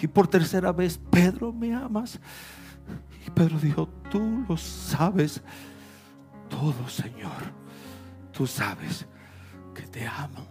Y 0.01 0.07
por 0.07 0.29
tercera 0.29 0.73
vez, 0.73 1.01
Pedro, 1.11 1.53
¿me 1.53 1.75
amas? 1.75 2.19
Y 3.27 3.31
Pedro 3.31 3.59
dijo, 3.59 3.89
tú 4.11 4.45
lo 4.49 4.57
sabes 4.57 5.43
todo, 6.49 6.89
Señor. 6.89 7.55
Tú 8.33 8.47
sabes 8.47 9.07
que 9.75 9.83
te 9.83 10.07
amo. 10.07 10.47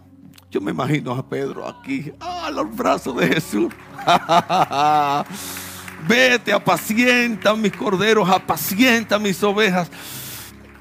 Yo 0.50 0.60
me 0.60 0.70
imagino 0.72 1.12
a 1.12 1.28
Pedro 1.28 1.66
aquí, 1.66 2.12
a 2.20 2.50
los 2.50 2.74
brazos 2.74 3.16
de 3.16 3.28
Jesús. 3.28 3.72
Vete, 6.08 6.52
apacienta 6.52 7.54
mis 7.54 7.72
corderos, 7.72 8.28
apacienta 8.28 9.18
mis 9.18 9.42
ovejas. 9.42 9.90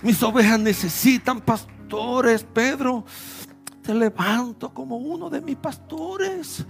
Mis 0.01 0.21
ovejas 0.21 0.59
necesitan 0.59 1.41
pastores, 1.41 2.43
Pedro. 2.43 3.05
Te 3.81 3.93
levanto 3.93 4.73
como 4.73 4.97
uno 4.97 5.29
de 5.29 5.41
mis 5.41 5.55
pastores 5.55 6.65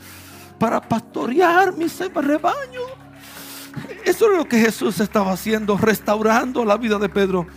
para 0.57 0.81
pastorear 0.81 1.75
mi 1.75 1.87
rebaño. 1.87 2.81
Eso 4.05 4.31
es 4.31 4.37
lo 4.37 4.45
que 4.45 4.59
Jesús 4.59 4.99
estaba 4.99 5.31
haciendo, 5.31 5.77
restaurando 5.77 6.63
la 6.63 6.77
vida 6.77 6.97
de 6.97 7.09
Pedro. 7.09 7.47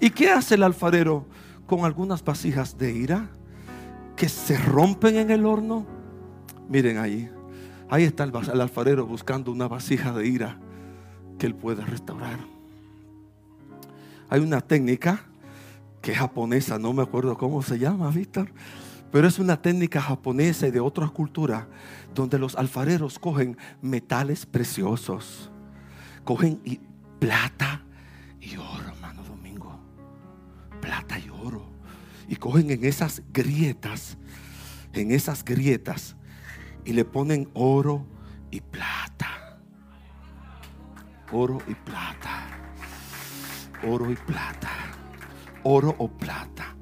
¿Y 0.00 0.10
qué 0.10 0.30
hace 0.30 0.54
el 0.54 0.62
alfarero 0.62 1.26
con 1.66 1.84
algunas 1.84 2.24
vasijas 2.24 2.78
de 2.78 2.92
ira 2.92 3.28
que 4.16 4.28
se 4.28 4.56
rompen 4.56 5.16
en 5.16 5.30
el 5.30 5.44
horno? 5.44 5.86
Miren 6.68 6.98
ahí. 6.98 7.30
Ahí 7.90 8.04
está 8.04 8.24
el, 8.24 8.60
alfarero 8.60 9.06
buscando 9.06 9.50
una 9.50 9.66
vasija 9.66 10.12
de 10.12 10.26
ira 10.26 10.58
que 11.38 11.46
él 11.46 11.54
pueda 11.54 11.84
restaurar. 11.84 12.38
Hay 14.28 14.40
una 14.40 14.60
técnica 14.60 15.24
que 16.02 16.12
es 16.12 16.18
japonesa, 16.18 16.78
no 16.78 16.92
me 16.92 17.02
acuerdo 17.02 17.36
cómo 17.36 17.62
se 17.62 17.78
llama, 17.78 18.10
Víctor, 18.10 18.50
pero 19.10 19.26
es 19.26 19.38
una 19.38 19.60
técnica 19.60 20.00
japonesa 20.00 20.66
y 20.66 20.70
de 20.70 20.80
otras 20.80 21.10
culturas 21.10 21.64
donde 22.14 22.38
los 22.38 22.56
alfareros 22.56 23.18
cogen 23.18 23.56
metales 23.80 24.46
preciosos, 24.46 25.50
cogen 26.24 26.60
plata 27.18 27.84
y 28.40 28.56
oro, 28.56 28.88
hermano 28.88 29.22
Domingo, 29.24 29.78
plata 30.80 31.18
y 31.18 31.28
oro, 31.28 31.70
y 32.28 32.36
cogen 32.36 32.70
en 32.70 32.84
esas 32.84 33.22
grietas, 33.32 34.18
en 34.92 35.10
esas 35.10 35.44
grietas, 35.44 36.16
y 36.84 36.92
le 36.92 37.04
ponen 37.04 37.48
oro 37.54 38.06
y 38.50 38.60
plata. 38.60 39.58
Oro 41.30 41.58
y 41.66 41.74
plata. 41.74 42.46
Oro 43.86 44.10
y 44.10 44.16
plata. 44.16 44.70
Oro 45.62 45.94
o 45.98 46.08
plata. 46.08 46.74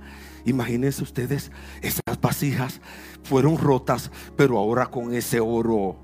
Imagínense 0.45 1.03
ustedes, 1.03 1.51
esas 1.83 2.21
vasijas 2.21 2.81
fueron 3.27 3.59
rotas, 3.59 4.11
pero 4.37 4.57
ahora 4.57 4.87
con 4.87 5.13
ese 5.13 5.41
oro, 5.41 5.97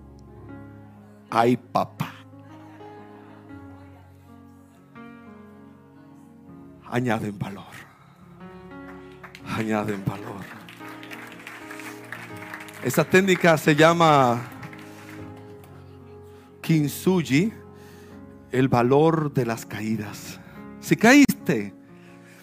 hay 1.30 1.56
papá. 1.56 2.12
Añaden 6.90 7.38
valor. 7.38 7.72
Añaden 9.56 10.04
valor. 10.04 10.42
Esa 12.84 13.04
técnica 13.04 13.56
se 13.56 13.76
llama 13.76 14.40
Kintsugi, 16.60 17.52
el 18.50 18.68
valor 18.68 19.32
de 19.32 19.46
las 19.46 19.64
caídas. 19.64 20.40
Si 20.80 20.96
caíste, 20.96 21.72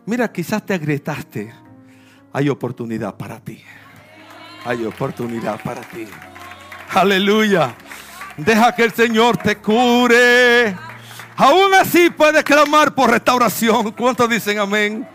mira, 0.05 0.31
quizás 0.31 0.65
te 0.65 0.73
agrietaste, 0.73 1.53
hay 2.31 2.49
oportunidad 2.49 3.17
para 3.17 3.39
ti. 3.39 3.61
Hay 4.65 4.85
oportunidad 4.85 5.61
para 5.63 5.81
ti. 5.81 6.07
Aleluya. 6.93 7.75
Deja 8.37 8.73
que 8.75 8.83
el 8.83 8.91
Señor 8.91 9.37
te 9.37 9.57
cure. 9.57 10.75
Aún 11.35 11.73
así 11.73 12.09
puedes 12.09 12.43
clamar 12.43 12.93
por 12.93 13.09
restauración. 13.09 13.91
¿Cuántos 13.91 14.29
dicen 14.29 14.59
amén? 14.59 15.07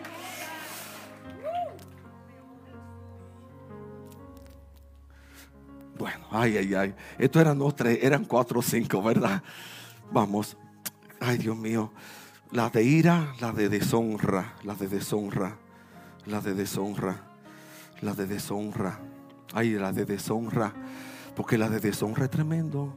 Bueno, 5.98 6.26
ay, 6.30 6.56
ay, 6.56 6.74
ay. 6.74 6.94
Esto 7.18 7.40
eran 7.40 7.58
no 7.58 7.72
tres, 7.72 7.98
eran 8.02 8.24
cuatro 8.24 8.60
o 8.60 8.62
cinco, 8.62 9.02
¿verdad? 9.02 9.42
Vamos. 10.10 10.56
Ay, 11.20 11.38
Dios 11.38 11.56
mío. 11.56 11.92
La 12.50 12.70
de 12.70 12.82
ira, 12.82 13.34
la 13.40 13.52
de 13.52 13.68
deshonra, 13.68 14.54
la 14.62 14.74
de 14.74 14.86
deshonra, 14.86 15.56
la 16.26 16.40
de 16.40 16.54
deshonra, 16.54 17.16
la 18.00 18.14
de 18.14 18.26
deshonra. 18.26 18.98
Ay, 19.54 19.74
la 19.74 19.92
de 19.92 20.04
deshonra. 20.04 20.74
Porque 21.36 21.56
la 21.56 21.68
de 21.68 21.80
deshonra 21.80 22.24
es 22.24 22.30
tremendo. 22.30 22.92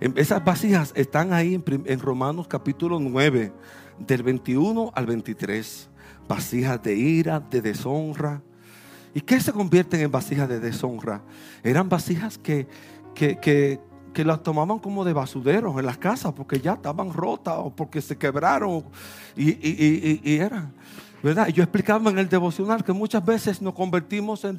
Esas 0.00 0.44
vasijas 0.44 0.92
están 0.94 1.32
ahí 1.32 1.60
en, 1.66 2.00
Romanos 2.00 2.46
capítulo 2.48 3.00
9, 3.00 3.52
del 3.98 4.22
21 4.22 4.92
al 4.94 5.06
23. 5.06 5.90
Vasijas 6.28 6.82
de 6.82 6.94
ira, 6.94 7.40
de 7.40 7.60
deshonra 7.60 8.40
¿Y 9.14 9.20
qué 9.20 9.40
se 9.40 9.52
convierten 9.52 10.00
en 10.00 10.10
vasijas 10.10 10.48
de 10.48 10.58
deshonra? 10.58 11.22
Eran 11.62 11.88
vasijas 11.88 12.36
que, 12.36 12.66
que, 13.14 13.78
las 14.24 14.42
tomaban 14.42 14.80
como 14.80 15.04
de 15.04 15.12
basureros 15.12 15.78
en 15.78 15.86
las 15.86 15.98
casas 15.98 16.32
porque 16.32 16.60
ya 16.60 16.72
estaban 16.72 17.12
rotas 17.12 17.54
o 17.58 17.74
porque 17.74 18.00
se 18.00 18.18
quebraron 18.18 18.84
y, 19.36 19.50
y, 19.50 20.36
eran. 20.36 20.72
Yo 21.24 21.62
explicaba 21.62 22.10
en 22.10 22.18
el 22.18 22.28
devocional 22.28 22.84
que 22.84 22.92
muchas 22.92 23.24
veces 23.24 23.62
nos 23.62 23.72
convertimos 23.72 24.44
en, 24.44 24.58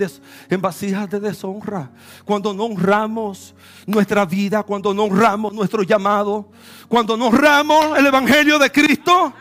en, 0.49 0.61
vasijas 0.61 1.07
de 1.07 1.19
deshonra. 1.19 1.91
Cuando 2.23 2.55
no 2.55 2.63
honramos 2.63 3.53
nuestra 3.85 4.25
vida, 4.25 4.63
cuando 4.63 4.91
no 4.91 5.03
honramos 5.03 5.53
nuestro 5.53 5.83
llamado, 5.83 6.49
cuando 6.87 7.15
no 7.15 7.27
honramos 7.27 7.95
el 7.99 8.07
Evangelio 8.07 8.57
de 8.57 8.71
Cristo, 8.71 9.31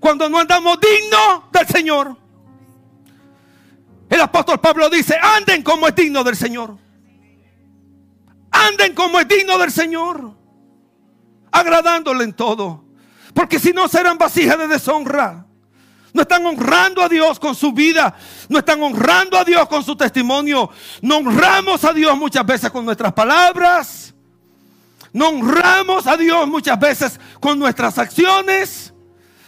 cuando 0.00 0.26
no 0.30 0.38
andamos 0.38 0.78
dignos 0.80 1.52
del 1.52 1.66
Señor. 1.66 2.16
El 4.08 4.20
apóstol 4.22 4.58
Pablo 4.58 4.88
dice, 4.88 5.14
anden 5.20 5.62
como 5.62 5.86
es 5.86 5.94
digno 5.94 6.24
del 6.24 6.36
Señor. 6.36 6.78
Anden 8.50 8.94
como 8.94 9.20
es 9.20 9.28
digno 9.28 9.58
del 9.58 9.70
Señor. 9.70 10.32
Agradándole 11.50 12.24
en 12.24 12.32
todo. 12.32 12.86
Porque 13.34 13.58
si 13.58 13.74
no 13.74 13.86
serán 13.86 14.16
vasijas 14.16 14.56
de 14.56 14.68
deshonra. 14.68 15.46
No 16.12 16.22
están 16.22 16.44
honrando 16.44 17.02
a 17.02 17.08
Dios 17.08 17.38
con 17.38 17.54
su 17.54 17.72
vida. 17.72 18.14
No 18.48 18.58
están 18.58 18.82
honrando 18.82 19.38
a 19.38 19.44
Dios 19.44 19.66
con 19.68 19.82
su 19.82 19.96
testimonio. 19.96 20.70
No 21.00 21.18
honramos 21.18 21.84
a 21.84 21.92
Dios 21.92 22.16
muchas 22.18 22.44
veces 22.44 22.70
con 22.70 22.84
nuestras 22.84 23.12
palabras. 23.12 24.14
No 25.12 25.28
honramos 25.28 26.06
a 26.06 26.16
Dios 26.16 26.46
muchas 26.46 26.78
veces 26.78 27.18
con 27.40 27.58
nuestras 27.58 27.98
acciones. 27.98 28.92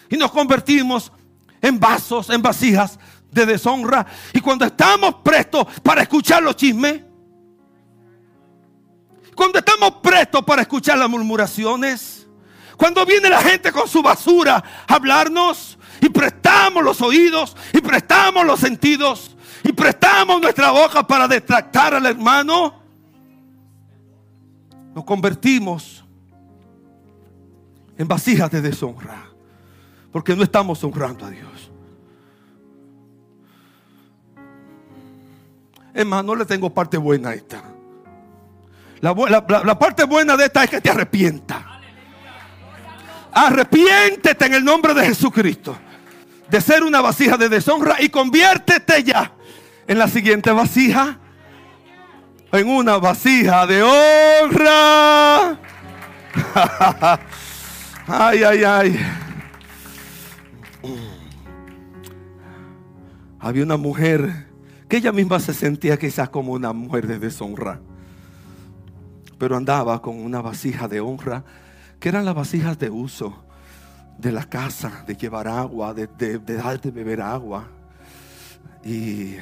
Y 0.08 0.16
nos 0.16 0.30
convertimos 0.30 1.12
en 1.60 1.78
vasos, 1.78 2.30
en 2.30 2.40
vasijas 2.40 2.98
de 3.30 3.44
deshonra. 3.44 4.06
Y 4.32 4.40
cuando 4.40 4.64
estamos 4.64 5.16
prestos 5.22 5.66
para 5.82 6.02
escuchar 6.02 6.42
los 6.42 6.56
chismes, 6.56 7.02
cuando 9.34 9.58
estamos 9.58 9.96
prestos 10.02 10.44
para 10.44 10.62
escuchar 10.62 10.96
las 10.96 11.08
murmuraciones, 11.08 12.26
cuando 12.76 13.04
viene 13.04 13.28
la 13.28 13.42
gente 13.42 13.72
con 13.72 13.88
su 13.88 14.02
basura 14.02 14.62
a 14.86 14.94
hablarnos 14.94 15.78
y 16.04 16.10
prestamos 16.10 16.84
los 16.84 17.00
oídos 17.00 17.56
y 17.72 17.80
prestamos 17.80 18.44
los 18.44 18.60
sentidos 18.60 19.34
y 19.62 19.72
prestamos 19.72 20.38
nuestra 20.38 20.70
boca 20.70 21.06
para 21.06 21.26
detractar 21.26 21.94
al 21.94 22.04
hermano, 22.04 22.74
nos 24.94 25.02
convertimos 25.04 26.04
en 27.96 28.06
vasijas 28.06 28.50
de 28.50 28.60
deshonra 28.60 29.30
porque 30.12 30.36
no 30.36 30.42
estamos 30.42 30.84
honrando 30.84 31.24
a 31.24 31.30
Dios. 31.30 31.70
Es 35.94 36.04
más, 36.04 36.22
no 36.22 36.34
le 36.34 36.44
tengo 36.44 36.68
parte 36.68 36.98
buena 36.98 37.30
a 37.30 37.34
esta. 37.34 37.62
La, 39.00 39.78
parte 39.78 40.04
buena 40.04 40.36
de 40.36 40.44
esta 40.44 40.64
es 40.64 40.70
que 40.70 40.82
te 40.82 40.90
arrepienta. 40.90 41.80
Arrepiéntete 43.32 44.44
en 44.44 44.54
el 44.54 44.64
nombre 44.64 44.92
de 44.92 45.06
Jesucristo 45.06 45.78
de 46.50 46.60
ser 46.60 46.82
una 46.82 47.00
vasija 47.00 47.36
de 47.36 47.48
deshonra 47.48 47.96
y 48.00 48.08
conviértete 48.08 49.02
ya 49.02 49.32
en 49.86 49.98
la 49.98 50.08
siguiente 50.08 50.50
vasija. 50.50 51.18
en 52.52 52.68
una 52.68 52.98
vasija 52.98 53.66
de 53.66 53.82
honra. 53.82 55.58
ay, 58.06 58.42
ay, 58.44 58.64
ay. 58.64 59.00
Había 63.40 63.64
una 63.64 63.76
mujer 63.76 64.46
que 64.88 64.98
ella 64.98 65.12
misma 65.12 65.40
se 65.40 65.52
sentía 65.52 65.98
quizás 65.98 66.28
como 66.28 66.52
una 66.52 66.72
mujer 66.72 67.06
de 67.06 67.18
deshonra, 67.18 67.80
pero 69.36 69.56
andaba 69.56 70.00
con 70.00 70.16
una 70.18 70.40
vasija 70.40 70.86
de 70.88 71.00
honra, 71.00 71.44
que 71.98 72.08
eran 72.08 72.24
las 72.24 72.34
vasijas 72.34 72.78
de 72.78 72.90
uso 72.90 73.43
de 74.18 74.32
la 74.32 74.44
casa, 74.44 75.04
de 75.06 75.16
llevar 75.16 75.48
agua, 75.48 75.92
de, 75.94 76.06
de, 76.06 76.38
de 76.38 76.54
darte 76.56 76.90
beber 76.90 77.20
agua. 77.20 77.66
Y, 78.84 79.36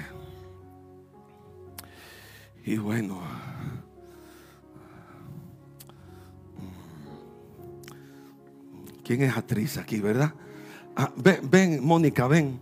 y 2.64 2.76
bueno, 2.78 3.20
¿quién 9.04 9.22
es 9.22 9.36
actriz 9.36 9.78
aquí, 9.78 10.00
verdad? 10.00 10.32
Ah, 10.96 11.10
ven, 11.16 11.50
ven, 11.50 11.84
Mónica, 11.84 12.26
ven. 12.26 12.60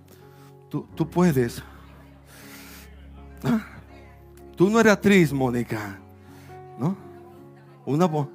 Tú, 0.68 0.86
tú 0.94 1.08
puedes. 1.08 1.62
Ah, 3.42 3.66
Tú 4.60 4.68
no 4.68 4.78
eres 4.78 4.92
actriz, 4.92 5.32
Mónica. 5.32 5.98
¿No? 6.78 6.94
Una 7.86 8.04
voz. 8.04 8.28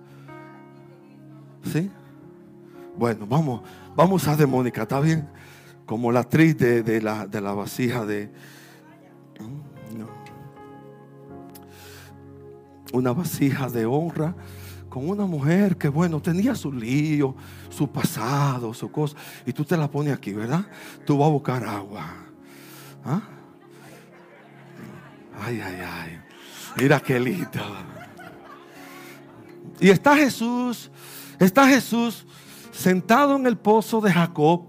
¿Sí? 1.71 1.91
Bueno, 2.97 3.27
vamos, 3.27 3.61
vamos 3.95 4.25
a 4.27 4.37
de 4.37 4.45
Mónica, 4.45 4.83
¿está 4.83 5.01
bien? 5.01 5.27
Como 5.85 6.11
la 6.13 6.21
actriz 6.21 6.57
de, 6.57 7.01
la, 7.01 7.27
de 7.27 7.41
la 7.41 7.53
vasija 7.53 8.05
de... 8.05 8.31
No. 9.97 10.07
Una 12.93 13.11
vasija 13.11 13.69
de 13.69 13.85
honra 13.85 14.33
con 14.89 15.09
una 15.09 15.25
mujer 15.25 15.75
que, 15.75 15.89
bueno, 15.89 16.21
tenía 16.21 16.55
su 16.55 16.71
lío, 16.71 17.35
su 17.69 17.91
pasado, 17.91 18.73
su 18.73 18.89
cosa. 18.89 19.17
Y 19.45 19.51
tú 19.51 19.65
te 19.65 19.75
la 19.75 19.91
pones 19.91 20.13
aquí, 20.13 20.31
¿verdad? 20.31 20.65
Tú 21.05 21.17
vas 21.17 21.27
a 21.27 21.31
buscar 21.31 21.65
agua. 21.65 22.05
¿Ah? 23.03 23.21
Ay, 25.41 25.59
ay, 25.59 25.81
ay. 25.85 26.19
Mira 26.77 27.01
qué 27.01 27.19
lindo. 27.19 27.59
Y 29.81 29.89
está 29.89 30.15
Jesús, 30.15 30.89
está 31.39 31.67
Jesús 31.67 32.25
sentado 32.75 33.35
en 33.35 33.47
el 33.47 33.57
pozo 33.57 34.01
de 34.01 34.11
Jacob. 34.11 34.67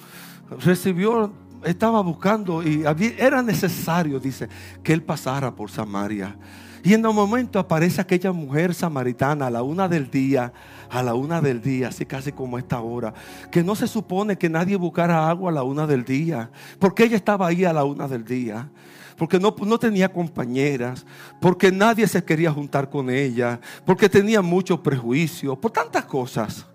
Recibió, 0.61 1.32
estaba 1.64 2.00
buscando 2.02 2.62
y 2.62 2.84
era 3.18 3.42
necesario, 3.42 4.20
dice, 4.20 4.48
que 4.82 4.92
él 4.92 5.02
pasara 5.02 5.54
por 5.54 5.70
Samaria. 5.70 6.36
Y 6.84 6.94
en 6.94 7.04
un 7.04 7.16
momento 7.16 7.59
aparece 7.59 8.00
aquella 8.00 8.30
mujer 8.30 8.72
samaritana 8.72 9.48
a 9.48 9.50
la 9.50 9.64
una 9.64 9.88
del 9.88 10.09
día, 10.09 10.52
a 10.88 11.02
la 11.02 11.14
una 11.14 11.40
del 11.40 11.61
día, 11.61 11.88
así 11.88 12.07
casi 12.07 12.30
como 12.30 12.59
esta 12.59 12.80
hora, 12.80 13.12
que 13.50 13.64
no 13.64 13.74
se 13.74 13.88
supone 13.88 14.38
que 14.38 14.48
nadie 14.48 14.76
buscara 14.76 15.28
agua 15.28 15.50
a 15.50 15.54
la 15.54 15.64
una 15.64 15.84
del 15.88 16.04
día, 16.04 16.48
porque 16.78 17.02
ella 17.02 17.16
estaba 17.16 17.48
ahí 17.48 17.64
a 17.64 17.72
la 17.72 17.82
una 17.82 18.07
del 18.07 18.24
día 18.24 18.70
porque 19.16 19.40
no, 19.40 19.57
no 19.64 19.78
tenía 19.78 20.12
compañeras, 20.12 21.07
porque 21.40 21.72
nadie 21.72 22.07
se 22.07 22.22
quería 22.22 22.52
juntar 22.52 22.90
con 22.90 23.09
ella, 23.09 23.59
porque 23.86 24.11
tenía 24.11 24.42
muchos 24.42 24.80
prejuicios, 24.80 25.57
por 25.59 25.70
tantas 25.70 26.04
cosas. 26.04 26.66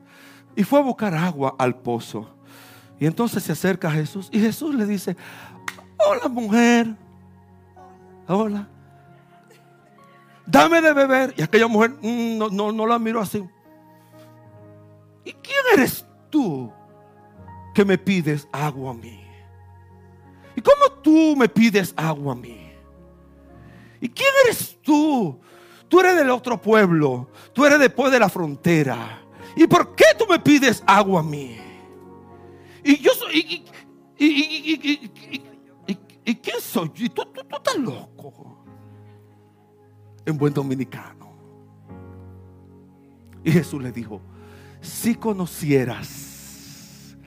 Y 0.56 0.64
fue 0.64 0.80
a 0.80 0.84
buscar 0.84 1.14
agua 1.14 1.56
al 1.58 1.76
pozo. 1.76 2.30
Y 3.00 3.06
entonces 3.06 3.44
se 3.44 3.52
acerca 3.52 3.88
a 3.88 3.92
Jesús 3.92 4.30
y 4.32 4.40
Jesús 4.40 4.76
le 4.76 4.86
dice, 4.86 5.18
hola 5.98 6.28
mujer, 6.28 6.96
hola, 8.28 8.68
dame 10.46 10.82
de 10.82 10.94
beber. 10.94 11.34
Y 11.36 11.42
aquella 11.42 11.68
mujer 11.68 11.92
mm, 12.02 12.38
no, 12.38 12.50
no, 12.50 12.72
no 12.72 12.86
la 12.86 13.00
miró 13.00 13.22
así. 13.22 13.44
¿Y 15.26 15.32
quién 15.34 15.60
eres 15.74 16.06
tú 16.30 16.72
que 17.74 17.86
me 17.86 17.98
pides 17.98 18.48
agua 18.52 18.92
a 18.92 18.94
mí? 18.94 19.20
¿Y 20.56 20.62
cómo 20.62 20.92
tú 21.02 21.36
me 21.36 21.48
pides 21.48 21.94
agua 21.96 22.34
a 22.34 22.36
mí? 22.36 22.72
¿Y 24.00 24.10
quién 24.10 24.30
eres 24.46 24.78
tú? 24.82 25.40
Tú 25.88 26.00
eres 26.00 26.16
del 26.16 26.30
otro 26.30 26.62
pueblo. 26.62 27.30
Tú 27.54 27.66
eres 27.66 27.80
después 27.80 28.12
de 28.12 28.20
la 28.20 28.30
frontera. 28.30 29.21
¿Y 29.56 29.68
por 29.68 29.96
qué 29.96 30.06
tú 30.18 30.26
me 30.30 30.40
pides 30.40 30.84
agua 30.86 31.22
a 31.22 31.24
mí? 31.24 31.58
Y 32.84 32.98
yo 32.98 33.12
soy. 33.14 33.66
¿Y, 34.18 35.10
quién 36.36 36.62
soy? 36.62 36.92
¿Y 36.96 37.10
tú, 37.10 37.26
tú, 37.26 37.42
tú 37.48 37.56
estás 37.56 37.78
loco. 37.78 38.66
En 40.26 40.38
buen 40.38 40.54
dominicano. 40.54 41.32
Y 43.44 43.52
Jesús 43.52 43.82
le 43.82 43.92
dijo: 43.92 44.22
Si 44.80 45.16
conocieras 45.16 47.18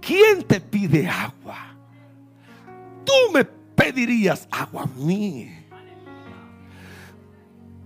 quién 0.00 0.42
te 0.42 0.60
pide 0.60 1.08
agua 1.08 1.72
tú 3.04 3.32
me 3.32 3.44
pedirías 3.44 4.48
agua 4.50 4.84
a 4.84 4.98
mí. 4.98 5.50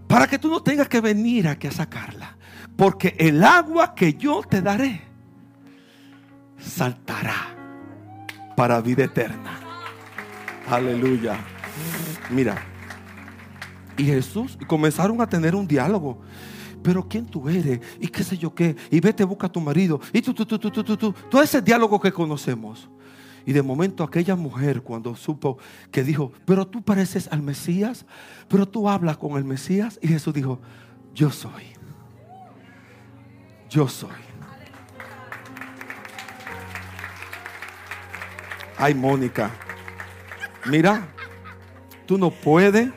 Para 0.07 0.27
que 0.27 0.39
tú 0.39 0.49
no 0.49 0.63
tengas 0.63 0.89
que 0.89 1.01
venir 1.01 1.49
aquí 1.49 1.67
a 1.67 1.73
sacarla. 1.73 2.36
Porque 2.77 3.17
el 3.19 3.43
agua 3.43 3.95
que 3.95 4.15
yo 4.15 4.43
te 4.43 4.61
daré 4.61 5.03
saltará 6.59 7.57
para 8.57 8.81
vida 8.81 9.05
eterna. 9.05 9.61
Aleluya. 10.69 11.39
Mira. 12.31 12.57
Y 13.97 14.05
Jesús 14.05 14.59
comenzaron 14.67 15.21
a 15.21 15.27
tener 15.27 15.55
un 15.55 15.67
diálogo. 15.67 16.21
Pero 16.83 17.09
quién 17.09 17.27
tú 17.27 17.49
eres 17.49 17.81
y 17.99 18.09
qué 18.09 18.23
sé 18.23 18.37
yo 18.37 18.55
qué. 18.55 18.77
Y 18.91 19.01
vete, 19.01 19.25
busca 19.25 19.47
a 19.47 19.53
tu 19.53 19.61
marido. 19.61 20.01
Y 20.13 20.21
tú, 20.21 20.35
tú, 20.35 20.45
tú, 20.45 20.59
tú, 20.59 20.71
tú, 20.71 20.85
tú, 20.85 20.97
tú. 20.97 21.15
Todo 21.31 21.43
ese 21.43 21.63
diálogo 21.63 21.99
que 22.01 22.13
conocemos. 22.13 22.89
Y 23.47 23.53
de 23.53 23.63
momento 23.63 24.05
aquella 24.05 24.37
mujer 24.37 24.83
cuando 24.83 25.15
supo 25.15 25.59
que 25.91 26.03
dijo, 26.03 26.33
pero 26.45 26.67
tú 26.67 26.83
pareces 26.83 27.29
al 27.31 27.43
Mesías, 27.43 28.05
pero 28.49 28.67
tú 28.67 28.89
hablas 28.89 29.17
con 29.17 29.39
el 29.39 29.45
Mesías. 29.45 29.99
Y 30.03 30.09
Jesús 30.09 30.35
dijo, 30.35 30.61
yo 31.15 31.31
soy. 31.31 31.76
Yo 33.69 33.89
soy. 33.89 34.11
Ay, 38.79 38.95
Mónica. 38.95 39.51
Mira, 40.67 41.07
tú 42.07 42.19
no 42.19 42.31
puedes. 42.31 42.91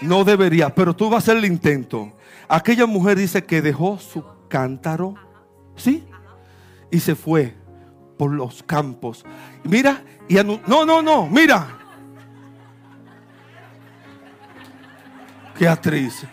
No 0.00 0.24
debería, 0.24 0.74
pero 0.74 0.94
tú 0.94 1.08
vas 1.08 1.14
a 1.14 1.18
hacer 1.18 1.38
el 1.38 1.46
intento. 1.46 2.12
Aquella 2.48 2.86
mujer 2.86 3.16
dice 3.16 3.44
que 3.44 3.62
dejó 3.62 3.98
su 3.98 4.24
cántaro, 4.48 5.14
¿sí? 5.76 6.04
Y 6.90 7.00
se 7.00 7.14
fue 7.14 7.54
por 8.18 8.30
los 8.30 8.62
campos. 8.62 9.24
Mira, 9.62 10.02
y 10.28 10.34
no, 10.34 10.84
no, 10.84 11.02
no, 11.02 11.26
mira. 11.26 11.78
Qué 15.56 15.68
actriz. 15.68 16.26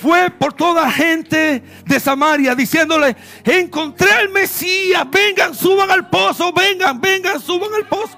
Fue 0.00 0.30
por 0.30 0.52
toda 0.52 0.88
gente 0.90 1.62
de 1.84 2.00
Samaria 2.00 2.54
diciéndole, 2.54 3.16
encontré 3.44 4.12
al 4.12 4.28
Mesías, 4.28 5.04
vengan, 5.10 5.54
suban 5.54 5.90
al 5.90 6.08
pozo, 6.08 6.52
vengan, 6.52 7.00
vengan, 7.00 7.40
suban 7.40 7.70
al 7.74 7.86
pozo. 7.86 8.16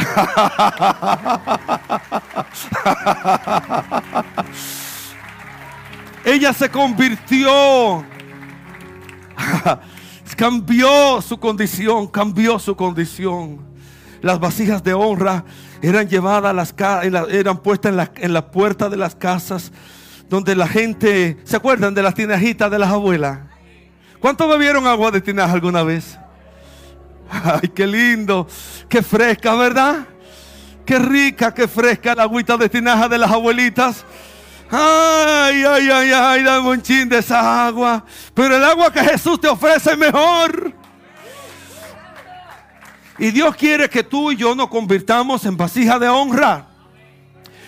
Ella 6.24 6.52
se 6.52 6.68
convirtió. 6.70 8.04
cambió 10.36 11.20
su 11.20 11.38
condición, 11.38 12.06
cambió 12.06 12.58
su 12.58 12.74
condición. 12.76 13.60
Las 14.22 14.40
vasijas 14.40 14.82
de 14.82 14.94
honra 14.94 15.44
eran 15.82 16.08
llevadas 16.08 16.50
a 16.50 16.52
las 16.52 16.74
eran 17.30 17.58
puestas 17.58 17.90
en 17.90 17.96
la, 17.96 18.10
en 18.16 18.32
la 18.32 18.50
puerta 18.50 18.88
de 18.88 18.96
las 18.96 19.14
casas 19.14 19.72
donde 20.28 20.54
la 20.54 20.68
gente, 20.68 21.38
¿se 21.44 21.56
acuerdan 21.56 21.92
de 21.92 22.02
las 22.02 22.14
tinajitas 22.14 22.70
de 22.70 22.78
las 22.78 22.90
abuelas? 22.90 23.40
¿Cuántos 24.20 24.48
bebieron 24.48 24.86
agua 24.86 25.10
de 25.10 25.20
tinaja 25.20 25.52
alguna 25.52 25.82
vez? 25.82 26.18
Ay, 27.30 27.68
qué 27.74 27.86
lindo, 27.86 28.46
qué 28.88 29.02
fresca, 29.02 29.54
¿verdad? 29.54 30.06
Qué 30.84 30.98
rica, 30.98 31.52
qué 31.52 31.66
fresca 31.66 32.14
la 32.14 32.24
agüita 32.24 32.56
de 32.56 32.68
tinaja 32.68 33.08
de 33.08 33.18
las 33.18 33.30
abuelitas. 33.30 34.04
Ay, 34.70 35.64
ay, 35.64 35.90
ay, 35.90 36.12
ay, 36.12 36.42
dame 36.44 36.68
un 36.68 36.82
chin 36.82 37.08
de 37.08 37.18
esa 37.18 37.66
agua. 37.66 38.04
Pero 38.34 38.56
el 38.56 38.64
agua 38.64 38.92
que 38.92 39.00
Jesús 39.00 39.40
te 39.40 39.48
ofrece 39.48 39.92
es 39.92 39.98
mejor. 39.98 40.69
Y 43.20 43.30
Dios 43.30 43.54
quiere 43.54 43.88
que 43.88 44.02
tú 44.02 44.32
y 44.32 44.36
yo 44.36 44.54
nos 44.54 44.68
convirtamos 44.68 45.44
en 45.44 45.56
vasija 45.56 45.98
de 45.98 46.08
honra. 46.08 46.66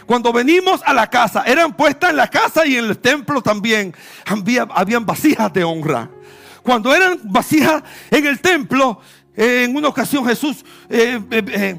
Cuando 0.06 0.32
venimos 0.32 0.80
a 0.84 0.92
la 0.92 1.08
casa, 1.08 1.44
eran 1.46 1.74
puestas 1.76 2.10
en 2.10 2.16
la 2.16 2.26
casa 2.28 2.66
y 2.66 2.76
en 2.76 2.86
el 2.86 2.98
templo 2.98 3.40
también. 3.42 3.94
Había, 4.26 4.62
habían 4.74 5.06
vasijas 5.06 5.52
de 5.52 5.62
honra. 5.62 6.10
Cuando 6.62 6.94
eran 6.94 7.20
vasijas 7.24 7.82
en 8.10 8.26
el 8.26 8.40
templo, 8.40 9.00
Eh, 9.34 9.64
En 9.64 9.74
una 9.74 9.88
ocasión 9.88 10.26
Jesús, 10.26 10.62
eh, 10.90 11.18
eh, 11.30 11.76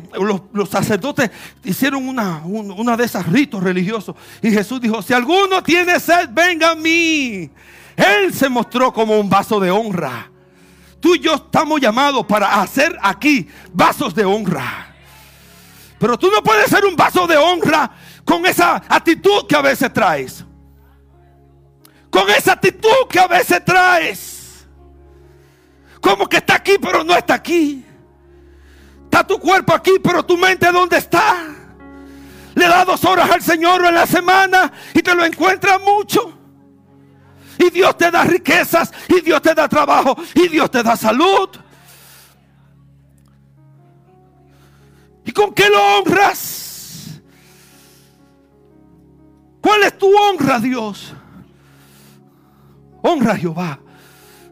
los, 0.53 0.67
sacerdotes 0.69 1.29
hicieron 1.63 2.07
una, 2.07 2.41
un- 2.43 2.71
una 2.71 2.97
de 2.97 3.05
esas 3.05 3.27
ritos 3.31 3.61
religiosos. 3.61 4.15
Y 4.41 4.49
Jesús 4.49 4.81
dijo, 4.81 5.03
si 5.03 5.13
alguno 5.13 5.61
tiene 5.61 5.99
sed, 5.99 6.29
venga 6.31 6.71
a 6.71 6.75
mí. 6.75 7.51
Él 7.95 8.33
se 8.33 8.49
mostró 8.49 8.91
como 8.91 9.19
un 9.19 9.29
vaso 9.29 9.59
de 9.59 9.69
honra. 9.69 10.31
Tú 11.03 11.15
y 11.15 11.19
yo 11.19 11.33
estamos 11.33 11.81
llamados 11.81 12.25
para 12.25 12.61
hacer 12.61 12.97
aquí 13.01 13.45
vasos 13.73 14.15
de 14.15 14.23
honra. 14.23 14.95
Pero 15.99 16.17
tú 16.17 16.31
no 16.31 16.41
puedes 16.41 16.69
ser 16.69 16.85
un 16.85 16.95
vaso 16.95 17.27
de 17.27 17.35
honra 17.35 17.91
con 18.23 18.45
esa 18.45 18.77
actitud 18.87 19.45
que 19.45 19.53
a 19.53 19.61
veces 19.61 19.91
traes. 19.91 20.45
Con 22.09 22.29
esa 22.29 22.53
actitud 22.53 23.05
que 23.09 23.19
a 23.19 23.27
veces 23.27 23.65
traes. 23.65 24.65
Como 25.99 26.25
que 26.25 26.37
está 26.37 26.55
aquí, 26.55 26.77
pero 26.81 27.03
no 27.03 27.13
está 27.17 27.33
aquí. 27.33 27.85
Está 29.03 29.27
tu 29.27 29.37
cuerpo 29.39 29.73
aquí, 29.73 29.95
pero 30.01 30.23
tu 30.25 30.37
mente 30.37 30.71
¿dónde 30.71 30.99
está? 30.99 31.35
Le 32.55 32.65
da 32.65 32.85
dos 32.85 33.03
horas 33.03 33.29
al 33.29 33.41
Señor 33.41 33.83
en 33.83 33.95
la 33.95 34.07
semana 34.07 34.71
y 34.93 35.01
te 35.01 35.13
lo 35.13 35.25
encuentras 35.25 35.81
mucho. 35.81 36.42
Y 37.59 37.69
Dios 37.69 37.97
te 37.97 38.09
da 38.11 38.23
riquezas, 38.23 38.91
y 39.07 39.21
Dios 39.21 39.41
te 39.41 39.53
da 39.53 39.67
trabajo, 39.67 40.15
y 40.35 40.47
Dios 40.47 40.69
te 40.71 40.83
da 40.83 40.95
salud. 40.95 41.49
¿Y 45.25 45.31
con 45.31 45.53
qué 45.53 45.69
lo 45.69 45.81
honras? 45.97 47.21
¿Cuál 49.61 49.83
es 49.83 49.97
tu 49.97 50.07
honra, 50.13 50.59
Dios? 50.59 51.13
Honra 53.01 53.33
a 53.33 53.37
Jehová 53.37 53.79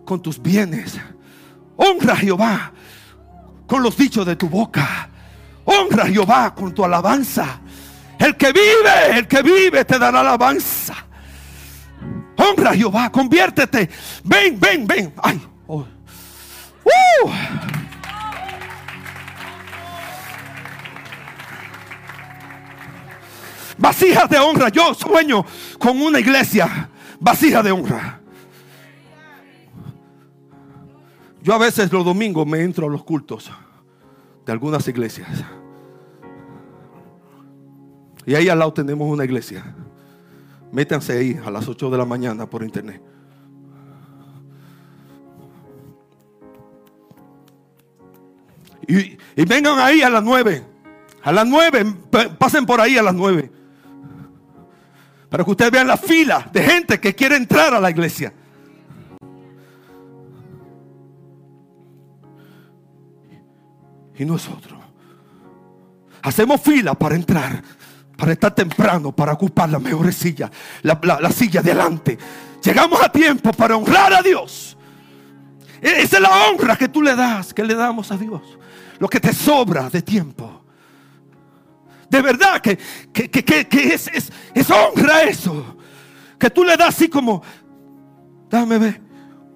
con 0.06 0.22
tus 0.22 0.42
bienes. 0.42 1.00
Honra 1.76 2.14
a 2.14 2.18
Jehová 2.18 2.72
con 3.68 3.84
los 3.84 3.98
dichos 3.98 4.26
de 4.26 4.36
tu 4.36 4.48
boca. 4.48 5.10
Honra 5.66 6.04
a 6.04 6.08
Jehová 6.08 6.56
con 6.56 6.74
tu 6.74 6.86
alabanza. 6.86 7.60
El 8.18 8.38
que 8.38 8.54
vive, 8.54 9.18
el 9.18 9.28
que 9.28 9.42
vive 9.42 9.84
te 9.84 10.00
dará 10.00 10.22
alabanza. 10.22 11.08
Honra 12.42 12.72
a 12.72 12.76
Jehová, 12.76 13.12
conviértete. 13.12 13.90
Ven, 14.24 14.60
ven, 14.60 14.88
ven. 14.88 15.14
Ay, 15.22 15.40
oh. 15.68 15.86
Uh. 16.84 17.30
Vasijas 23.78 24.30
de 24.30 24.40
honra. 24.40 24.70
Yo 24.70 24.94
sueño 24.94 25.46
con 25.80 26.02
una 26.02 26.20
iglesia. 26.20 26.90
Vasija 27.20 27.62
de 27.62 27.72
honra. 27.72 28.20
Yo 31.44 31.54
a 31.54 31.58
veces 31.58 31.92
los 31.92 32.06
domingos 32.06 32.46
me 32.46 32.62
entro 32.62 32.88
a 32.88 32.90
los 32.90 33.04
cultos 33.04 33.52
de 34.46 34.52
algunas 34.52 34.88
iglesias. 34.88 35.28
Y 38.26 38.36
ahí 38.36 38.50
al 38.50 38.60
lado 38.60 38.74
tenemos 38.74 39.10
una 39.10 39.26
iglesia. 39.26 39.76
Métanse 40.72 41.14
ahí 41.14 41.40
a 41.46 41.52
las 41.52 41.68
8 41.68 41.90
de 41.90 41.98
la 41.98 42.06
mañana 42.06 42.50
por 42.50 42.64
internet. 42.64 43.02
Y, 48.88 49.18
vengan 49.46 49.80
ahí 49.80 50.02
a 50.02 50.10
las 50.10 50.24
9. 50.24 50.66
A 51.24 51.32
las 51.32 51.48
9. 51.48 51.86
pa- 52.10 52.30
Pasen 52.38 52.66
por 52.66 52.82
ahí 52.82 52.98
a 52.98 53.04
las 53.04 53.14
9. 53.14 53.52
Para 55.30 55.44
que 55.46 55.52
ustedes 55.52 55.72
vean 55.72 55.88
la 55.88 55.98
fila 55.98 56.50
de 56.52 56.64
gente 56.64 57.00
que 57.00 57.16
quiere 57.16 57.36
entrar 57.38 57.74
a 57.74 57.80
la 57.80 57.90
iglesia. 57.90 58.34
Y 64.18 64.26
nosotros 64.26 64.80
hacemos 66.22 66.62
fila 66.62 66.94
para 66.94 67.16
entrar, 67.16 67.64
para 68.22 68.34
estar 68.34 68.54
temprano, 68.54 69.12
para 69.12 69.34
ocupar 69.34 69.68
la 69.68 69.80
mejor 69.80 70.14
silla, 70.14 70.52
la, 70.84 71.00
la- 71.02 71.20
la 71.20 71.32
silla 71.32 71.60
de 71.64 71.72
adelante. 71.72 72.20
Llegamos 72.64 73.02
a 73.02 73.12
tiempo 73.12 73.52
para 73.52 73.76
honrar 73.76 74.14
a 74.14 74.22
Dios. 74.22 74.78
E- 75.82 76.04
Esa 76.04 76.18
es 76.18 76.22
la 76.22 76.30
honra 76.30 76.76
que 76.76 76.88
tú 76.88 77.02
le 77.02 77.16
das, 77.16 77.52
que 77.52 77.64
le 77.64 77.74
damos 77.74 78.12
a 78.12 78.18
Dios. 78.18 78.44
Lo 79.00 79.10
que 79.10 79.20
te 79.20 79.34
sobra 79.34 79.90
de 79.90 80.04
tiempo. 80.04 80.64
De 82.12 82.22
verdad 82.22 82.62
que, 82.62 82.78
que, 83.12 83.28
que- 83.32 83.44
que- 83.68 83.94
es, 83.96 84.08
es, 84.14 84.32
es 84.54 84.70
honra 84.70 85.24
eso. 85.24 85.78
Que 86.38 86.52
tú 86.52 86.64
le 86.64 86.78
das 86.78 86.90
así 86.90 87.10
como, 87.10 87.42
dame 88.52 88.78
ver. 88.78 89.02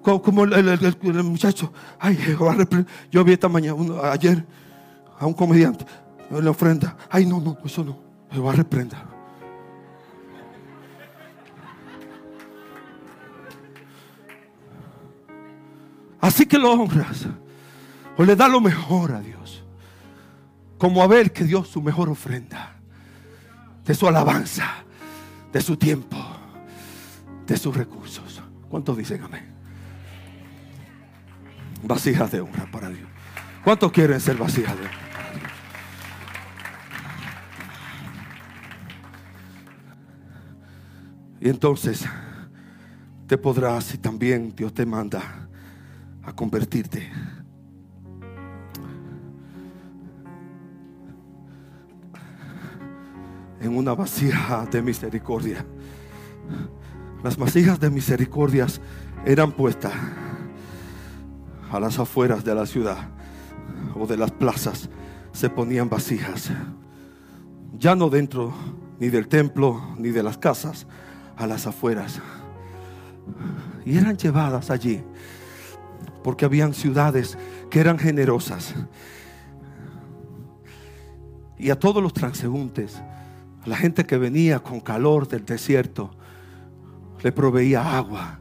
Co- 0.02 0.20
Como 0.20 0.42
el, 0.42 0.52
el- 0.68 1.22
muchacho, 1.22 1.72
ay, 2.00 2.18
yo 3.12 3.22
vi 3.22 3.32
esta 3.34 3.48
mañana, 3.48 3.76
ayer, 4.10 4.44
a 5.20 5.24
un 5.24 5.34
comediante, 5.34 5.84
en 6.32 6.44
la 6.44 6.50
ofrenda, 6.50 6.96
ay, 7.10 7.26
no, 7.26 7.40
no, 7.40 7.56
eso 7.64 7.84
no, 7.84 8.05
Jehová 8.36 8.52
reprenda. 8.52 9.02
Así 16.20 16.44
que 16.44 16.58
lo 16.58 16.70
honras, 16.72 17.28
o 18.18 18.24
le 18.24 18.36
da 18.36 18.46
lo 18.46 18.60
mejor 18.60 19.12
a 19.12 19.20
Dios, 19.20 19.64
como 20.76 21.02
Abel 21.02 21.32
que 21.32 21.44
dio 21.44 21.64
su 21.64 21.80
mejor 21.80 22.10
ofrenda, 22.10 22.76
de 23.86 23.94
su 23.94 24.06
alabanza, 24.06 24.84
de 25.50 25.62
su 25.62 25.78
tiempo, 25.78 26.18
de 27.46 27.56
sus 27.56 27.74
recursos. 27.74 28.42
¿Cuántos 28.68 28.98
dicen 28.98 29.22
amén? 29.22 29.50
Vasijas 31.84 32.30
de 32.32 32.42
honra 32.42 32.70
para 32.70 32.90
Dios. 32.90 33.08
¿Cuántos 33.64 33.92
quieren 33.92 34.20
ser 34.20 34.36
vasijas 34.36 34.78
de 34.78 34.84
honra? 34.84 35.05
Y 41.40 41.48
entonces 41.48 42.04
te 43.26 43.36
podrás, 43.36 43.94
y 43.94 43.98
también 43.98 44.54
Dios 44.54 44.72
te 44.72 44.86
manda 44.86 45.48
a 46.22 46.32
convertirte. 46.32 47.08
En 53.60 53.76
una 53.76 53.94
vasija 53.94 54.66
de 54.66 54.82
misericordia. 54.82 55.64
Las 57.22 57.36
vasijas 57.36 57.80
de 57.80 57.90
misericordias 57.90 58.80
eran 59.24 59.50
puestas 59.52 59.92
a 61.70 61.80
las 61.80 61.98
afueras 61.98 62.44
de 62.44 62.54
la 62.54 62.66
ciudad 62.66 63.08
o 63.94 64.06
de 64.06 64.16
las 64.16 64.30
plazas. 64.30 64.88
Se 65.32 65.50
ponían 65.50 65.88
vasijas. 65.88 66.50
Ya 67.78 67.94
no 67.94 68.08
dentro 68.08 68.54
ni 69.00 69.08
del 69.08 69.28
templo 69.28 69.82
ni 69.98 70.10
de 70.10 70.22
las 70.22 70.38
casas, 70.38 70.86
a 71.36 71.46
las 71.46 71.66
afueras. 71.66 72.20
Y 73.84 73.96
eran 73.96 74.16
llevadas 74.16 74.70
allí 74.70 75.02
porque 76.26 76.44
habían 76.44 76.74
ciudades 76.74 77.38
que 77.70 77.78
eran 77.78 78.00
generosas. 78.00 78.74
Y 81.56 81.70
a 81.70 81.78
todos 81.78 82.02
los 82.02 82.12
transeúntes, 82.12 82.96
a 82.96 83.68
la 83.68 83.76
gente 83.76 84.04
que 84.06 84.18
venía 84.18 84.58
con 84.58 84.80
calor 84.80 85.28
del 85.28 85.44
desierto, 85.44 86.10
le 87.22 87.30
proveía 87.30 87.96
agua, 87.96 88.40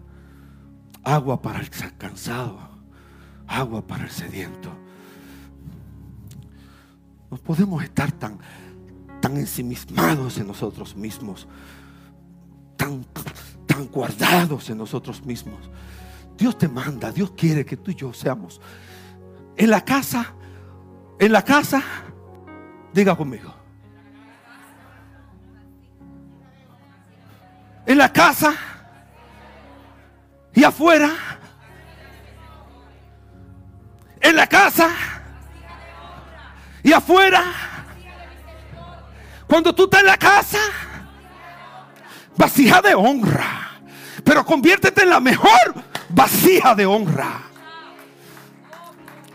agua 1.04 1.40
para 1.40 1.60
el 1.60 1.70
cansado, 1.96 2.58
agua 3.46 3.86
para 3.86 4.06
el 4.06 4.10
sediento. 4.10 4.72
No 7.30 7.38
podemos 7.38 7.84
estar 7.84 8.12
tan, 8.12 8.40
tan 9.22 9.38
ensimismados 9.38 10.40
en 10.40 10.48
nosotros 10.48 10.96
mismos, 10.96 11.48
tan, 12.76 13.06
tan 13.65 13.88
guardados 13.88 14.69
en 14.69 14.77
nosotros 14.77 15.23
mismos. 15.26 15.69
Dios 16.38 16.57
te 16.57 16.68
manda, 16.68 17.11
Dios 17.11 17.31
quiere 17.31 17.65
que 17.65 17.77
tú 17.77 17.91
y 17.91 17.95
yo 17.95 18.14
seamos 18.14 18.60
en 19.57 19.69
la 19.69 19.84
casa, 19.84 20.34
en 21.19 21.31
la 21.31 21.43
casa, 21.43 21.81
diga 22.93 23.15
conmigo. 23.15 23.53
En 27.85 27.97
la 27.97 28.11
casa 28.11 28.53
y 30.53 30.64
afuera. 30.64 31.11
En 34.19 34.35
la 34.35 34.47
casa 34.47 34.89
y 36.84 36.91
afuera. 36.91 37.43
Cuando 39.47 39.73
tú 39.73 39.84
estás 39.84 40.02
en 40.02 40.07
la 40.07 40.18
casa, 40.18 40.60
vasija 42.38 42.82
de 42.82 42.95
honra. 42.95 43.82
Pero 44.24 44.45
conviértete 44.45 45.03
en 45.03 45.10
la 45.10 45.20
mejor 45.20 45.74
vasija 46.10 46.76
de 46.76 46.86
honra. 46.86 47.41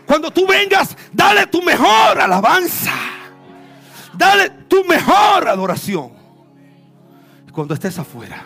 Cuando 0.05 0.31
tú 0.31 0.45
vengas, 0.45 0.95
dale 1.13 1.47
tu 1.47 1.61
mejor 1.61 2.19
alabanza. 2.19 2.91
Dale 4.13 4.49
tu 4.67 4.83
mejor 4.83 5.47
adoración. 5.47 6.11
Cuando 7.51 7.73
estés 7.73 7.97
afuera, 7.97 8.45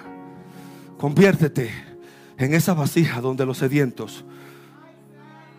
conviértete 0.98 1.72
en 2.38 2.54
esa 2.54 2.74
vasija 2.74 3.22
donde 3.22 3.46
los 3.46 3.58
sedientos 3.58 4.26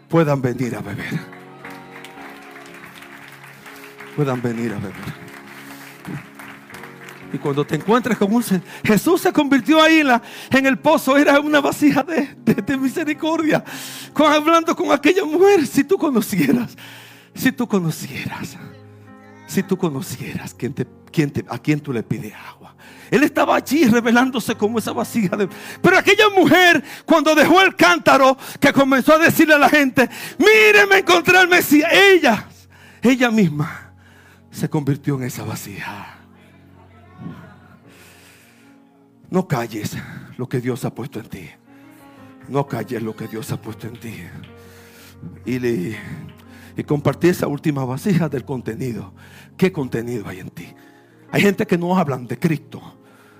puedan 0.08 0.42
venir 0.42 0.76
a 0.76 0.80
beber. 0.80 1.36
puedan 4.16 4.40
venir 4.40 4.72
a 4.72 4.76
beber. 4.76 5.25
Y 7.32 7.38
cuando 7.38 7.66
te 7.66 7.74
encuentres 7.74 8.16
con 8.16 8.32
un 8.32 8.44
Jesús 8.84 9.20
se 9.20 9.32
convirtió 9.32 9.82
ahí 9.82 10.02
en, 10.50 10.66
el 10.66 10.78
pozo, 10.78 11.16
era 11.16 11.40
una 11.40 11.60
vasija 11.60 12.02
de, 12.02 12.76
misericordia, 12.76 13.64
con, 14.12 14.32
hablando 14.32 14.74
con 14.76 14.92
aquella 14.92 15.24
mujer. 15.24 15.66
Si 15.66 15.84
tú 15.84 15.98
conocieras, 15.98 16.76
si 17.34 17.52
tú 17.52 17.66
conocieras, 17.66 18.56
si 19.46 19.62
tú 19.62 19.76
conocieras 19.76 20.54
quién 20.54 20.72
te, 20.72 20.86
quién 21.10 21.30
te- 21.30 21.44
a 21.48 21.58
quién 21.58 21.80
tú 21.80 21.92
le 21.92 22.02
pides 22.02 22.32
agua. 22.34 22.74
Él 23.10 23.22
estaba 23.22 23.56
allí 23.56 23.84
revelándose 23.84 24.56
como 24.56 24.78
esa 24.78 24.92
vasija 24.92 25.36
de... 25.36 25.48
Pero 25.80 25.98
aquella 25.98 26.28
mujer, 26.30 26.82
cuando 27.04 27.34
dejó 27.34 27.62
el 27.62 27.76
cántaro, 27.76 28.36
que 28.58 28.72
comenzó 28.72 29.14
a 29.14 29.18
decirle 29.18 29.54
a 29.54 29.58
la 29.58 29.68
gente, 29.68 30.08
mire, 30.38 30.86
me 30.86 30.98
encontré 30.98 31.38
al 31.38 31.48
Mesías. 31.48 31.90
Ella, 31.92 32.48
ella 33.02 33.30
misma, 33.30 33.92
se 34.50 34.68
convirtió 34.68 35.16
en 35.16 35.24
esa 35.24 35.44
vasija. 35.44 36.15
No 39.30 39.46
calles 39.48 39.96
lo 40.36 40.48
que 40.48 40.60
Dios 40.60 40.84
ha 40.84 40.94
puesto 40.94 41.18
en 41.20 41.28
ti. 41.28 41.48
No 42.48 42.66
calles 42.66 43.02
lo 43.02 43.14
que 43.16 43.26
Dios 43.26 43.50
ha 43.52 43.60
puesto 43.60 43.86
en 43.86 43.98
ti. 43.98 44.14
Y, 45.44 45.58
le, 45.58 45.96
y 46.76 46.84
compartí 46.84 47.28
esa 47.28 47.46
última 47.46 47.84
vasija 47.84 48.28
del 48.28 48.44
contenido. 48.44 49.12
¿Qué 49.56 49.72
contenido 49.72 50.28
hay 50.28 50.40
en 50.40 50.50
ti? 50.50 50.72
Hay 51.32 51.42
gente 51.42 51.66
que 51.66 51.76
no 51.76 51.96
hablan 51.98 52.26
de 52.26 52.38
Cristo 52.38 52.80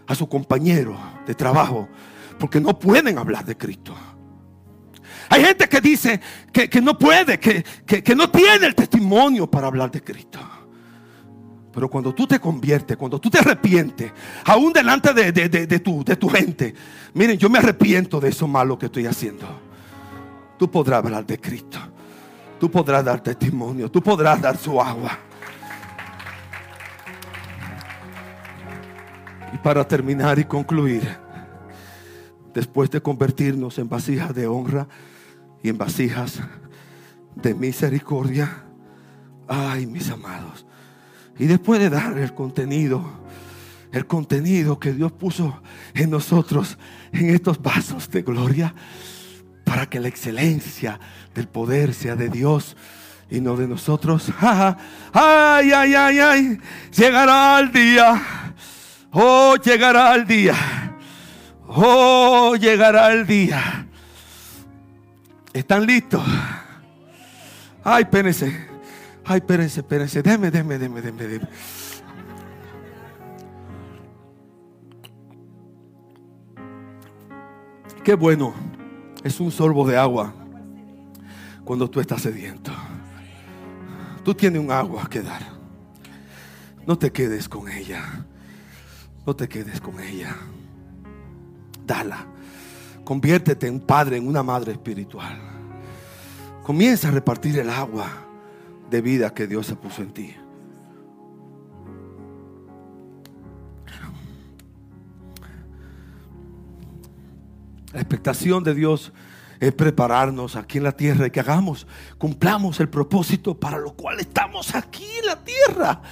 a 0.07 0.15
su 0.15 0.29
compañero 0.29 0.97
de 1.27 1.35
trabajo 1.35 1.89
porque 2.39 2.61
no 2.61 2.79
pueden 2.79 3.17
hablar 3.19 3.45
de 3.45 3.57
Cristo. 3.57 3.95
Hay 5.29 5.45
gente 5.45 5.69
que 5.69 5.81
dice 5.81 6.21
que, 6.53 6.69
que 6.69 6.81
no 6.81 6.97
puede, 6.99 7.39
que, 7.41 7.65
que- 7.87 8.03
que 8.03 8.15
no 8.15 8.31
tiene 8.31 8.67
el 8.67 8.75
testimonio 8.75 9.49
para 9.51 9.67
hablar 9.69 9.91
de 9.91 10.03
Cristo. 10.03 10.39
Pero 11.77 11.91
cuando 11.91 12.15
tú 12.15 12.27
te 12.27 12.41
conviertes, 12.41 12.97
cuando 12.97 13.21
tú 13.21 13.29
te 13.29 13.37
arrepientes, 13.37 14.11
aún 14.47 14.73
delante 14.73 15.13
de, 15.13 15.79
tu, 15.79 16.03
tu 16.03 16.29
gente, 16.31 16.75
miren, 17.13 17.37
yo 17.37 17.51
me 17.51 17.59
arrepiento 17.59 18.19
de 18.19 18.31
eso 18.31 18.49
malo 18.49 18.79
que 18.79 18.87
estoy 18.87 19.05
haciendo. 19.05 19.47
Tú 20.59 20.71
podrás 20.71 21.05
hablar 21.05 21.27
de 21.27 21.39
Cristo. 21.39 21.79
Tú 22.59 22.71
podrás 22.71 23.05
dar 23.05 23.21
testimonio. 23.21 23.91
Tú 23.91 24.01
podrás 24.03 24.41
dar 24.41 24.57
su 24.57 24.81
agua. 24.81 25.19
Y 29.53 29.59
para 29.59 29.87
terminar 29.87 30.39
y 30.39 30.45
concluir, 30.45 31.07
después 32.55 32.91
de 32.91 33.03
convertirnos 33.03 33.77
en 33.77 33.87
vasijas 33.87 34.35
de 34.35 34.47
honra 34.47 34.89
y 35.63 35.69
en 35.69 35.77
vasijas 35.77 36.41
de 37.35 37.55
misericordia, 37.55 38.65
ay 39.47 39.87
mis 39.87 40.11
amados, 40.11 40.66
y 41.39 41.47
después 41.47 41.81
de 41.81 41.91
dar 41.91 42.19
el 42.19 42.35
contenido, 42.35 43.05
el 43.93 44.07
contenido 44.07 44.79
que 44.79 44.93
Dios 44.93 45.13
puso 45.13 45.63
en 45.95 46.11
nosotros, 46.11 46.79
en 47.13 47.31
estos 47.31 47.61
vasos 47.61 48.11
de 48.11 48.23
gloria, 48.23 48.75
para 49.65 49.89
que 49.89 50.01
la 50.01 50.09
excelencia 50.09 50.99
del 51.35 51.49
poder 51.49 51.93
sea 51.93 52.17
de 52.17 52.29
Dios 52.29 52.77
y 53.31 53.41
no 53.41 53.57
de 53.57 53.67
nosotros. 53.67 54.33
Ay, 55.13 55.73
ay, 55.73 55.95
ay, 55.95 56.19
ay, 56.19 56.59
llegará 56.97 57.59
el 57.59 57.73
día. 57.73 58.23
Oh, 59.13 59.57
llegará 59.57 60.15
el 60.15 60.27
día. 60.27 60.55
Oh, 61.69 62.55
llegará 62.55 63.13
el 63.13 63.27
día. 63.27 63.87
¿Están 65.53 65.87
listos? 65.87 66.23
Ay, 67.83 68.03
espérense. 68.03 68.76
Ay, 69.29 69.39
espérense, 69.39 69.81
espérense. 69.81 70.23
Déme, 70.23 70.53
déme, 70.53 70.79
déme, 70.79 71.03
déme, 71.03 71.27
déme. 71.27 71.49
Qué 78.05 78.15
bueno. 78.15 78.55
Es 79.25 79.41
un 79.41 79.51
sorbo 79.51 79.85
de 79.85 79.97
agua 79.97 80.33
cuando 81.65 81.91
tú 81.91 81.99
estás 81.99 82.23
sediento. 82.23 82.71
Tú 84.23 84.33
tienes 84.33 84.63
un 84.63 84.71
agua 84.71 85.09
que 85.11 85.21
dar. 85.23 85.43
No 86.87 86.97
te 86.97 87.11
quedes 87.11 87.49
con 87.49 87.69
ella. 87.69 88.25
No 89.27 89.35
te 89.35 89.49
quedes 89.49 89.81
con 89.81 89.99
ella. 89.99 90.37
Dala. 91.85 92.27
Conviértete 93.05 93.67
en 93.67 93.81
padre, 93.81 94.19
en 94.19 94.29
una 94.29 94.45
madre 94.45 94.71
espiritual. 94.71 95.37
Comienza 96.63 97.09
a 97.09 97.11
repartir 97.11 97.59
el 97.59 97.71
agua 97.71 98.26
de 98.91 99.01
vida 99.01 99.35
que 99.35 99.47
Dios 99.47 99.67
se 99.67 99.77
puso 99.77 100.03
en 100.03 100.13
ti. 100.13 100.37
La 107.93 108.01
expectación 108.01 108.63
de 108.63 108.75
Dios 108.75 109.13
es 109.59 109.73
prepararnos 109.73 110.55
aquí 110.57 110.79
en 110.79 110.85
la 110.85 110.93
tierra 110.93 111.27
y 111.27 111.31
que 111.31 111.41
hagamos, 111.41 111.87
cumplamos 112.19 112.79
el 112.81 112.91
propósito 112.91 113.59
para 113.59 113.79
lo 113.79 113.95
cual 113.95 114.21
estamos 114.21 114.75
aquí 114.75 115.07
en 115.21 115.27
la 115.27 115.37
tierra. 115.43 116.03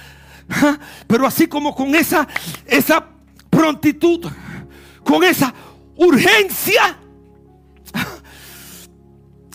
Pero 1.07 1.27
así 1.27 1.47
como 1.47 1.75
con 1.75 1.93
esa, 1.93 2.27
esa 2.65 3.07
prontitud, 3.49 4.27
con 5.03 5.23
esa 5.23 5.53
urgencia, 5.95 6.97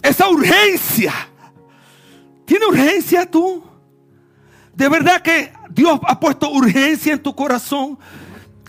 esa 0.02 0.28
urgencia. 0.28 1.29
¿Tiene 2.50 2.66
urgencia 2.66 3.30
tú? 3.30 3.62
De 4.74 4.88
verdad 4.88 5.22
que 5.22 5.52
Dios 5.70 6.00
ha 6.02 6.18
puesto 6.18 6.50
urgencia 6.50 7.12
en 7.12 7.22
tu 7.22 7.32
corazón 7.32 7.96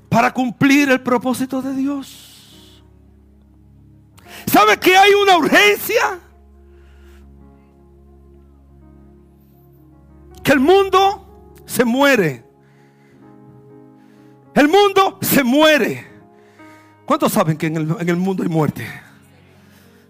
para 0.08 0.32
cumplir 0.32 0.92
el 0.92 1.02
propósito 1.02 1.64
de 1.64 1.74
Dios. 1.74 2.84
¿Sabe 4.46 4.78
que 4.78 4.96
hay 4.96 5.14
una 5.16 5.36
urgencia? 5.36 6.20
Que 10.44 10.52
el 10.52 10.60
mundo 10.60 11.58
se 11.66 11.84
muere. 11.84 12.46
El 14.54 14.68
mundo 14.68 15.18
se 15.24 15.44
muere. 15.44 16.06
¿Cuántos 17.04 17.32
saben 17.32 17.58
que 17.58 17.66
en 17.66 17.78
el, 17.78 17.96
en 18.00 18.10
el 18.10 18.18
mundo 18.18 18.44
hay 18.44 18.50
muerte? 18.50 18.86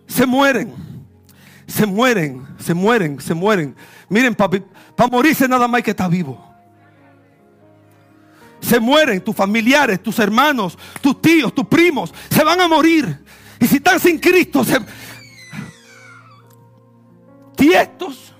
Se 0.07 0.25
mueren. 0.25 0.90
Se 1.71 1.85
mueren, 1.85 2.45
se 2.59 2.73
mueren, 2.73 3.19
se 3.21 3.33
mueren. 3.33 3.75
Miren, 4.09 4.35
para 4.35 4.59
morirse 5.09 5.47
nada 5.47 5.67
más 5.67 5.81
que 5.81 5.91
estar 5.91 6.09
vivo. 6.09 6.45
Se 8.59 8.79
mueren 8.79 9.21
tus 9.21 9.35
familiares, 9.35 10.03
tus 10.03 10.19
hermanos, 10.19 10.77
tus 11.01 11.21
tíos, 11.21 11.55
tus 11.55 11.65
primos. 11.65 12.13
Se 12.29 12.43
van 12.43 12.59
a 12.59 12.67
morir. 12.67 13.23
Y 13.59 13.65
si 13.67 13.77
están 13.77 13.99
sin 13.99 14.19
Cristo, 14.19 14.63
se... 14.63 14.77
tiestos 17.55 18.33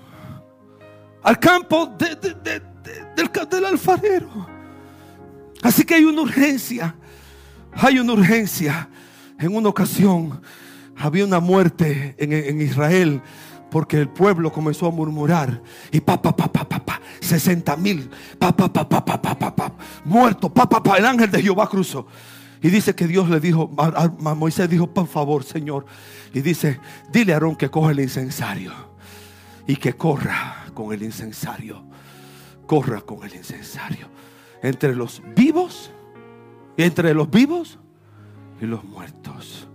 al 1.22 1.38
campo 1.38 1.86
de- 1.86 2.16
de- 2.16 2.34
de- 2.34 2.60
de- 2.60 3.04
del, 3.16 3.48
del 3.48 3.64
alfarero. 3.64 4.46
Así 5.62 5.84
que 5.84 5.94
hay 5.94 6.04
una 6.04 6.22
urgencia. 6.22 6.94
Hay 7.72 7.98
una 7.98 8.12
urgencia. 8.12 8.88
En 9.38 9.56
una 9.56 9.68
ocasión 9.70 10.40
había 11.02 11.24
una 11.24 11.40
muerte 11.40 12.14
en, 12.18 12.60
Israel 12.60 13.20
porque 13.70 13.98
el 13.98 14.08
pueblo 14.08 14.52
comenzó 14.52 14.86
a 14.86 14.90
murmurar 14.90 15.60
y 15.90 16.00
pa 16.00 16.20
pa 16.20 16.34
pa 16.36 16.46
pa 16.46 16.64
pa 16.64 16.78
pa 16.78 17.00
60 17.20 17.76
mil 17.76 18.08
pa 18.38 18.54
pa 18.54 18.72
pa 18.72 18.88
pa 18.88 19.04
pa 19.04 19.20
pa 19.20 19.56
pa 19.56 19.72
muerto 20.04 20.52
pa 20.52 20.68
pa 20.68 20.80
pa 20.80 20.98
el 20.98 21.06
ángel 21.06 21.30
de 21.30 21.42
Jehová 21.42 21.68
cruzó 21.68 22.06
y 22.62 22.70
dice 22.70 22.94
que 22.94 23.08
Dios 23.08 23.28
le 23.28 23.40
dijo 23.40 23.72
a, 23.76 23.86
a, 23.86 24.04
a 24.04 24.34
Moisés 24.34 24.70
dijo 24.70 24.86
por 24.86 25.08
favor 25.08 25.42
Señor 25.42 25.86
y 26.32 26.40
dice 26.40 26.78
dile 27.10 27.32
a 27.32 27.36
Aarón 27.36 27.56
que 27.56 27.68
coja 27.68 27.90
el 27.90 28.00
incensario 28.00 28.72
y 29.66 29.76
que 29.76 29.94
corra 29.94 30.66
con 30.72 30.92
el 30.92 31.02
incensario 31.02 31.82
corra 32.66 33.00
con 33.00 33.24
el 33.24 33.34
incensario 33.34 34.08
entre 34.62 34.94
los 34.94 35.20
vivos 35.34 35.90
entre 36.76 37.12
los 37.12 37.28
vivos 37.28 37.80
y 38.60 38.66
los 38.66 38.84
muertos 38.84 39.68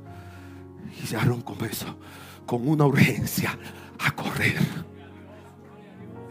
y 1.09 1.15
Aarón 1.15 1.41
comenzó 1.41 1.97
con 2.45 2.67
una 2.67 2.85
urgencia 2.85 3.57
a 3.99 4.11
correr 4.11 4.57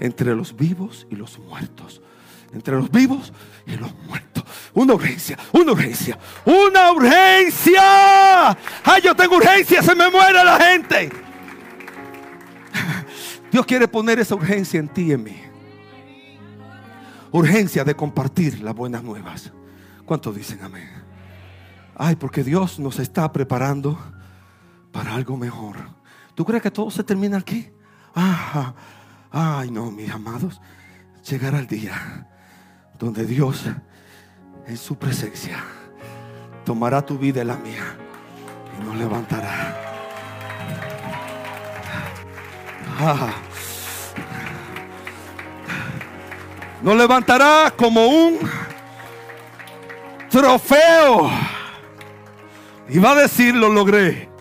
entre 0.01 0.35
los 0.35 0.57
vivos 0.57 1.07
y 1.11 1.17
los 1.17 1.39
muertos. 1.39 2.03
Entre 2.53 2.75
los 2.75 2.91
vivos 2.91 3.33
y 3.67 3.77
los 3.77 3.95
muertos. 4.07 4.45
Una 4.73 4.95
urgencia, 4.95 5.39
una 5.53 5.73
urgencia, 5.73 6.19
una 6.45 6.93
urgencia. 6.93 8.51
Ay, 8.85 9.03
yo 9.03 9.15
tengo 9.15 9.37
urgencia, 9.37 9.83
se 9.83 9.95
me 9.95 10.11
muere 10.11 10.45
la 10.45 10.59
gente. 10.59 11.11
Dios 13.51 13.67
quiere 13.67 13.89
poner 13.89 14.19
esa 14.19 14.35
urgencia 14.35 14.79
en 14.79 14.89
ti 14.89 15.03
y 15.03 15.13
en 15.13 15.25
mí. 15.25 15.37
Urgencia 17.33 17.85
de 17.85 17.95
compartir 17.95 18.63
las 18.63 18.75
buenas 18.75 19.03
nuevas. 19.03 19.53
¿Cuántos 20.05 20.37
dicen 20.37 20.63
amén? 20.63 20.89
Ay, 21.97 22.17
porque 22.17 22.45
Dios 22.45 22.79
nos 22.79 22.99
está 22.99 23.33
preparando 23.33 23.99
para 24.97 25.15
algo 25.15 25.37
mejor. 25.37 25.77
¿Tú 26.35 26.43
crees 26.47 26.63
que 26.63 26.71
todo 26.71 26.91
se 26.91 27.05
termina 27.05 27.37
aquí? 27.37 27.71
Ajá. 28.15 28.75
Ay, 29.31 29.71
no, 29.71 29.91
mis 29.91 30.11
amados. 30.11 30.59
llegará 31.29 31.59
el 31.59 31.67
día 31.67 32.27
donde 32.99 33.27
Dios 33.27 33.65
en 34.67 34.77
su 34.79 34.97
presencia 34.97 35.59
tomará 36.65 37.05
tu 37.05 37.19
vida 37.19 37.43
y 37.43 37.45
la 37.45 37.57
mía 37.57 37.99
y 38.75 38.85
nos 38.85 38.97
levantará. 38.97 39.77
Ah. 42.99 43.35
Nos 46.83 46.97
levantará 46.97 47.71
como 47.77 48.07
un 48.07 48.39
trofeo. 50.31 51.31
Y 52.89 52.99
va 52.99 53.11
a 53.11 53.17
decir, 53.17 53.55
lo 53.55 53.69
logré. 53.69 54.36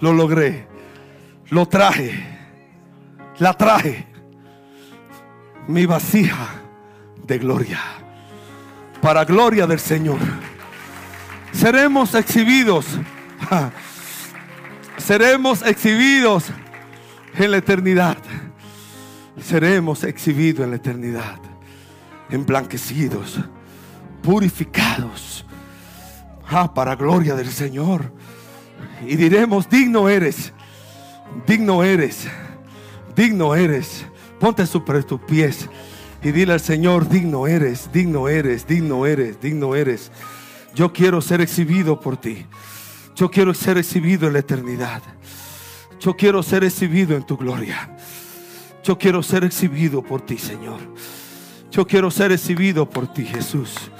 Lo 0.00 0.12
logré. 0.12 0.66
Lo 1.50 1.66
traje. 1.66 2.12
La 3.38 3.54
traje. 3.54 4.06
Mi 5.68 5.86
vasija 5.86 6.62
de 7.26 7.38
gloria. 7.38 7.80
Para 9.00 9.24
gloria 9.24 9.66
del 9.66 9.80
Señor. 9.80 10.18
Seremos 11.52 12.14
exhibidos. 12.14 12.86
Seremos 14.98 15.62
exhibidos 15.62 16.46
en 17.34 17.50
la 17.50 17.58
eternidad. 17.58 18.18
Seremos 19.40 20.04
exhibidos 20.04 20.64
en 20.64 20.70
la 20.70 20.76
eternidad. 20.76 21.38
Emblanquecidos. 22.30 23.40
Purificados. 24.22 25.46
Ah, 26.48 26.72
para 26.72 26.96
gloria 26.96 27.34
del 27.34 27.50
Señor. 27.50 28.12
Y 29.04 29.16
diremos, 29.16 29.68
digno 29.68 30.08
eres. 30.08 30.52
Digno 31.46 31.82
eres. 31.82 32.26
Digno 33.14 33.54
eres. 33.54 34.06
Ponte 34.38 34.66
sobre 34.66 35.02
tus 35.02 35.20
pies 35.20 35.68
y 36.22 36.32
dile 36.32 36.54
al 36.54 36.60
Señor, 36.60 37.08
digno 37.08 37.46
eres, 37.46 37.90
digno 37.92 38.28
eres, 38.28 38.66
digno 38.66 39.06
eres, 39.06 39.40
digno 39.40 39.74
eres. 39.74 40.10
Yo 40.74 40.92
quiero 40.92 41.20
ser 41.20 41.40
exhibido 41.40 42.00
por 42.00 42.16
ti. 42.16 42.46
Yo 43.14 43.30
quiero 43.30 43.54
ser 43.54 43.78
exhibido 43.78 44.26
en 44.26 44.32
la 44.32 44.40
eternidad. 44.40 45.02
Yo 46.00 46.16
quiero 46.16 46.42
ser 46.42 46.64
exhibido 46.64 47.16
en 47.16 47.24
tu 47.24 47.36
gloria. 47.36 47.96
Yo 48.82 48.98
quiero 48.98 49.22
ser 49.22 49.44
exhibido 49.44 50.02
por 50.02 50.20
ti, 50.20 50.36
Señor. 50.36 50.80
Yo 51.70 51.86
quiero 51.86 52.10
ser 52.10 52.32
exhibido 52.32 52.90
por 52.90 53.12
ti, 53.12 53.24
Jesús. 53.24 53.90